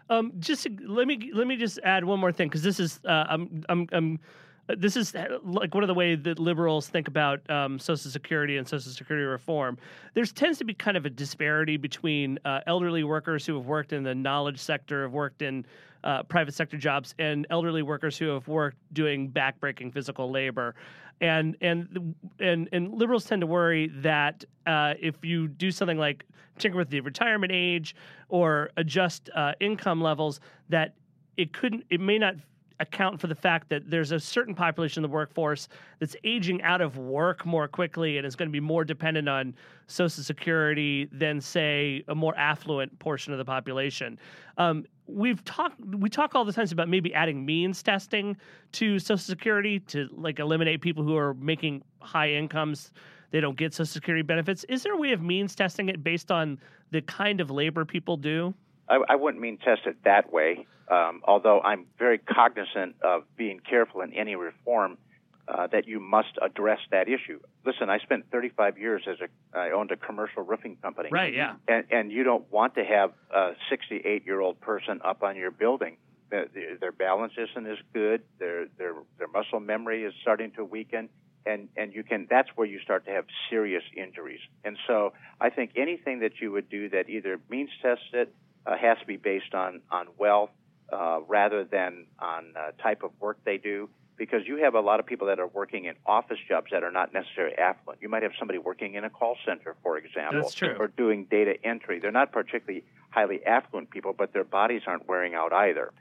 Um, 0.10 0.34
just 0.39 0.67
let 0.86 1.08
me 1.08 1.31
let 1.34 1.47
me 1.47 1.55
just 1.55 1.79
add 1.84 2.03
one 2.05 2.19
more 2.19 2.31
thing 2.31 2.47
because 2.47 2.63
this 2.63 2.79
is 2.79 2.99
uh, 3.05 3.25
I'm 3.29 3.63
I'm. 3.69 3.88
I'm 3.91 4.19
this 4.67 4.97
is 4.97 5.13
uh, 5.13 5.39
like 5.43 5.73
one 5.73 5.84
of 5.84 5.88
the 5.88 5.93
ways 5.93 6.19
that 6.23 6.39
liberals 6.39 6.88
think 6.88 7.08
about 7.08 7.47
um, 7.49 7.78
Social 7.78 8.10
Security 8.10 8.58
and 8.58 8.67
Social 8.67 8.91
Security 8.91 9.25
reform. 9.25 9.78
There 10.13 10.25
tends 10.25 10.58
to 10.60 10.65
be 10.65 10.73
kind 10.73 10.97
of 10.97 11.06
a 11.06 11.10
disparity 11.10 11.78
between 11.78 12.39
uh, 12.45 12.62
elderly 12.65 13.04
workers 13.04 13.45
who 13.45 13.56
have 13.56 13.65
worked 13.65 13.93
in 13.93 14.04
the 14.04 14.15
knowledge 14.15 14.60
sector, 14.60 15.04
have 15.04 15.13
worked 15.13 15.41
in 15.41 15.65
uh, 16.04 16.23
private 16.23 16.54
sector 16.54 16.78
jobs, 16.78 17.13
and 17.19 17.45
elderly 17.49 17.82
workers 17.82 18.17
who 18.17 18.28
have 18.30 18.47
worked 18.47 18.78
doing 18.93 19.30
backbreaking 19.30 19.93
physical 19.93 20.32
labor. 20.32 20.75
And 21.21 21.56
and 21.62 22.15
and 22.39 22.67
and 22.71 22.93
liberals 22.93 23.25
tend 23.25 23.41
to 23.41 23.47
worry 23.47 23.88
that 24.01 24.43
uh, 24.65 24.95
if 24.99 25.23
you 25.23 25.47
do 25.47 25.71
something 25.71 25.97
like 25.97 26.25
tinker 26.58 26.78
with 26.78 26.89
the 26.89 27.01
retirement 27.01 27.51
age 27.54 27.95
or 28.30 28.69
adjust 28.78 29.30
uh, 29.36 29.54
income 29.60 30.01
levels, 30.01 30.39
that 30.69 30.93
it 31.38 31.54
couldn't, 31.54 31.84
it 31.89 31.99
may 31.99 32.17
not 32.17 32.36
account 32.79 33.19
for 33.19 33.27
the 33.27 33.35
fact 33.35 33.69
that 33.69 33.89
there's 33.89 34.11
a 34.11 34.19
certain 34.19 34.53
population 34.53 35.03
of 35.03 35.09
the 35.09 35.13
workforce 35.13 35.67
that's 35.99 36.15
aging 36.23 36.61
out 36.61 36.81
of 36.81 36.97
work 36.97 37.45
more 37.45 37.67
quickly 37.67 38.17
and 38.17 38.25
is 38.25 38.35
going 38.35 38.49
to 38.49 38.51
be 38.51 38.59
more 38.59 38.83
dependent 38.83 39.29
on 39.29 39.53
Social 39.88 40.23
Security 40.23 41.07
than, 41.11 41.39
say, 41.39 42.03
a 42.07 42.15
more 42.15 42.35
affluent 42.38 42.97
portion 42.99 43.31
of 43.31 43.39
the 43.39 43.45
population. 43.45 44.19
Um, 44.57 44.85
we've 45.07 45.43
talked, 45.45 45.79
we 45.85 46.09
talk 46.09 46.35
all 46.35 46.43
the 46.43 46.53
times 46.53 46.71
about 46.71 46.89
maybe 46.89 47.13
adding 47.13 47.45
means 47.45 47.81
testing 47.81 48.35
to 48.73 49.00
Social 49.00 49.17
Security 49.17 49.79
to 49.81 50.10
like 50.12 50.39
eliminate 50.39 50.81
people 50.81 51.04
who 51.04 51.15
are 51.15 51.33
making 51.35 51.83
high 52.00 52.31
incomes. 52.31 52.91
They 53.31 53.39
don't 53.39 53.58
get 53.58 53.73
Social 53.73 53.85
Security 53.85 54.23
benefits. 54.23 54.63
Is 54.65 54.83
there 54.83 54.93
a 54.93 54.97
way 54.97 55.12
of 55.12 55.21
means 55.21 55.56
testing 55.56 55.89
it 55.89 56.04
based 56.04 56.31
on 56.31 56.60
the 56.91 57.02
kind 57.02 57.41
of 57.41 57.52
labor 57.52 57.85
people 57.85 58.17
do? 58.17 58.54
I, 58.88 59.00
I 59.10 59.15
wouldn't 59.15 59.42
mean 59.42 59.58
test 59.58 59.81
it 59.86 59.98
that 60.04 60.31
way, 60.31 60.67
um, 60.90 61.21
although 61.23 61.60
I'm 61.62 61.86
very 61.98 62.17
cognizant 62.19 62.96
of 63.02 63.23
being 63.36 63.60
careful 63.60 64.02
in 64.02 64.13
any 64.13 64.36
reform 64.36 64.98
uh, 65.48 65.67
that 65.67 65.88
you 65.88 66.00
must 66.00 66.38
address 66.42 66.79
that 66.92 67.08
issue. 67.08 67.40
Listen, 67.65 67.90
I 67.90 68.00
spent 68.00 68.25
35 68.31 68.77
years 68.77 69.04
as 69.08 69.17
a 69.21 69.58
I 69.58 69.71
owned 69.71 69.92
a 69.92 69.96
commercial 69.96 70.44
roofing 70.44 70.77
company. 70.81 71.10
Right, 71.12 71.33
yeah. 71.33 71.56
And 71.67 71.86
and 71.92 72.12
you 72.12 72.23
don't 72.23 72.52
want 72.52 72.75
to 72.75 72.83
have 72.83 73.12
a 73.33 73.52
68 73.69 74.25
year 74.25 74.40
old 74.40 74.60
person 74.60 75.02
up 75.04 75.23
on 75.23 75.36
your 75.36 75.52
building. 75.52 75.98
Their, 76.31 76.48
their- 76.54 76.77
their 76.77 76.92
balance 76.92 77.33
isn't 77.38 77.67
as 77.67 77.77
good. 77.94 78.23
Their 78.40 78.65
their 78.77 78.94
their 79.19 79.27
muscle 79.27 79.60
memory 79.60 80.04
is 80.04 80.13
starting 80.21 80.52
to 80.54 80.65
weaken. 80.65 81.10
And 81.46 81.69
and 81.77 81.94
you 81.94 82.04
can 82.04 82.25
that's 82.27 82.50
where 82.56 82.65
you 82.67 82.79
start 82.79 83.06
to 83.06 83.12
have 83.12 83.25
serious 83.52 83.83
injuries. 83.96 84.40
And 84.63 84.77
so 84.88 85.13
I 85.40 85.52
think 85.52 85.71
anything 85.75 86.19
that 86.21 86.42
you 86.42 86.52
would 86.54 86.69
do 86.69 86.90
that 86.90 87.08
either 87.08 87.40
means 87.52 87.69
test 87.83 88.02
it 88.13 88.33
uh, 88.65 88.77
has 88.77 88.97
to 88.99 89.05
be 89.05 89.17
based 89.17 89.53
on 89.53 89.81
on 89.91 90.07
wealth 90.17 90.51
uh, 90.91 91.19
rather 91.27 91.63
than 91.63 92.05
on 92.19 92.53
uh, 92.57 92.71
type 92.81 93.03
of 93.03 93.11
work 93.19 93.37
they 93.45 93.57
do 93.57 93.89
because 94.17 94.41
you 94.45 94.57
have 94.57 94.75
a 94.75 94.79
lot 94.79 94.99
of 94.99 95.05
people 95.05 95.27
that 95.27 95.39
are 95.39 95.47
working 95.47 95.85
in 95.85 95.95
office 96.05 96.37
jobs 96.47 96.67
that 96.71 96.83
are 96.83 96.91
not 96.91 97.13
necessarily 97.13 97.55
affluent. 97.57 98.01
You 98.01 98.09
might 98.09 98.23
have 98.23 98.31
somebody 98.39 98.59
working 98.59 98.95
in 98.95 99.03
a 99.03 99.09
call 99.09 99.35
center, 99.45 99.75
for 99.83 99.97
example, 99.97 100.41
That's 100.41 100.53
true. 100.53 100.75
or 100.79 100.87
doing 100.87 101.25
data 101.29 101.55
entry. 101.63 101.99
They're 101.99 102.11
not 102.11 102.31
particularly 102.31 102.83
highly 103.09 103.45
affluent 103.45 103.89
people, 103.89 104.13
but 104.17 104.33
their 104.33 104.43
bodies 104.43 104.83
aren't 104.87 105.07
wearing 105.07 105.33
out 105.33 105.53
either. 105.53 105.91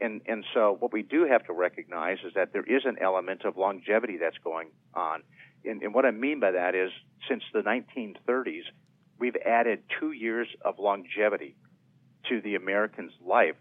And 0.00 0.20
and 0.26 0.44
so 0.52 0.76
what 0.78 0.92
we 0.92 1.02
do 1.02 1.24
have 1.24 1.44
to 1.46 1.52
recognize 1.52 2.18
is 2.24 2.34
that 2.34 2.52
there 2.52 2.64
is 2.64 2.84
an 2.84 2.96
element 3.00 3.44
of 3.44 3.56
longevity 3.56 4.18
that's 4.18 4.38
going 4.38 4.68
on. 4.94 5.22
And, 5.64 5.82
and 5.82 5.94
what 5.94 6.04
I 6.04 6.10
mean 6.10 6.40
by 6.40 6.50
that 6.50 6.74
is 6.74 6.90
since 7.28 7.42
the 7.52 7.60
1930s, 7.60 8.64
we've 9.18 9.36
added 9.36 9.82
two 9.98 10.12
years 10.12 10.48
of 10.62 10.78
longevity 10.78 11.54
to 12.28 12.40
the 12.40 12.54
American's 12.54 13.12
life 13.24 13.56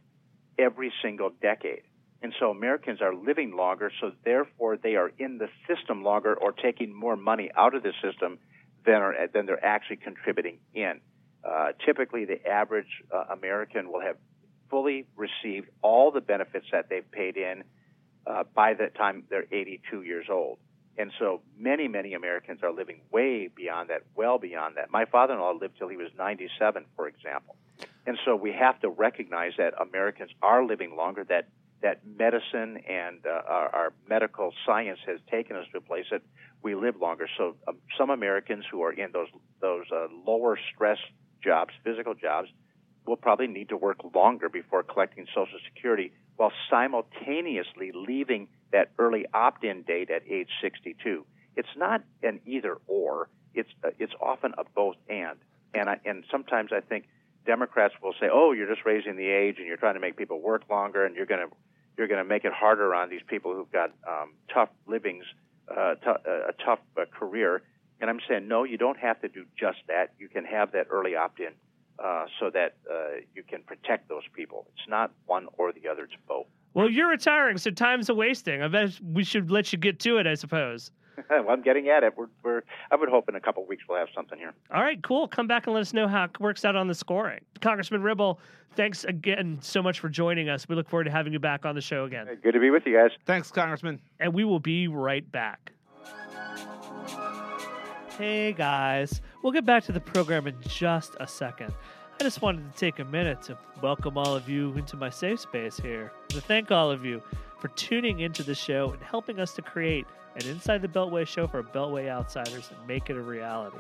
every 0.58 0.94
single 1.02 1.32
decade. 1.42 1.84
And 2.22 2.34
so 2.40 2.50
Americans 2.52 3.02
are 3.02 3.14
living 3.14 3.56
longer, 3.56 3.92
so 4.00 4.12
therefore 4.24 4.78
they 4.78 4.96
are 4.96 5.12
in 5.20 5.40
the 5.40 5.50
system 5.68 6.04
longer 6.04 6.34
or 6.34 6.54
taking 6.54 6.94
more 6.96 7.18
money 7.18 7.52
out 7.56 7.76
of 7.76 7.84
the 7.84 7.92
system 8.02 8.40
than, 8.86 8.96
are, 8.96 9.28
than 9.34 9.46
they're 9.46 9.64
actually 9.64 9.98
contributing 9.98 10.60
in. 10.74 11.02
Uh, 11.44 11.74
typically, 11.86 12.24
the 12.24 12.46
average 12.48 13.04
uh, 13.12 13.26
American 13.34 13.92
will 13.92 14.00
have 14.00 14.16
fully 14.70 15.06
received 15.18 15.70
all 15.82 16.12
the 16.12 16.22
benefits 16.22 16.66
that 16.72 16.90
they've 16.90 17.10
paid 17.12 17.36
in 17.36 17.64
uh, 18.26 18.44
by 18.56 18.74
the 18.74 18.88
time 18.88 19.24
they're 19.30 19.46
82 19.52 20.04
years 20.04 20.28
old. 20.30 20.60
And 20.98 21.12
so 21.20 21.42
many, 21.58 21.88
many 21.88 22.14
Americans 22.14 22.62
are 22.64 22.72
living 22.72 23.02
way 23.12 23.50
beyond 23.54 23.90
that, 23.90 24.04
well 24.16 24.38
beyond 24.38 24.78
that. 24.78 24.92
My 24.92 25.06
father 25.06 25.34
in 25.34 25.40
law 25.40 25.52
lived 25.52 25.78
till 25.78 25.90
he 25.90 25.98
was 25.98 26.10
97, 26.18 26.86
for 26.96 27.08
example. 27.08 27.56
And 28.06 28.18
so 28.26 28.36
we 28.36 28.52
have 28.52 28.80
to 28.82 28.90
recognize 28.90 29.54
that 29.58 29.74
Americans 29.80 30.32
are 30.42 30.66
living 30.66 30.96
longer, 30.96 31.24
that, 31.26 31.48
that 31.82 32.02
medicine 32.06 32.80
and 32.90 33.26
uh, 33.26 33.42
our, 33.48 33.76
our 33.76 33.94
medical 34.10 34.54
science 34.66 35.00
has 35.08 35.20
taken 35.32 35.56
us 35.56 35.66
to 35.72 35.78
a 35.78 35.82
place 35.82 36.06
that 36.12 36.22
we 36.62 36.76
live 36.76 36.96
longer. 37.00 37.28
So 37.38 37.56
um, 37.68 37.78
some 37.98 38.10
Americans 38.10 38.66
who 38.70 38.84
are 38.84 38.92
in 38.92 39.12
those, 39.14 39.30
those 39.62 39.86
uh, 39.92 40.08
lower 40.26 40.58
stress 40.74 40.98
jobs, 41.42 41.74
physical 41.84 42.14
jobs, 42.14 42.50
will 43.06 43.18
probably 43.18 43.48
need 43.48 43.70
to 43.70 43.78
work 43.78 43.98
longer 44.16 44.50
before 44.50 44.84
collecting 44.84 45.26
Social 45.36 45.60
Security 45.74 46.14
while 46.38 46.52
simultaneously 46.70 47.92
leaving 47.94 48.48
that 48.72 48.92
early 48.98 49.26
opt-in 49.34 49.84
date 49.84 50.10
at 50.10 50.24
age 50.30 50.50
62. 50.62 51.26
It's 51.56 51.68
not 51.78 52.02
an 52.24 52.40
either 52.46 52.78
or. 52.88 53.30
It's 53.54 53.70
uh, 53.84 53.90
it's 54.00 54.14
often 54.20 54.54
a 54.58 54.64
both 54.76 54.96
and. 55.10 55.38
And 55.74 55.90
I, 55.90 56.00
and 56.06 56.24
sometimes 56.32 56.72
I 56.72 56.80
think 56.80 57.06
Democrats 57.46 57.94
will 58.02 58.14
say, 58.20 58.28
"Oh, 58.32 58.52
you're 58.52 58.68
just 58.68 58.86
raising 58.86 59.16
the 59.16 59.30
age 59.30 59.56
and 59.58 59.68
you're 59.68 59.78
trying 59.78 59.96
to 59.96 60.00
make 60.00 60.18
people 60.18 60.42
work 60.42 60.64
longer 60.70 61.06
and 61.06 61.16
you're 61.16 61.26
going 61.26 61.48
to 61.48 61.56
you're 61.98 62.08
going 62.08 62.24
to 62.24 62.28
make 62.28 62.44
it 62.46 62.54
harder 62.54 62.96
on 62.96 63.10
these 63.10 63.22
people 63.28 63.54
who've 63.54 63.72
got 63.72 63.92
um, 64.08 64.34
tough 64.52 64.70
livings, 64.88 65.26
uh, 65.70 65.96
t- 65.96 66.08
uh, 66.08 66.50
a 66.50 66.54
tough 66.66 66.80
uh, 66.98 67.06
career." 67.06 67.62
And 68.02 68.10
I'm 68.10 68.20
saying, 68.28 68.50
no, 68.50 68.66
you 68.66 68.78
don't 68.78 68.98
have 68.98 69.22
to 69.22 69.30
do 69.30 69.46
just 69.58 69.78
that. 69.88 70.14
You 70.20 70.28
can 70.28 70.44
have 70.44 70.74
that 70.74 70.88
early 70.90 71.16
opt-in 71.16 71.54
uh, 72.04 72.26
so 72.38 72.50
that 72.50 72.76
uh, 72.92 73.22
you 73.34 73.44
can 73.44 73.62
protect 73.64 74.10
those 74.10 74.24
people. 74.36 74.68
It's 74.76 74.90
not 74.90 75.12
one 75.26 75.48
or 75.58 75.72
the 75.72 75.88
other; 75.88 76.04
it's 76.04 76.14
both. 76.28 76.48
Well, 76.74 76.90
you're 76.90 77.08
retiring, 77.08 77.58
so 77.58 77.70
time's 77.72 78.10
a 78.10 78.14
wasting. 78.14 78.62
I 78.62 78.68
bet 78.68 79.00
we 79.02 79.24
should 79.24 79.52
let 79.52 79.72
you 79.72 79.78
get 79.78 80.00
to 80.02 80.18
it, 80.18 80.28
I 80.28 80.34
suppose. 80.34 80.92
Well, 81.30 81.46
I'm 81.50 81.62
getting 81.62 81.90
at 81.90 82.04
it. 82.04 82.18
We're, 82.18 82.28
we're, 82.44 82.64
I 82.92 82.96
would 82.96 83.10
hope 83.10 83.30
in 83.30 83.36
a 83.36 83.40
couple 83.40 83.64
of 83.64 83.70
weeks 83.70 83.84
we'll 83.88 83.98
have 83.98 84.10
something 84.14 84.38
here. 84.38 84.54
All 84.74 84.82
right, 84.82 85.02
cool. 85.04 85.28
Come 85.28 85.48
back 85.48 85.68
and 85.68 85.74
let 85.74 85.82
us 85.82 85.94
know 85.94 86.08
how 86.08 86.26
it 86.26 86.40
works 86.40 86.66
out 86.66 86.76
on 86.76 86.88
the 86.88 86.96
scoring. 86.96 87.42
Congressman 87.62 88.02
Ribble, 88.02 88.40
thanks 88.76 89.04
again 89.04 89.60
so 89.62 89.82
much 89.82 90.00
for 90.00 90.10
joining 90.10 90.50
us. 90.50 90.68
We 90.68 90.76
look 90.76 90.90
forward 90.90 91.06
to 91.06 91.12
having 91.12 91.34
you 91.34 91.40
back 91.40 91.66
on 91.66 91.76
the 91.76 91.82
show 91.82 92.06
again. 92.06 92.28
Good 92.42 92.54
to 92.54 92.60
be 92.60 92.70
with 92.70 92.84
you 92.86 92.96
guys. 92.96 93.12
Thanks, 93.26 93.52
Congressman. 93.52 94.02
And 94.20 94.34
we 94.34 94.44
will 94.44 94.60
be 94.60 94.88
right 94.88 95.30
back. 95.32 95.72
Hey 98.18 98.54
guys, 98.54 99.22
we'll 99.42 99.52
get 99.52 99.66
back 99.66 99.84
to 99.86 99.92
the 99.92 100.00
program 100.00 100.46
in 100.46 100.56
just 100.68 101.16
a 101.20 101.26
second. 101.26 101.74
I 102.20 102.24
just 102.24 102.44
wanted 102.44 102.72
to 102.72 102.80
take 102.80 103.00
a 103.00 103.06
minute 103.06 103.42
to 103.44 103.58
welcome 103.82 104.20
all 104.20 104.36
of 104.36 104.48
you 104.48 104.72
into 104.74 104.96
my 104.96 105.10
safe 105.10 105.40
space 105.40 105.78
here, 105.78 106.12
to 106.30 106.40
thank 106.40 106.70
all 106.70 106.92
of 106.92 107.04
you 107.04 107.24
for 107.64 107.70
tuning 107.78 108.20
into 108.20 108.44
the 108.44 108.54
show 108.54 108.92
and 108.92 109.02
helping 109.02 109.40
us 109.40 109.54
to 109.54 109.62
create 109.62 110.06
an 110.36 110.46
Inside 110.50 110.82
the 110.82 110.88
Beltway 110.90 111.26
show 111.26 111.48
for 111.48 111.64
Beltway 111.64 112.10
outsiders 112.10 112.70
and 112.70 112.88
make 112.90 113.10
it 113.10 113.16
a 113.16 113.22
reality. 113.22 113.78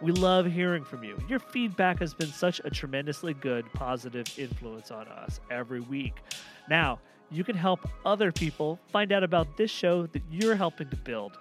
We 0.00 0.12
love 0.12 0.46
hearing 0.46 0.82
from 0.82 1.04
you. 1.04 1.18
Your 1.28 1.38
feedback 1.38 1.98
has 1.98 2.14
been 2.14 2.32
such 2.32 2.58
a 2.64 2.70
tremendously 2.70 3.34
good, 3.34 3.70
positive 3.74 4.26
influence 4.38 4.90
on 4.90 5.08
us 5.08 5.40
every 5.50 5.80
week. 5.80 6.14
Now, 6.70 7.00
you 7.30 7.44
can 7.44 7.54
help 7.54 7.86
other 8.06 8.32
people 8.32 8.80
find 8.90 9.12
out 9.12 9.22
about 9.22 9.58
this 9.58 9.70
show 9.70 10.06
that 10.06 10.22
you're 10.30 10.56
helping 10.56 10.88
to 10.88 10.96
build. 10.96 11.36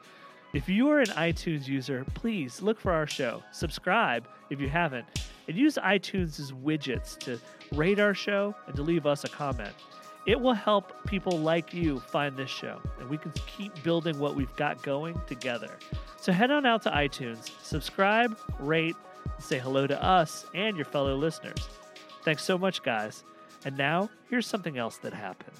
If 0.54 0.68
you 0.68 0.90
are 0.90 1.00
an 1.00 1.08
iTunes 1.12 1.70
user, 1.70 2.06
please 2.16 2.62
look 2.62 2.82
for 2.82 2.92
our 2.92 3.08
show, 3.08 3.44
subscribe 3.54 4.28
if 4.50 4.60
you 4.60 4.68
haven't, 4.68 5.06
and 5.48 5.56
use 5.56 5.76
iTunes' 5.76 6.52
widgets 6.52 7.18
to 7.20 7.40
rate 7.78 8.02
our 8.02 8.14
show 8.14 8.54
and 8.66 8.76
to 8.76 8.82
leave 8.82 9.06
us 9.06 9.24
a 9.24 9.30
comment. 9.30 9.74
It 10.28 10.42
will 10.42 10.54
help 10.54 10.92
people 11.08 11.40
like 11.40 11.74
you 11.74 12.02
find 12.02 12.36
this 12.36 12.50
show, 12.50 12.82
and 13.00 13.10
we 13.10 13.18
can 13.18 13.32
keep 13.46 13.82
building 13.82 14.20
what 14.20 14.36
we've 14.36 14.54
got 14.58 14.84
going 14.84 15.20
together. 15.26 15.70
So 16.20 16.34
head 16.34 16.52
on 16.52 16.66
out 16.66 16.82
to 16.82 16.90
iTunes, 16.90 17.50
subscribe, 17.64 18.38
rate, 18.60 18.98
and 19.24 19.44
say 19.44 19.58
hello 19.58 19.88
to 19.88 20.04
us 20.04 20.46
and 20.54 20.76
your 20.76 20.84
fellow 20.84 21.16
listeners. 21.16 21.70
Thanks 22.24 22.44
so 22.44 22.58
much, 22.58 22.84
guys. 22.84 23.24
And 23.64 23.78
now, 23.78 24.10
here's 24.30 24.46
something 24.46 24.78
else 24.78 24.98
that 24.98 25.14
happened. 25.14 25.56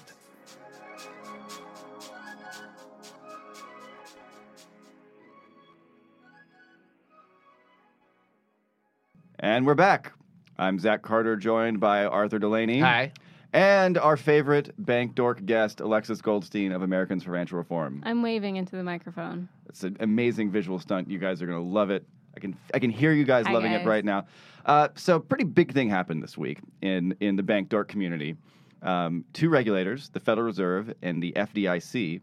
And 9.38 9.64
we're 9.64 9.74
back. 9.74 10.12
I'm 10.58 10.78
Zach 10.78 11.00
Carter, 11.00 11.36
joined 11.36 11.80
by 11.80 12.04
Arthur 12.04 12.38
Delaney. 12.38 12.80
Hi. 12.80 13.12
And 13.52 13.96
our 13.96 14.16
favorite 14.16 14.74
bank 14.78 15.14
dork 15.14 15.44
guest, 15.46 15.80
Alexis 15.80 16.20
Goldstein 16.20 16.72
of 16.72 16.82
Americans 16.82 17.24
for 17.24 17.30
Financial 17.30 17.56
Reform. 17.56 18.02
I'm 18.04 18.22
waving 18.22 18.56
into 18.56 18.76
the 18.76 18.82
microphone. 18.82 19.48
It's 19.68 19.84
an 19.84 19.96
amazing 20.00 20.50
visual 20.50 20.78
stunt. 20.78 21.10
You 21.10 21.18
guys 21.18 21.40
are 21.40 21.46
going 21.46 21.58
to 21.58 21.64
love 21.64 21.90
it. 21.90 22.06
I 22.36 22.40
can 22.40 22.56
I 22.74 22.78
can 22.78 22.90
hear 22.90 23.12
you 23.12 23.24
guys 23.24 23.46
Hi, 23.46 23.52
loving 23.52 23.72
guys. 23.72 23.84
it 23.84 23.88
right 23.88 24.04
now. 24.04 24.26
Uh, 24.66 24.88
so, 24.96 25.18
pretty 25.18 25.44
big 25.44 25.72
thing 25.72 25.88
happened 25.88 26.22
this 26.22 26.36
week 26.36 26.58
in 26.82 27.16
in 27.20 27.36
the 27.36 27.42
bank 27.42 27.68
dork 27.70 27.88
community. 27.88 28.36
Um, 28.82 29.24
two 29.32 29.48
regulators, 29.48 30.10
the 30.10 30.20
Federal 30.20 30.46
Reserve 30.46 30.92
and 31.02 31.22
the 31.22 31.32
FDIC, 31.32 32.20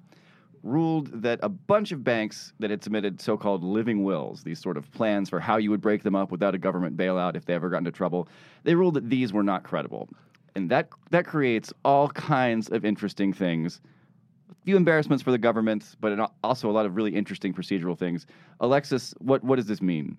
ruled 0.64 1.22
that 1.22 1.40
a 1.44 1.50
bunch 1.50 1.92
of 1.92 2.04
banks 2.04 2.54
that 2.60 2.70
had 2.70 2.82
submitted 2.82 3.20
so-called 3.20 3.64
living 3.64 4.04
wills, 4.04 4.44
these 4.44 4.60
sort 4.60 4.78
of 4.78 4.90
plans 4.92 5.30
for 5.30 5.40
how 5.40 5.58
you 5.58 5.70
would 5.70 5.82
break 5.82 6.04
them 6.04 6.16
up 6.16 6.32
without 6.32 6.56
a 6.56 6.58
government 6.58 6.96
bailout 6.96 7.36
if 7.36 7.46
they 7.46 7.54
ever 7.54 7.70
got 7.70 7.80
into 7.80 7.92
trouble, 7.92 8.30
they 8.64 8.74
ruled 8.74 8.94
that 8.94 9.10
these 9.10 9.34
were 9.34 9.44
not 9.44 9.64
credible, 9.64 10.08
and 10.56 10.70
that 10.72 10.90
that 11.12 11.26
creates 11.26 11.74
all 11.84 12.10
kinds 12.10 12.70
of 12.70 12.86
interesting 12.86 13.34
things 13.34 13.82
few 14.66 14.76
embarrassments 14.76 15.24
for 15.24 15.32
the 15.32 15.38
government, 15.38 15.96
but 16.02 16.32
also 16.44 16.70
a 16.70 16.74
lot 16.74 16.88
of 16.88 16.96
really 16.96 17.16
interesting 17.16 17.54
procedural 17.54 17.98
things. 17.98 18.26
Alexis, 18.60 19.14
what 19.20 19.44
what 19.44 19.58
does 19.58 19.68
this 19.68 19.82
mean? 19.82 20.18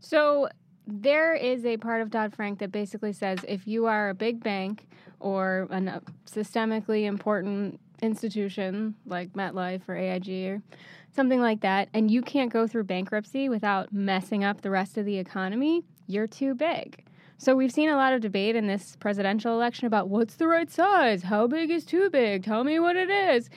So 0.00 0.48
there 0.86 1.34
is 1.34 1.64
a 1.64 1.76
part 1.76 2.02
of 2.02 2.10
Dodd 2.10 2.34
Frank 2.34 2.58
that 2.58 2.72
basically 2.72 3.12
says 3.12 3.38
if 3.46 3.66
you 3.66 3.86
are 3.86 4.10
a 4.10 4.14
big 4.14 4.42
bank 4.42 4.88
or 5.20 5.68
a 5.70 5.76
uh, 5.76 6.00
systemically 6.26 7.04
important 7.04 7.78
institution 8.02 8.94
like 9.06 9.32
MetLife 9.34 9.82
or 9.86 9.94
AIG 9.94 10.28
or 10.48 10.62
something 11.14 11.40
like 11.40 11.60
that, 11.60 11.88
and 11.94 12.10
you 12.10 12.22
can't 12.22 12.52
go 12.52 12.66
through 12.66 12.84
bankruptcy 12.84 13.48
without 13.48 13.92
messing 13.92 14.42
up 14.42 14.62
the 14.62 14.70
rest 14.70 14.96
of 14.96 15.04
the 15.04 15.18
economy, 15.18 15.84
you're 16.06 16.26
too 16.26 16.54
big. 16.54 17.04
So 17.40 17.56
we've 17.56 17.72
seen 17.72 17.88
a 17.88 17.96
lot 17.96 18.12
of 18.12 18.20
debate 18.20 18.54
in 18.54 18.66
this 18.66 18.96
presidential 18.96 19.54
election 19.54 19.86
about 19.86 20.10
what's 20.10 20.34
the 20.34 20.46
right 20.46 20.70
size? 20.70 21.22
How 21.22 21.46
big 21.46 21.70
is 21.70 21.86
too 21.86 22.10
big? 22.10 22.44
Tell 22.44 22.64
me 22.64 22.78
what 22.78 22.96
it 22.96 23.08
is. 23.08 23.48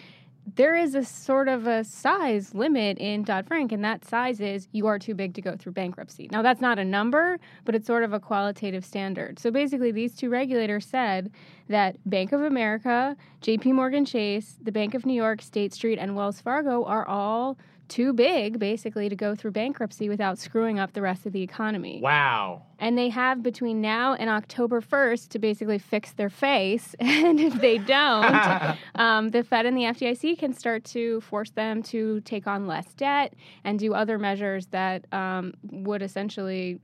there 0.55 0.73
is 0.73 0.95
a 0.95 1.03
sort 1.03 1.49
of 1.49 1.67
a 1.67 1.83
size 1.83 2.53
limit 2.53 2.97
in 2.97 3.23
Dodd 3.23 3.45
Frank, 3.45 3.73
and 3.73 3.83
that 3.83 4.05
size 4.05 4.39
is 4.39 4.69
you 4.71 4.87
are 4.87 4.97
too 4.99 5.13
big 5.13 5.33
to 5.33 5.41
go 5.41 5.57
through 5.57 5.73
bankruptcy. 5.73 6.29
Now, 6.31 6.41
that's 6.41 6.61
not 6.61 6.79
a 6.79 6.85
number, 6.85 7.39
but 7.65 7.75
it's 7.75 7.87
sort 7.87 8.03
of 8.03 8.13
a 8.13 8.21
qualitative 8.21 8.85
standard. 8.85 9.37
So 9.37 9.51
basically, 9.51 9.91
these 9.91 10.15
two 10.15 10.29
regulators 10.29 10.85
said 10.85 11.31
that 11.67 11.97
Bank 12.09 12.31
of 12.31 12.41
America, 12.41 13.17
JP 13.41 13.73
Morgan 13.73 14.05
Chase, 14.05 14.57
the 14.61 14.71
Bank 14.71 14.93
of 14.93 15.05
New 15.05 15.13
York, 15.13 15.41
State 15.41 15.73
Street, 15.73 15.99
and 15.99 16.15
Wells 16.15 16.39
Fargo 16.39 16.85
are 16.85 17.05
all 17.05 17.57
too 17.87 18.13
big, 18.13 18.59
basically, 18.59 19.09
to 19.09 19.15
go 19.15 19.35
through 19.35 19.51
bankruptcy 19.51 20.09
without 20.09 20.37
screwing 20.37 20.79
up 20.79 20.93
the 20.93 21.01
rest 21.01 21.25
of 21.25 21.33
the 21.33 21.41
economy. 21.41 21.99
Wow. 22.01 22.63
And 22.79 22.97
they 22.97 23.09
have 23.09 23.43
between 23.43 23.81
now 23.81 24.13
and 24.13 24.29
October 24.29 24.81
1st 24.81 25.29
to 25.29 25.39
basically 25.39 25.79
fix 25.79 26.11
their 26.13 26.29
face. 26.29 26.95
And 27.23 27.39
if 27.39 27.53
they 27.61 27.77
don't, 27.77 28.77
um, 28.95 29.29
the 29.29 29.43
Fed 29.43 29.65
and 29.65 29.77
the 29.77 29.83
FDIC 29.83 30.37
can 30.39 30.53
start 30.53 30.83
to 30.85 31.21
force 31.21 31.51
them 31.51 31.81
to 31.83 32.21
take 32.21 32.47
on 32.47 32.67
less 32.67 32.93
debt 32.95 33.33
and 33.63 33.79
do 33.79 33.93
other 33.93 34.17
measures 34.17 34.67
that 34.67 35.05
um, 35.13 35.53
would 35.71 36.01
essentially 36.01 36.79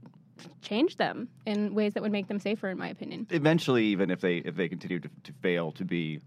change 0.62 0.98
them 0.98 1.28
in 1.46 1.74
ways 1.74 1.94
that 1.94 2.04
would 2.04 2.12
make 2.12 2.28
them 2.28 2.40
safer, 2.40 2.70
in 2.70 2.78
my 2.78 2.88
opinion. 2.88 3.28
Eventually, 3.30 3.86
even 3.86 4.10
if 4.10 4.22
they 4.22 4.38
if 4.38 4.56
they 4.56 4.70
continue 4.70 5.00
to, 5.00 5.10
to 5.24 5.34
fail 5.42 5.72
to 5.74 5.84
be 5.84 6.22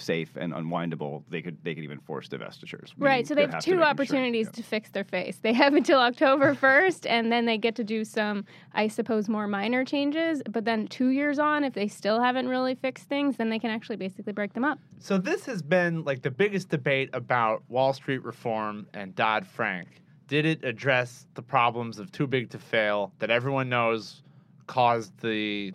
safe 0.00 0.36
and 0.36 0.52
unwindable, 0.52 1.22
they 1.28 1.42
could 1.42 1.56
they 1.62 1.74
could 1.74 1.84
even 1.84 1.98
force 1.98 2.28
divestitures. 2.28 2.92
Right. 2.98 3.26
So 3.26 3.34
they 3.34 3.42
have 3.42 3.54
has 3.54 3.64
to 3.64 3.70
two 3.70 3.76
be 3.76 3.82
a 3.82 3.86
opportunities 3.86 4.50
to 4.50 4.62
fix 4.62 4.90
their 4.90 5.04
face. 5.04 5.38
They 5.38 5.52
have 5.52 5.74
until 5.74 5.98
October 6.00 6.54
1st, 6.60 7.08
and 7.08 7.30
then 7.30 7.46
they 7.46 7.58
get 7.58 7.74
to 7.76 7.84
do 7.84 8.04
some, 8.04 8.44
I 8.72 8.88
suppose, 8.88 9.28
more 9.28 9.46
minor 9.46 9.84
changes. 9.84 10.42
But 10.50 10.64
then 10.64 10.86
two 10.88 11.08
years 11.08 11.38
on, 11.38 11.64
if 11.64 11.74
they 11.74 11.88
still 11.88 12.20
haven't 12.20 12.48
really 12.48 12.74
fixed 12.74 13.08
things, 13.08 13.36
then 13.36 13.48
they 13.50 13.58
can 13.58 13.70
actually 13.70 13.96
basically 13.96 14.32
break 14.32 14.52
them 14.52 14.64
up. 14.64 14.78
So 14.98 15.18
this 15.18 15.44
has 15.46 15.62
been 15.62 16.04
like 16.04 16.22
the 16.22 16.30
biggest 16.30 16.68
debate 16.68 17.10
about 17.12 17.62
Wall 17.68 17.92
Street 17.92 18.24
reform 18.24 18.86
and 18.94 19.14
Dodd 19.14 19.46
Frank. 19.46 19.88
Did 20.28 20.46
it 20.46 20.64
address 20.64 21.26
the 21.34 21.42
problems 21.42 21.98
of 21.98 22.12
too 22.12 22.26
big 22.26 22.50
to 22.50 22.58
fail 22.58 23.12
that 23.18 23.30
everyone 23.30 23.68
knows 23.68 24.22
caused 24.66 25.18
the 25.20 25.72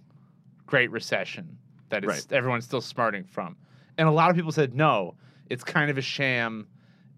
Great 0.65 0.89
Recession 0.91 1.57
that 1.89 2.03
is 2.03 2.07
Right. 2.07 2.31
everyone's 2.31 2.63
still 2.63 2.81
smarting 2.81 3.23
from? 3.25 3.57
And 3.97 4.07
a 4.07 4.11
lot 4.11 4.29
of 4.29 4.35
people 4.35 4.51
said 4.51 4.73
no, 4.73 5.15
it's 5.49 5.63
kind 5.63 5.89
of 5.89 5.97
a 5.97 6.01
sham 6.01 6.67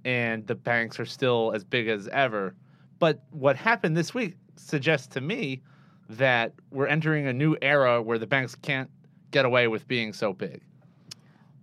and 0.06 0.46
the 0.48 0.56
banks 0.56 1.00
are 1.00 1.06
still 1.06 1.52
as 1.54 1.64
big 1.64 1.88
as 1.88 2.08
ever. 2.10 2.56
But 3.00 3.24
what 3.32 3.56
happened 3.56 3.96
this 3.98 4.14
week 4.14 4.36
suggests 4.56 5.08
to 5.08 5.22
me 5.22 5.62
that 6.10 6.54
we're 6.72 6.88
entering 6.88 7.28
a 7.28 7.34
new 7.34 7.58
era 7.62 8.02
where 8.02 8.18
the 8.18 8.28
banks 8.28 8.56
can't 8.56 8.90
get 9.32 9.46
away 9.46 9.68
with 9.68 9.88
being 9.88 10.14
so 10.14 10.34
big. 10.34 10.62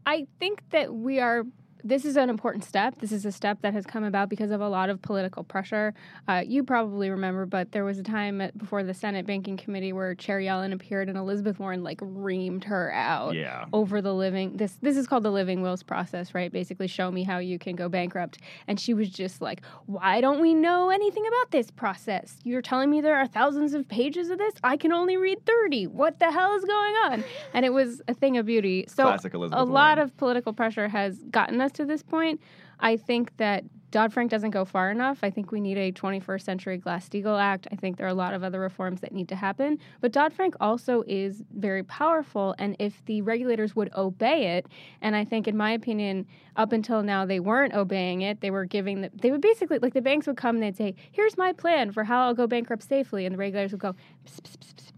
I 0.06 0.26
think 0.38 0.62
that 0.70 0.94
we 0.94 1.20
are. 1.20 1.44
This 1.86 2.06
is 2.06 2.16
an 2.16 2.30
important 2.30 2.64
step. 2.64 2.98
This 3.00 3.12
is 3.12 3.26
a 3.26 3.30
step 3.30 3.60
that 3.60 3.74
has 3.74 3.84
come 3.84 4.04
about 4.04 4.30
because 4.30 4.50
of 4.50 4.62
a 4.62 4.68
lot 4.68 4.88
of 4.88 5.02
political 5.02 5.44
pressure. 5.44 5.92
Uh, 6.26 6.42
you 6.46 6.64
probably 6.64 7.10
remember, 7.10 7.44
but 7.44 7.72
there 7.72 7.84
was 7.84 7.98
a 7.98 8.02
time 8.02 8.40
at, 8.40 8.56
before 8.56 8.82
the 8.82 8.94
Senate 8.94 9.26
Banking 9.26 9.58
Committee 9.58 9.92
where 9.92 10.14
Chair 10.14 10.38
Yellen 10.40 10.72
appeared 10.72 11.10
and 11.10 11.18
Elizabeth 11.18 11.58
Warren 11.58 11.84
like 11.84 11.98
reamed 11.98 12.64
her 12.64 12.90
out 12.94 13.34
Yeah. 13.34 13.66
over 13.74 14.00
the 14.00 14.14
living. 14.14 14.56
This 14.56 14.78
this 14.80 14.96
is 14.96 15.06
called 15.06 15.24
the 15.24 15.30
living 15.30 15.60
wills 15.60 15.82
process, 15.82 16.34
right? 16.34 16.50
Basically, 16.50 16.86
show 16.86 17.10
me 17.10 17.22
how 17.22 17.36
you 17.36 17.58
can 17.58 17.76
go 17.76 17.90
bankrupt. 17.90 18.38
And 18.66 18.80
she 18.80 18.94
was 18.94 19.10
just 19.10 19.42
like, 19.42 19.60
"Why 19.84 20.22
don't 20.22 20.40
we 20.40 20.54
know 20.54 20.88
anything 20.88 21.26
about 21.26 21.50
this 21.50 21.70
process? 21.70 22.38
You're 22.44 22.62
telling 22.62 22.88
me 22.90 23.02
there 23.02 23.16
are 23.16 23.26
thousands 23.26 23.74
of 23.74 23.86
pages 23.88 24.30
of 24.30 24.38
this. 24.38 24.54
I 24.64 24.78
can 24.78 24.90
only 24.90 25.18
read 25.18 25.44
thirty. 25.44 25.86
What 25.86 26.18
the 26.18 26.32
hell 26.32 26.56
is 26.56 26.64
going 26.64 26.94
on?" 27.04 27.24
And 27.52 27.66
it 27.66 27.74
was 27.74 28.00
a 28.08 28.14
thing 28.14 28.38
of 28.38 28.46
beauty. 28.46 28.86
So 28.88 29.02
Classic 29.02 29.34
Elizabeth 29.34 29.60
a 29.60 29.64
lot 29.70 29.98
of 29.98 30.16
political 30.16 30.54
pressure 30.54 30.88
has 30.88 31.18
gotten 31.30 31.60
us 31.60 31.72
to 31.74 31.84
this 31.84 32.02
point. 32.02 32.40
I 32.80 32.96
think 32.96 33.36
that 33.36 33.64
Dodd 33.94 34.12
Frank 34.12 34.28
doesn't 34.28 34.50
go 34.50 34.64
far 34.64 34.90
enough. 34.90 35.20
I 35.22 35.30
think 35.30 35.52
we 35.52 35.60
need 35.60 35.78
a 35.78 35.92
21st 35.92 36.42
Century 36.42 36.78
Glass 36.78 37.08
Steagall 37.08 37.40
Act. 37.40 37.68
I 37.70 37.76
think 37.76 37.96
there 37.96 38.06
are 38.06 38.10
a 38.10 38.14
lot 38.14 38.34
of 38.34 38.42
other 38.42 38.58
reforms 38.58 39.00
that 39.02 39.12
need 39.12 39.28
to 39.28 39.36
happen. 39.36 39.78
But 40.00 40.10
Dodd 40.10 40.32
Frank 40.32 40.56
also 40.60 41.04
is 41.06 41.44
very 41.56 41.84
powerful. 41.84 42.56
And 42.58 42.74
if 42.80 43.04
the 43.04 43.22
regulators 43.22 43.76
would 43.76 43.94
obey 43.94 44.56
it, 44.56 44.66
and 45.00 45.14
I 45.14 45.24
think, 45.24 45.46
in 45.46 45.56
my 45.56 45.70
opinion, 45.70 46.26
up 46.56 46.72
until 46.72 47.04
now, 47.04 47.24
they 47.24 47.38
weren't 47.38 47.72
obeying 47.72 48.22
it, 48.22 48.40
they 48.40 48.50
were 48.50 48.64
giving, 48.64 49.02
the, 49.02 49.12
they 49.14 49.30
would 49.30 49.40
basically, 49.40 49.78
like 49.78 49.94
the 49.94 50.02
banks 50.02 50.26
would 50.26 50.36
come 50.36 50.56
and 50.56 50.64
they'd 50.64 50.76
say, 50.76 50.96
here's 51.12 51.38
my 51.38 51.52
plan 51.52 51.92
for 51.92 52.02
how 52.02 52.26
I'll 52.26 52.34
go 52.34 52.48
bankrupt 52.48 52.82
safely. 52.82 53.26
And 53.26 53.34
the 53.34 53.38
regulators 53.38 53.70
would 53.70 53.80
go, 53.80 53.94
"Psst, 54.26 54.40
psst, 54.42 54.58
psst, 54.58 54.74
psst, 54.74 54.92
psst. 54.92 54.93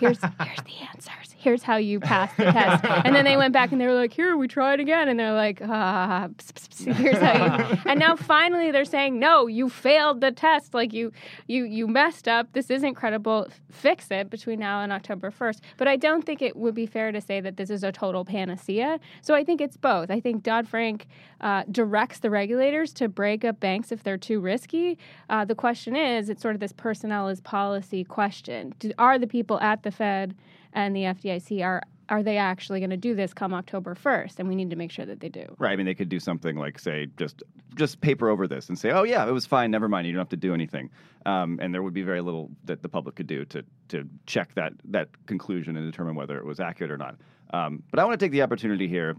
Here's, 0.00 0.18
here's 0.40 0.62
the 0.62 0.88
answers. 0.92 1.34
Here's 1.36 1.62
how 1.62 1.76
you 1.76 2.00
pass 2.00 2.30
the 2.36 2.44
test. 2.44 2.84
And 2.84 3.14
then 3.14 3.24
they 3.24 3.36
went 3.36 3.52
back 3.54 3.72
and 3.72 3.80
they 3.80 3.86
were 3.86 3.94
like, 3.94 4.12
here, 4.12 4.36
we 4.36 4.46
try 4.46 4.74
it 4.74 4.80
again. 4.80 5.08
And 5.08 5.18
they're 5.18 5.32
like, 5.32 5.60
ah, 5.64 6.28
psst, 6.36 6.52
psst, 6.52 6.86
psst. 6.86 6.94
here's 6.96 7.16
how 7.18 7.68
you. 7.68 7.78
And 7.86 7.98
now 7.98 8.14
finally 8.16 8.70
they're 8.70 8.84
saying, 8.84 9.18
no, 9.18 9.46
you 9.46 9.68
failed 9.70 10.20
the 10.20 10.32
test. 10.32 10.74
Like 10.74 10.92
you, 10.92 11.12
you, 11.46 11.64
you 11.64 11.86
messed 11.86 12.28
up. 12.28 12.52
This 12.52 12.70
isn't 12.70 12.94
credible. 12.94 13.46
F- 13.48 13.60
Fix 13.70 14.10
it 14.10 14.28
between 14.28 14.58
now 14.58 14.82
and 14.82 14.92
October 14.92 15.30
1st. 15.30 15.60
But 15.78 15.88
I 15.88 15.96
don't 15.96 16.26
think 16.26 16.42
it 16.42 16.56
would 16.56 16.74
be 16.74 16.86
fair 16.86 17.12
to 17.12 17.20
say 17.20 17.40
that 17.40 17.56
this 17.56 17.70
is 17.70 17.82
a 17.84 17.92
total 17.92 18.24
panacea. 18.24 19.00
So 19.22 19.34
I 19.34 19.44
think 19.44 19.60
it's 19.60 19.76
both. 19.78 20.10
I 20.10 20.20
think 20.20 20.42
Dodd 20.42 20.68
Frank 20.68 21.06
uh, 21.40 21.64
directs 21.70 22.18
the 22.20 22.30
regulators 22.30 22.92
to 22.94 23.08
break 23.08 23.44
up 23.44 23.60
banks 23.60 23.92
if 23.92 24.02
they're 24.02 24.18
too 24.18 24.40
risky. 24.40 24.98
Uh, 25.28 25.44
the 25.44 25.54
question 25.54 25.96
is, 25.96 26.28
it's 26.28 26.42
sort 26.42 26.54
of 26.54 26.60
this 26.60 26.72
personnel 26.72 27.28
is 27.28 27.40
policy 27.40 28.04
question. 28.04 28.74
Do, 28.78 28.92
are 28.98 29.18
the 29.18 29.26
people 29.26 29.58
at 29.60 29.82
the 29.82 29.90
Fed 29.90 30.34
and 30.72 30.94
the 30.94 31.02
FDIC 31.02 31.64
are 31.64 31.82
are 32.10 32.24
they 32.24 32.38
actually 32.38 32.80
going 32.80 32.90
to 32.90 32.96
do 32.96 33.14
this 33.14 33.32
come 33.32 33.54
October 33.54 33.94
1st? 33.94 34.40
And 34.40 34.48
we 34.48 34.56
need 34.56 34.70
to 34.70 34.76
make 34.76 34.90
sure 34.90 35.06
that 35.06 35.20
they 35.20 35.28
do. 35.28 35.46
Right. 35.58 35.72
I 35.72 35.76
mean, 35.76 35.86
they 35.86 35.94
could 35.94 36.08
do 36.08 36.18
something 36.18 36.56
like 36.56 36.78
say 36.78 37.06
just 37.16 37.44
just 37.76 38.00
paper 38.00 38.28
over 38.28 38.48
this 38.48 38.68
and 38.68 38.76
say, 38.76 38.90
oh 38.90 39.04
yeah, 39.04 39.26
it 39.26 39.30
was 39.30 39.46
fine. 39.46 39.70
Never 39.70 39.88
mind. 39.88 40.08
You 40.08 40.12
don't 40.12 40.20
have 40.20 40.28
to 40.30 40.36
do 40.36 40.52
anything. 40.52 40.90
Um, 41.24 41.60
and 41.62 41.72
there 41.72 41.84
would 41.84 41.94
be 41.94 42.02
very 42.02 42.20
little 42.20 42.50
that 42.64 42.82
the 42.82 42.88
public 42.88 43.14
could 43.14 43.28
do 43.28 43.44
to 43.46 43.64
to 43.88 44.08
check 44.26 44.54
that 44.54 44.72
that 44.86 45.08
conclusion 45.26 45.76
and 45.76 45.90
determine 45.90 46.16
whether 46.16 46.36
it 46.36 46.44
was 46.44 46.58
accurate 46.58 46.90
or 46.90 46.98
not. 46.98 47.16
Um, 47.52 47.82
but 47.90 48.00
I 48.00 48.04
want 48.04 48.18
to 48.18 48.24
take 48.24 48.32
the 48.32 48.42
opportunity 48.42 48.88
here 48.88 49.16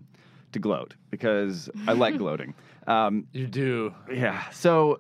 to 0.54 0.60
gloat 0.60 0.96
because 1.10 1.70
I 1.88 1.94
like 1.94 2.18
gloating. 2.20 2.54
Um, 2.88 3.28
You 3.34 3.48
do. 3.48 3.94
yeah. 4.12 4.50
So 4.52 5.00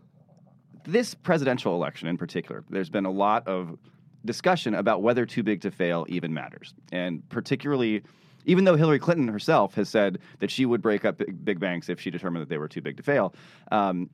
this 0.84 1.14
presidential 1.14 1.76
election 1.76 2.08
in 2.08 2.18
particular, 2.18 2.64
there's 2.70 2.89
been 2.89 3.06
a 3.06 3.12
lot 3.12 3.47
of 3.47 3.78
discussion 4.26 4.76
about 4.76 5.02
whether 5.02 5.26
too 5.26 5.43
big 5.43 5.62
to 5.62 5.72
fail 5.72 6.06
even 6.10 6.34
matters. 6.34 6.74
And 6.91 7.28
particularly, 7.30 8.04
even 8.45 8.66
though 8.66 8.76
Hillary 8.76 8.99
Clinton 8.99 9.28
herself 9.28 9.74
has 9.76 9.89
said 9.89 10.20
that 10.39 10.52
she 10.52 10.66
would 10.66 10.82
break 10.82 11.06
up 11.06 11.18
big, 11.18 11.43
big 11.43 11.60
banks 11.60 11.89
if 11.89 11.99
she 11.99 12.10
determined 12.12 12.41
that 12.41 12.49
they 12.49 12.58
were 12.58 12.68
too 12.68 12.82
big 12.82 12.97
to 12.97 13.04
fail, 13.04 13.34
um, 13.72 14.10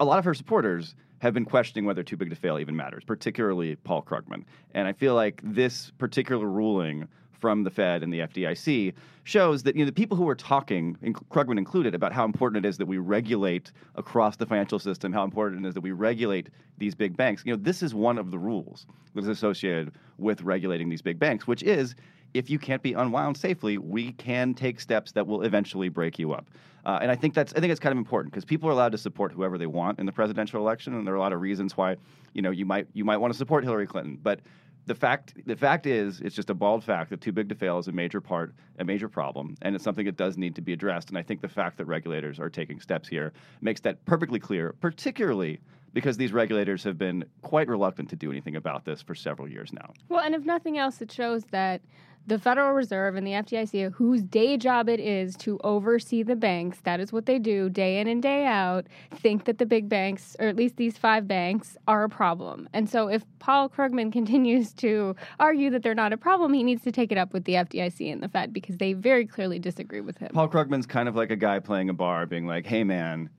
a 0.00 0.04
lot 0.04 0.18
of 0.18 0.24
her 0.24 0.34
supporters 0.34 0.94
have 1.18 1.32
been 1.32 1.44
questioning 1.44 1.84
whether 1.86 2.02
too 2.02 2.16
big 2.16 2.28
to 2.30 2.36
fail 2.36 2.58
even 2.58 2.76
matters, 2.76 3.04
particularly 3.04 3.76
Paul 3.76 4.02
Krugman. 4.02 4.44
And 4.74 4.86
I 4.86 4.92
feel 4.92 5.14
like 5.14 5.40
this 5.42 5.92
particular 5.98 6.46
ruling 6.46 7.08
from 7.38 7.64
the 7.64 7.70
Fed 7.70 8.02
and 8.02 8.12
the 8.12 8.20
FDIC 8.20 8.94
shows 9.24 9.62
that 9.64 9.74
you 9.74 9.82
know 9.82 9.86
the 9.86 9.92
people 9.92 10.16
who 10.16 10.24
were 10.24 10.34
talking, 10.34 10.96
Krugman 11.30 11.58
included, 11.58 11.94
about 11.94 12.12
how 12.12 12.24
important 12.24 12.64
it 12.64 12.68
is 12.68 12.78
that 12.78 12.86
we 12.86 12.98
regulate 12.98 13.72
across 13.94 14.36
the 14.36 14.46
financial 14.46 14.78
system, 14.78 15.12
how 15.12 15.24
important 15.24 15.64
it 15.64 15.68
is 15.68 15.74
that 15.74 15.80
we 15.80 15.92
regulate 15.92 16.48
these 16.78 16.94
big 16.94 17.16
banks. 17.16 17.42
You 17.44 17.52
know, 17.52 17.62
this 17.62 17.82
is 17.82 17.94
one 17.94 18.18
of 18.18 18.30
the 18.30 18.38
rules 18.38 18.86
that 19.14 19.22
is 19.22 19.28
associated 19.28 19.92
with 20.18 20.42
regulating 20.42 20.88
these 20.88 21.02
big 21.02 21.18
banks, 21.18 21.46
which 21.46 21.62
is 21.62 21.94
if 22.34 22.50
you 22.50 22.58
can't 22.58 22.82
be 22.82 22.92
unwound 22.92 23.36
safely, 23.36 23.78
we 23.78 24.12
can 24.12 24.54
take 24.54 24.80
steps 24.80 25.12
that 25.12 25.26
will 25.26 25.42
eventually 25.42 25.88
break 25.88 26.18
you 26.18 26.32
up. 26.32 26.48
Uh, 26.84 27.00
and 27.02 27.10
I 27.10 27.16
think 27.16 27.34
that's 27.34 27.52
I 27.54 27.60
think 27.60 27.72
it's 27.72 27.80
kind 27.80 27.92
of 27.92 27.98
important 27.98 28.32
because 28.32 28.44
people 28.44 28.68
are 28.68 28.72
allowed 28.72 28.92
to 28.92 28.98
support 28.98 29.32
whoever 29.32 29.58
they 29.58 29.66
want 29.66 29.98
in 29.98 30.06
the 30.06 30.12
presidential 30.12 30.60
election, 30.60 30.94
and 30.94 31.04
there 31.04 31.14
are 31.14 31.16
a 31.16 31.20
lot 31.20 31.32
of 31.32 31.40
reasons 31.40 31.76
why 31.76 31.96
you 32.32 32.42
know 32.42 32.50
you 32.50 32.64
might 32.64 32.86
you 32.92 33.04
might 33.04 33.16
want 33.16 33.32
to 33.32 33.36
support 33.36 33.64
Hillary 33.64 33.88
Clinton, 33.88 34.18
but 34.22 34.40
the 34.86 34.94
fact 34.94 35.34
the 35.46 35.56
fact 35.56 35.86
is 35.86 36.20
it's 36.20 36.34
just 36.34 36.48
a 36.50 36.54
bald 36.54 36.82
fact 36.82 37.10
that 37.10 37.20
too 37.20 37.32
big 37.32 37.48
to 37.48 37.54
fail 37.54 37.78
is 37.78 37.88
a 37.88 37.92
major 37.92 38.20
part 38.20 38.54
a 38.78 38.84
major 38.84 39.08
problem 39.08 39.56
and 39.62 39.74
it's 39.74 39.84
something 39.84 40.06
that 40.06 40.16
does 40.16 40.38
need 40.38 40.54
to 40.54 40.62
be 40.62 40.72
addressed 40.72 41.08
and 41.08 41.18
i 41.18 41.22
think 41.22 41.40
the 41.40 41.48
fact 41.48 41.76
that 41.76 41.84
regulators 41.86 42.38
are 42.38 42.48
taking 42.48 42.80
steps 42.80 43.08
here 43.08 43.32
makes 43.60 43.80
that 43.80 44.02
perfectly 44.06 44.38
clear 44.38 44.72
particularly 44.80 45.60
because 45.96 46.18
these 46.18 46.30
regulators 46.30 46.84
have 46.84 46.98
been 46.98 47.24
quite 47.40 47.68
reluctant 47.68 48.10
to 48.10 48.16
do 48.16 48.30
anything 48.30 48.54
about 48.54 48.84
this 48.84 49.00
for 49.00 49.14
several 49.14 49.48
years 49.48 49.72
now 49.72 49.94
Well, 50.10 50.20
and 50.20 50.34
if 50.34 50.44
nothing 50.44 50.76
else, 50.76 51.00
it 51.00 51.10
shows 51.10 51.44
that 51.46 51.80
the 52.26 52.38
Federal 52.38 52.72
Reserve 52.72 53.14
and 53.14 53.26
the 53.26 53.30
FDIC, 53.30 53.92
whose 53.92 54.22
day 54.22 54.56
job 54.56 54.88
it 54.88 55.00
is 55.00 55.36
to 55.36 55.58
oversee 55.62 56.22
the 56.22 56.34
banks, 56.34 56.80
that 56.82 56.98
is 57.00 57.12
what 57.12 57.24
they 57.24 57.38
do 57.38 57.70
day 57.70 57.98
in 57.98 58.08
and 58.08 58.20
day 58.20 58.44
out, 58.44 58.86
think 59.14 59.44
that 59.44 59.58
the 59.58 59.64
big 59.64 59.88
banks, 59.88 60.36
or 60.38 60.48
at 60.48 60.56
least 60.56 60.76
these 60.76 60.98
five 60.98 61.26
banks, 61.28 61.76
are 61.86 62.04
a 62.04 62.08
problem. 62.08 62.68
And 62.72 62.90
so 62.90 63.08
if 63.08 63.24
Paul 63.38 63.68
Krugman 63.68 64.12
continues 64.20 64.74
to 64.74 65.14
argue 65.38 65.70
that 65.70 65.82
they're 65.82 65.94
not 65.94 66.12
a 66.12 66.16
problem, 66.16 66.52
he 66.52 66.64
needs 66.64 66.82
to 66.82 66.92
take 66.92 67.10
it 67.12 67.16
up 67.16 67.32
with 67.32 67.44
the 67.44 67.54
FDIC 67.54 68.12
and 68.12 68.22
the 68.22 68.28
Fed 68.28 68.52
because 68.52 68.76
they 68.76 68.92
very 68.92 69.24
clearly 69.24 69.58
disagree 69.60 70.00
with 70.00 70.18
him. 70.18 70.30
paul 70.34 70.48
krugman's 70.48 70.86
kind 70.86 71.08
of 71.08 71.16
like 71.16 71.30
a 71.30 71.36
guy 71.36 71.58
playing 71.58 71.88
a 71.88 71.94
bar 71.94 72.26
being 72.26 72.46
like 72.46 72.66
hey 72.66 72.82
man 72.84 73.30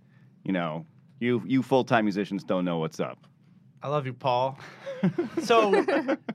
you 0.43 0.53
know 0.53 0.85
you 1.19 1.41
you 1.45 1.61
full-time 1.63 2.05
musicians 2.05 2.43
don't 2.43 2.65
know 2.65 2.77
what's 2.77 2.99
up 2.99 3.19
I 3.83 3.89
love 3.89 4.07
you, 4.07 4.13
Paul. 4.13 4.57
so 5.43 5.85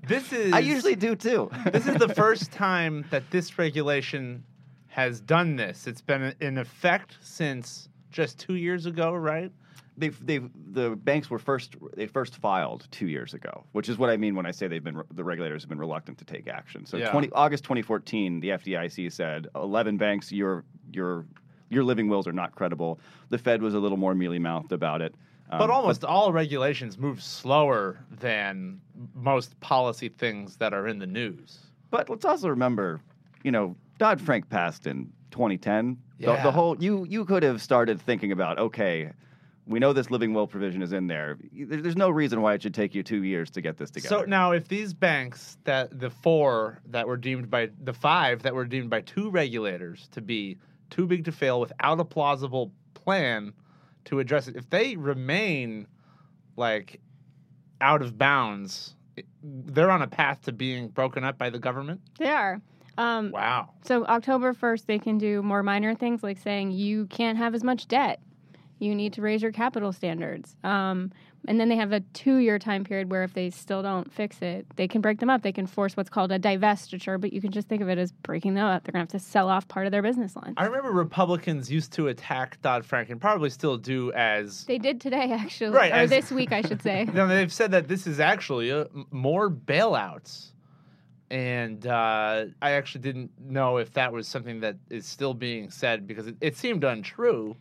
this 0.06 0.32
is 0.32 0.52
i 0.52 0.60
usually 0.60 0.94
do 0.94 1.16
too 1.16 1.50
this 1.72 1.88
is 1.88 1.96
the 1.96 2.08
first 2.14 2.52
time 2.52 3.04
that 3.10 3.28
this 3.32 3.58
regulation 3.58 4.44
has 4.92 5.20
done 5.20 5.56
this. 5.56 5.86
It's 5.86 6.02
been 6.02 6.34
in 6.40 6.58
effect 6.58 7.16
since 7.22 7.88
just 8.10 8.38
two 8.38 8.56
years 8.56 8.84
ago, 8.84 9.14
right? 9.14 9.50
They've, 9.96 10.26
they've, 10.26 10.50
the 10.72 10.90
banks 10.90 11.30
were 11.30 11.38
first, 11.38 11.76
they 11.96 12.06
first 12.06 12.36
filed 12.36 12.86
two 12.90 13.08
years 13.08 13.32
ago, 13.32 13.64
which 13.72 13.88
is 13.88 13.96
what 13.96 14.10
I 14.10 14.18
mean 14.18 14.34
when 14.34 14.44
I 14.44 14.50
say 14.50 14.68
they've 14.68 14.84
been, 14.84 15.00
the 15.14 15.24
regulators 15.24 15.62
have 15.62 15.70
been 15.70 15.78
reluctant 15.78 16.18
to 16.18 16.26
take 16.26 16.46
action. 16.46 16.84
So 16.84 16.98
Yeah. 16.98 17.10
20, 17.10 17.30
August 17.32 17.64
2014, 17.64 18.40
the 18.40 18.50
FDIC 18.50 19.10
said 19.10 19.48
11 19.54 19.96
banks, 19.96 20.30
your, 20.30 20.62
your, 20.92 21.24
your 21.72 21.84
living 21.84 22.08
wills 22.08 22.26
are 22.26 22.32
not 22.32 22.54
credible. 22.54 23.00
The 23.30 23.38
Fed 23.38 23.62
was 23.62 23.74
a 23.74 23.78
little 23.78 23.96
more 23.96 24.14
mealy 24.14 24.38
mouthed 24.38 24.72
about 24.72 25.00
it. 25.00 25.14
Um, 25.50 25.58
But 25.58 25.70
almost 25.70 26.04
all 26.04 26.32
regulations 26.32 26.98
move 26.98 27.22
slower 27.22 27.98
than 28.20 28.80
most 29.14 29.58
policy 29.60 30.08
things 30.08 30.56
that 30.56 30.72
are 30.74 30.86
in 30.86 30.98
the 30.98 31.06
news. 31.06 31.58
But 31.90 32.08
let's 32.08 32.24
also 32.24 32.48
remember, 32.48 33.00
you 33.42 33.50
know, 33.50 33.76
Dodd 33.98 34.20
Frank 34.20 34.48
passed 34.48 34.86
in 34.86 35.12
2010. 35.30 35.96
The, 36.18 36.24
Yeah. 36.24 36.42
the 36.42 36.52
whole 36.52 36.76
you 36.82 37.04
you 37.08 37.24
could 37.24 37.42
have 37.42 37.60
started 37.60 38.00
thinking 38.00 38.32
about 38.32 38.58
okay, 38.58 39.10
we 39.66 39.78
know 39.78 39.92
this 39.92 40.10
living 40.10 40.32
will 40.34 40.46
provision 40.46 40.82
is 40.82 40.92
in 40.92 41.06
there. 41.06 41.36
There- 41.52 41.80
There's 41.82 41.96
no 41.96 42.10
reason 42.10 42.40
why 42.42 42.54
it 42.54 42.62
should 42.62 42.74
take 42.74 42.94
you 42.94 43.02
two 43.02 43.22
years 43.24 43.50
to 43.50 43.60
get 43.60 43.76
this 43.76 43.90
together. 43.90 44.20
So 44.20 44.24
now, 44.24 44.52
if 44.52 44.68
these 44.68 44.92
banks 44.94 45.58
that 45.64 45.98
the 46.00 46.10
four 46.10 46.80
that 46.90 47.06
were 47.06 47.16
deemed 47.16 47.50
by 47.50 47.70
the 47.84 47.92
five 47.92 48.42
that 48.42 48.54
were 48.54 48.64
deemed 48.64 48.90
by 48.90 49.02
two 49.02 49.30
regulators 49.30 50.08
to 50.12 50.20
be 50.20 50.56
too 50.92 51.06
big 51.06 51.24
to 51.24 51.32
fail 51.32 51.58
without 51.60 51.98
a 51.98 52.04
plausible 52.04 52.70
plan 52.94 53.52
to 54.04 54.20
address 54.20 54.46
it, 54.46 54.56
if 54.56 54.68
they 54.70 54.96
remain 54.96 55.86
like 56.56 57.00
out 57.80 58.02
of 58.02 58.16
bounds, 58.18 58.94
they're 59.42 59.90
on 59.90 60.02
a 60.02 60.06
path 60.06 60.42
to 60.42 60.52
being 60.52 60.88
broken 60.88 61.24
up 61.24 61.38
by 61.38 61.50
the 61.50 61.58
government. 61.58 62.00
They 62.18 62.28
are. 62.28 62.60
Um, 62.98 63.30
Wow. 63.30 63.70
So 63.84 64.04
October 64.04 64.52
1st, 64.52 64.86
they 64.86 64.98
can 64.98 65.18
do 65.18 65.42
more 65.42 65.62
minor 65.62 65.94
things 65.94 66.22
like 66.22 66.38
saying 66.38 66.72
you 66.72 67.06
can't 67.06 67.38
have 67.38 67.54
as 67.54 67.64
much 67.64 67.88
debt. 67.88 68.20
You 68.78 68.94
need 68.94 69.14
to 69.14 69.22
raise 69.22 69.42
your 69.42 69.52
capital 69.52 69.92
standards. 69.92 70.56
Um, 70.62 71.10
and 71.48 71.58
then 71.58 71.68
they 71.68 71.76
have 71.76 71.92
a 71.92 72.00
two 72.12 72.36
year 72.36 72.58
time 72.58 72.84
period 72.84 73.10
where 73.10 73.24
if 73.24 73.34
they 73.34 73.50
still 73.50 73.82
don't 73.82 74.12
fix 74.12 74.40
it, 74.42 74.66
they 74.76 74.86
can 74.86 75.00
break 75.00 75.18
them 75.20 75.28
up. 75.30 75.42
They 75.42 75.52
can 75.52 75.66
force 75.66 75.96
what's 75.96 76.08
called 76.10 76.30
a 76.32 76.38
divestiture, 76.38 77.20
but 77.20 77.32
you 77.32 77.40
can 77.40 77.50
just 77.50 77.68
think 77.68 77.82
of 77.82 77.88
it 77.88 77.98
as 77.98 78.12
breaking 78.12 78.54
them 78.54 78.64
up. 78.64 78.84
They're 78.84 78.92
going 78.92 79.06
to 79.06 79.12
have 79.12 79.20
to 79.22 79.26
sell 79.28 79.48
off 79.48 79.66
part 79.68 79.86
of 79.86 79.92
their 79.92 80.02
business 80.02 80.36
line. 80.36 80.54
I 80.56 80.66
remember 80.66 80.92
Republicans 80.92 81.70
used 81.70 81.92
to 81.94 82.08
attack 82.08 82.60
Dodd 82.62 82.84
Frank 82.86 83.10
and 83.10 83.20
probably 83.20 83.50
still 83.50 83.76
do 83.76 84.12
as 84.12 84.64
They 84.64 84.78
did 84.78 85.00
today, 85.00 85.32
actually. 85.32 85.70
Right, 85.76 85.92
Or 85.92 85.96
as- 85.96 86.10
this 86.10 86.30
week, 86.30 86.52
I 86.52 86.62
should 86.62 86.82
say. 86.82 87.06
No, 87.14 87.26
they've 87.26 87.52
said 87.52 87.72
that 87.72 87.88
this 87.88 88.06
is 88.06 88.20
actually 88.20 88.70
a, 88.70 88.82
m- 88.82 89.06
more 89.10 89.50
bailouts. 89.50 90.50
And 91.30 91.86
uh, 91.86 92.44
I 92.60 92.72
actually 92.72 93.00
didn't 93.00 93.30
know 93.40 93.78
if 93.78 93.92
that 93.94 94.12
was 94.12 94.28
something 94.28 94.60
that 94.60 94.76
is 94.90 95.06
still 95.06 95.32
being 95.34 95.70
said 95.70 96.06
because 96.06 96.26
it, 96.26 96.36
it 96.40 96.56
seemed 96.56 96.84
untrue. 96.84 97.56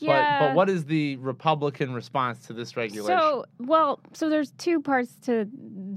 But, 0.00 0.06
Yeah. 0.06 0.38
but 0.38 0.54
what 0.54 0.70
is 0.70 0.86
the 0.86 1.16
Republican 1.16 1.92
response 1.92 2.46
to 2.46 2.52
this 2.52 2.76
regulation? 2.76 3.18
So, 3.18 3.44
well, 3.58 4.00
so 4.12 4.28
there's 4.28 4.52
two 4.52 4.80
parts 4.80 5.14
to 5.26 5.46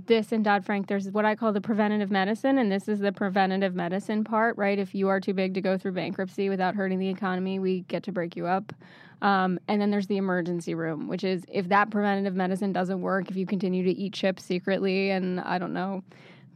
this 0.05 0.31
in 0.31 0.43
Dodd 0.43 0.65
Frank. 0.65 0.87
There's 0.87 1.09
what 1.11 1.25
I 1.25 1.35
call 1.35 1.53
the 1.53 1.61
preventative 1.61 2.11
medicine, 2.11 2.57
and 2.57 2.71
this 2.71 2.87
is 2.87 2.99
the 2.99 3.11
preventative 3.11 3.75
medicine 3.75 4.23
part, 4.23 4.57
right? 4.57 4.77
If 4.77 4.93
you 4.93 5.07
are 5.07 5.19
too 5.19 5.33
big 5.33 5.53
to 5.53 5.61
go 5.61 5.77
through 5.77 5.93
bankruptcy 5.93 6.49
without 6.49 6.75
hurting 6.75 6.99
the 6.99 7.09
economy, 7.09 7.59
we 7.59 7.81
get 7.81 8.03
to 8.03 8.11
break 8.11 8.35
you 8.35 8.45
up. 8.45 8.73
Um, 9.21 9.57
and 9.69 9.81
then 9.81 9.89
there's 9.89 10.07
the 10.07 10.17
emergency 10.17 10.75
room, 10.75 11.07
which 11.07 11.23
is 11.23 11.45
if 11.47 11.69
that 11.69 11.89
preventative 11.89 12.35
medicine 12.35 12.73
doesn't 12.73 13.01
work, 13.01 13.29
if 13.29 13.37
you 13.37 13.45
continue 13.45 13.83
to 13.83 13.91
eat 13.91 14.13
chips 14.13 14.43
secretly, 14.43 15.11
and 15.11 15.39
I 15.39 15.57
don't 15.57 15.71
know, 15.73 16.03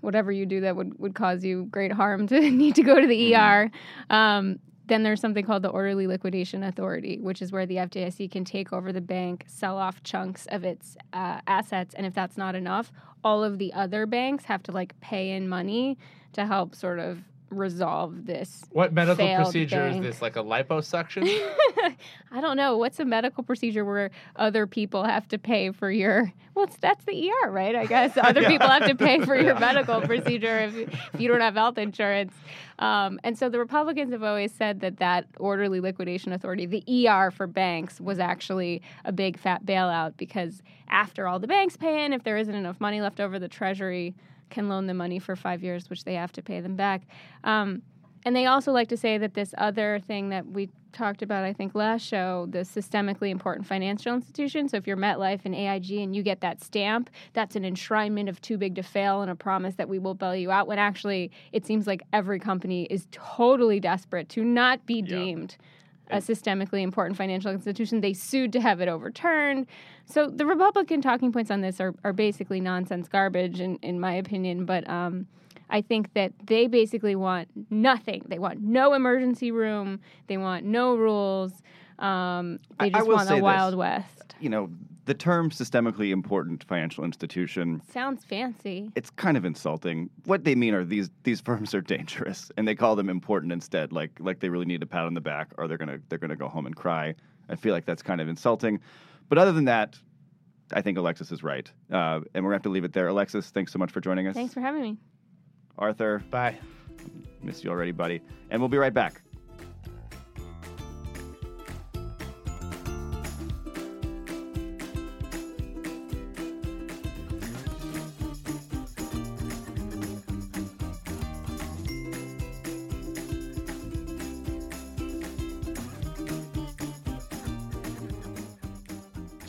whatever 0.02 0.32
you 0.32 0.46
do 0.46 0.62
that 0.62 0.76
would, 0.76 1.00
would 1.00 1.16
cause 1.16 1.46
you 1.46 1.66
great 1.72 1.94
harm 1.94 2.28
to 2.28 2.40
need 2.52 2.76
to 2.76 2.84
go 2.84 3.00
to 3.00 3.08
the 3.08 3.34
ER. 3.36 3.72
Um, 4.10 4.60
then 4.88 5.04
there's 5.04 5.22
something 5.22 5.46
called 5.46 5.64
the 5.64 5.70
Orderly 5.70 6.08
Liquidation 6.08 6.64
Authority, 6.64 7.20
which 7.20 7.42
is 7.42 7.52
where 7.52 7.66
the 7.66 7.76
FDIC 7.76 8.32
can 8.32 8.46
take 8.46 8.72
over 8.72 8.92
the 8.94 9.02
bank, 9.02 9.46
sell 9.48 9.78
off 9.78 10.02
chunks 10.04 10.46
of 10.48 10.64
its 10.64 10.98
uh, 11.14 11.42
assets, 11.46 11.94
and 11.94 12.06
if 12.06 12.14
that's 12.14 12.38
not 12.38 12.56
enough, 12.56 12.92
all 13.24 13.44
of 13.44 13.58
the 13.58 13.74
other 13.74 14.06
banks 14.06 14.46
have 14.46 14.64
to 14.64 14.72
like 14.72 15.00
pay 15.02 15.32
in 15.32 15.50
money 15.50 15.98
to 16.34 16.46
help 16.46 16.74
sort 16.76 17.00
of 17.00 17.20
resolve 17.50 18.26
this. 18.26 18.64
what 18.72 18.92
medical 18.94 19.28
procedure 19.36 19.78
bank. 19.90 19.98
is 19.98 20.02
this? 20.14 20.22
Like 20.22 20.36
a 20.36 20.44
liposuction? 20.44 21.24
I 22.32 22.42
don't 22.42 22.58
know. 22.58 22.78
What's 22.78 23.00
a 23.00 23.06
medical 23.06 23.44
procedure 23.44 23.86
where 23.86 24.12
other 24.36 24.68
people 24.68 25.04
have 25.04 25.28
to 25.30 25.38
pay 25.38 25.72
for 25.72 25.90
your? 25.90 26.34
Well, 26.56 26.66
it's, 26.66 26.78
that's 26.78 27.06
the 27.06 27.30
ER, 27.46 27.52
right? 27.52 27.76
I 27.76 27.86
guess 27.86 28.18
other 28.22 28.42
Yeah. 28.42 28.50
people 28.50 28.68
have 28.68 28.86
to 28.88 28.96
pay 28.96 29.20
for 29.24 29.36
your 29.36 29.58
medical 29.60 30.02
procedure 30.12 30.60
if, 30.60 30.74
you- 30.76 30.90
if 31.14 31.22
you 31.22 31.28
don't 31.28 31.42
have 31.42 31.54
health 31.56 31.78
insurance. 31.78 32.34
Um, 32.80 33.20
and 33.24 33.38
so 33.38 33.50
the 33.50 33.60
Republicans 33.60 34.12
have 34.12 34.24
always 34.24 34.52
said 34.52 34.82
that 34.82 34.98
that 34.98 35.26
orderly 35.38 35.80
liquidation 35.80 36.32
authority, 36.34 36.66
the 36.66 37.08
ER 37.08 37.32
for 37.32 37.48
banks, 37.48 38.00
was 38.02 38.20
actually 38.20 38.82
a 39.06 39.12
big 39.12 39.38
fat 39.40 39.66
bailout 39.66 40.14
because 40.18 40.62
after 40.90 41.28
all 41.28 41.40
the 41.40 41.48
banks 41.48 41.76
pay 41.78 42.06
in, 42.06 42.14
if 42.14 42.24
there 42.24 42.38
isn't 42.38 42.54
enough 42.56 42.80
money 42.80 43.02
left 43.02 43.20
over, 43.20 43.40
the 43.40 43.48
Treasury 43.48 44.16
can 44.50 44.70
loan 44.70 44.88
them 44.88 44.98
money 44.98 45.20
for 45.20 45.36
five 45.36 45.64
years, 45.64 45.90
which 45.90 46.04
they 46.04 46.16
have 46.16 46.32
to 46.34 46.42
pay 46.42 46.62
them 46.62 46.76
back. 46.76 47.02
Um, 47.44 47.82
and 48.26 48.36
they 48.36 48.46
also 48.46 48.72
like 48.72 48.90
to 48.90 48.98
say 48.98 49.18
that 49.18 49.36
this 49.36 49.54
other 49.58 50.00
thing 50.00 50.30
that 50.30 50.46
we 50.46 50.70
talked 50.92 51.22
about, 51.22 51.44
I 51.44 51.54
think, 51.54 51.76
last 51.76 52.02
show, 52.02 52.48
the 52.50 52.60
systemically 52.60 53.30
important 53.30 53.68
financial 53.68 54.14
institution. 54.14 54.68
So 54.68 54.78
if 54.78 54.88
you're 54.88 54.98
MetLife 54.98 55.42
and 55.46 55.54
AIG 55.54 55.92
and 55.92 56.16
you 56.16 56.24
get 56.24 56.42
that 56.42 56.62
stamp, 56.62 57.10
that's 57.34 57.56
an 57.56 57.64
enshrinement 57.64 58.28
of 58.28 58.42
too 58.42 58.58
big 58.58 58.76
to 58.76 58.84
fail 58.84 59.22
and 59.22 59.32
a 59.32 59.36
promise 59.36 59.76
that 59.76 59.88
we 59.88 60.00
will 60.00 60.16
bail 60.16 60.36
you 60.36 60.52
out. 60.52 60.68
When 60.68 60.80
actually, 60.80 61.32
it 61.52 61.66
seems 61.66 61.88
like 61.88 62.02
every 62.12 62.40
company 62.40 62.84
is 62.86 63.08
totally 63.12 63.80
desperate 63.80 64.28
to 64.30 64.44
not 64.44 64.86
be 64.86 65.02
deemed 65.02 65.56
a 66.10 66.18
systemically 66.18 66.82
important 66.82 67.18
financial 67.18 67.52
institution. 67.52 68.02
They 68.02 68.14
sued 68.14 68.54
to 68.54 68.62
have 68.62 68.82
it 68.82 68.88
overturned. 68.88 69.68
So 70.06 70.28
the 70.28 70.46
Republican 70.46 71.02
talking 71.02 71.32
points 71.32 71.52
on 71.52 71.62
this 71.62 71.80
are, 71.82 71.94
are 72.04 72.14
basically 72.14 72.62
nonsense 72.62 73.08
garbage, 73.08 73.60
in, 73.60 73.78
in 73.78 74.00
my 74.00 74.14
opinion. 74.14 74.66
But 74.66 74.90
um, 74.90 75.28
I 75.70 75.82
think 75.82 76.14
that 76.14 76.34
they 76.46 76.68
basically 76.68 77.16
want 77.16 77.50
nothing. 77.70 78.24
They 78.28 78.40
want 78.40 78.62
no 78.62 78.94
emergency 78.94 79.52
room. 79.52 80.00
They 80.28 80.38
want 80.38 80.66
no 80.66 80.96
rules. 80.96 81.52
Um, 82.00 82.60
they 82.80 82.90
just 82.90 83.08
want 83.08 83.28
the 83.28 83.36
this. 83.36 83.44
Wild 83.44 83.76
West. 83.76 84.36
you 84.40 84.50
know, 84.50 84.70
the 85.08 85.14
term 85.14 85.50
systemically 85.50 86.12
important 86.12 86.64
financial 86.66 87.04
institution 87.06 87.82
Sounds 87.92 88.24
fancy. 88.26 88.92
it's 88.96 89.10
kind 89.10 89.38
of 89.38 89.46
insulting. 89.46 90.10
What 90.26 90.44
they 90.44 90.54
mean 90.54 90.74
are 90.74 90.84
these 90.84 91.10
these 91.24 91.42
firms 91.50 91.74
are 91.74 91.82
dangerous, 91.82 92.52
and 92.58 92.68
they 92.68 92.76
call 92.76 92.96
them 92.96 93.10
important 93.10 93.52
instead, 93.54 93.92
like 93.92 94.12
like 94.20 94.40
they 94.42 94.50
really 94.50 94.66
need 94.66 94.84
a 94.84 94.86
pat 94.86 95.06
on 95.06 95.14
the 95.14 95.22
back, 95.22 95.48
or 95.58 95.68
they're 95.68 95.78
gonna 95.78 96.00
they're 96.10 96.20
gonna 96.20 96.36
go 96.36 96.50
home 96.50 96.66
and 96.68 96.76
cry. 96.76 97.16
I 97.50 97.56
feel 97.56 97.74
like 97.74 97.86
that's 97.86 98.04
kind 98.04 98.20
of 98.22 98.28
insulting. 98.28 98.80
But 99.30 99.38
other 99.38 99.54
than 99.54 99.66
that, 99.66 99.98
I 100.74 100.82
think 100.82 100.98
Alexis 100.98 101.32
is 101.32 101.42
right, 101.42 101.72
uh, 101.92 102.20
and 102.34 102.44
we're 102.44 102.50
gonna 102.52 102.56
have 102.56 102.64
to 102.64 102.70
leave 102.70 102.84
it 102.84 102.94
there. 102.94 103.08
Alexis, 103.08 103.50
thanks 103.50 103.72
so 103.72 103.80
much 103.80 103.92
for 103.92 104.02
joining 104.02 104.28
us. 104.28 104.36
Thanks 104.36 104.54
for 104.54 104.60
having 104.62 104.82
me. 104.82 104.98
Arthur, 105.78 106.22
Bye. 106.30 106.58
miss 107.42 107.64
you 107.64 107.70
already, 107.70 107.92
buddy, 107.94 108.22
and 108.50 108.62
we'll 108.62 108.68
be 108.70 108.78
right 108.78 108.94
back. 108.94 109.22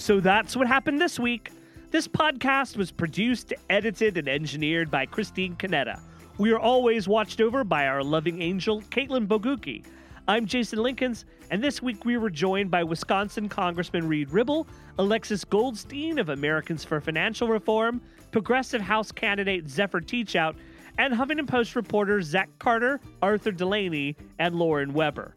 So 0.08 0.20
that's 0.20 0.56
what 0.56 0.66
happened 0.66 1.02
this 1.02 1.20
week. 1.20 1.50
This 1.90 2.08
podcast 2.08 2.78
was 2.78 2.90
produced, 2.90 3.52
edited, 3.68 4.16
and 4.16 4.26
engineered 4.26 4.90
by 4.90 5.04
Christine 5.04 5.54
Conetta. 5.56 6.00
We 6.38 6.50
are 6.50 6.58
always 6.58 7.06
watched 7.06 7.42
over 7.42 7.62
by 7.62 7.86
our 7.86 8.02
loving 8.02 8.40
angel, 8.40 8.80
Caitlin 8.84 9.26
Boguki. 9.26 9.84
I'm 10.26 10.46
Jason 10.46 10.78
Linkins, 10.78 11.26
and 11.50 11.62
this 11.62 11.82
week 11.82 12.06
we 12.06 12.16
were 12.16 12.30
joined 12.30 12.70
by 12.70 12.84
Wisconsin 12.84 13.50
Congressman 13.50 14.08
Reid 14.08 14.30
Ribble, 14.30 14.66
Alexis 14.98 15.44
Goldstein 15.44 16.18
of 16.18 16.30
Americans 16.30 16.84
for 16.84 17.02
Financial 17.02 17.46
Reform, 17.46 18.00
Progressive 18.30 18.80
House 18.80 19.12
candidate 19.12 19.68
Zephyr 19.68 20.00
Teachout, 20.00 20.56
and 20.96 21.12
Huffington 21.12 21.46
Post 21.46 21.76
reporters 21.76 22.24
Zach 22.24 22.48
Carter, 22.58 22.98
Arthur 23.20 23.52
Delaney, 23.52 24.16
and 24.38 24.54
Lauren 24.54 24.94
Weber. 24.94 25.34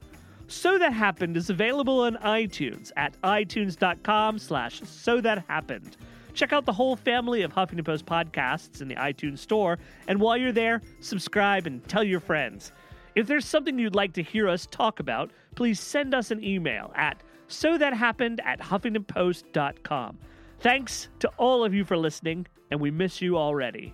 So 0.51 0.77
That 0.77 0.91
Happened 0.91 1.37
is 1.37 1.49
available 1.49 2.01
on 2.01 2.17
iTunes 2.17 2.91
at 2.97 3.15
itunes.com 3.21 4.37
slash 4.37 4.81
so 4.83 5.21
that 5.21 5.45
happened. 5.47 5.95
Check 6.33 6.51
out 6.51 6.65
the 6.65 6.73
whole 6.73 6.97
family 6.97 7.43
of 7.43 7.53
Huffington 7.53 7.85
Post 7.85 8.05
podcasts 8.05 8.81
in 8.81 8.89
the 8.89 8.95
iTunes 8.95 9.39
store, 9.39 9.79
and 10.09 10.19
while 10.19 10.35
you're 10.35 10.51
there, 10.51 10.81
subscribe 10.99 11.67
and 11.67 11.87
tell 11.87 12.03
your 12.03 12.19
friends. 12.19 12.73
If 13.15 13.27
there's 13.27 13.45
something 13.45 13.79
you'd 13.79 13.95
like 13.95 14.11
to 14.13 14.23
hear 14.23 14.49
us 14.49 14.67
talk 14.69 14.99
about, 14.99 15.31
please 15.55 15.79
send 15.79 16.13
us 16.13 16.31
an 16.31 16.43
email 16.43 16.91
at 16.95 17.23
so 17.47 17.77
that 17.77 17.93
happened 17.93 18.41
at 18.43 18.59
huffingtonpost.com. 18.59 20.17
Thanks 20.59 21.07
to 21.19 21.29
all 21.37 21.63
of 21.63 21.73
you 21.73 21.85
for 21.85 21.95
listening, 21.95 22.45
and 22.71 22.81
we 22.81 22.91
miss 22.91 23.21
you 23.21 23.37
already. 23.37 23.93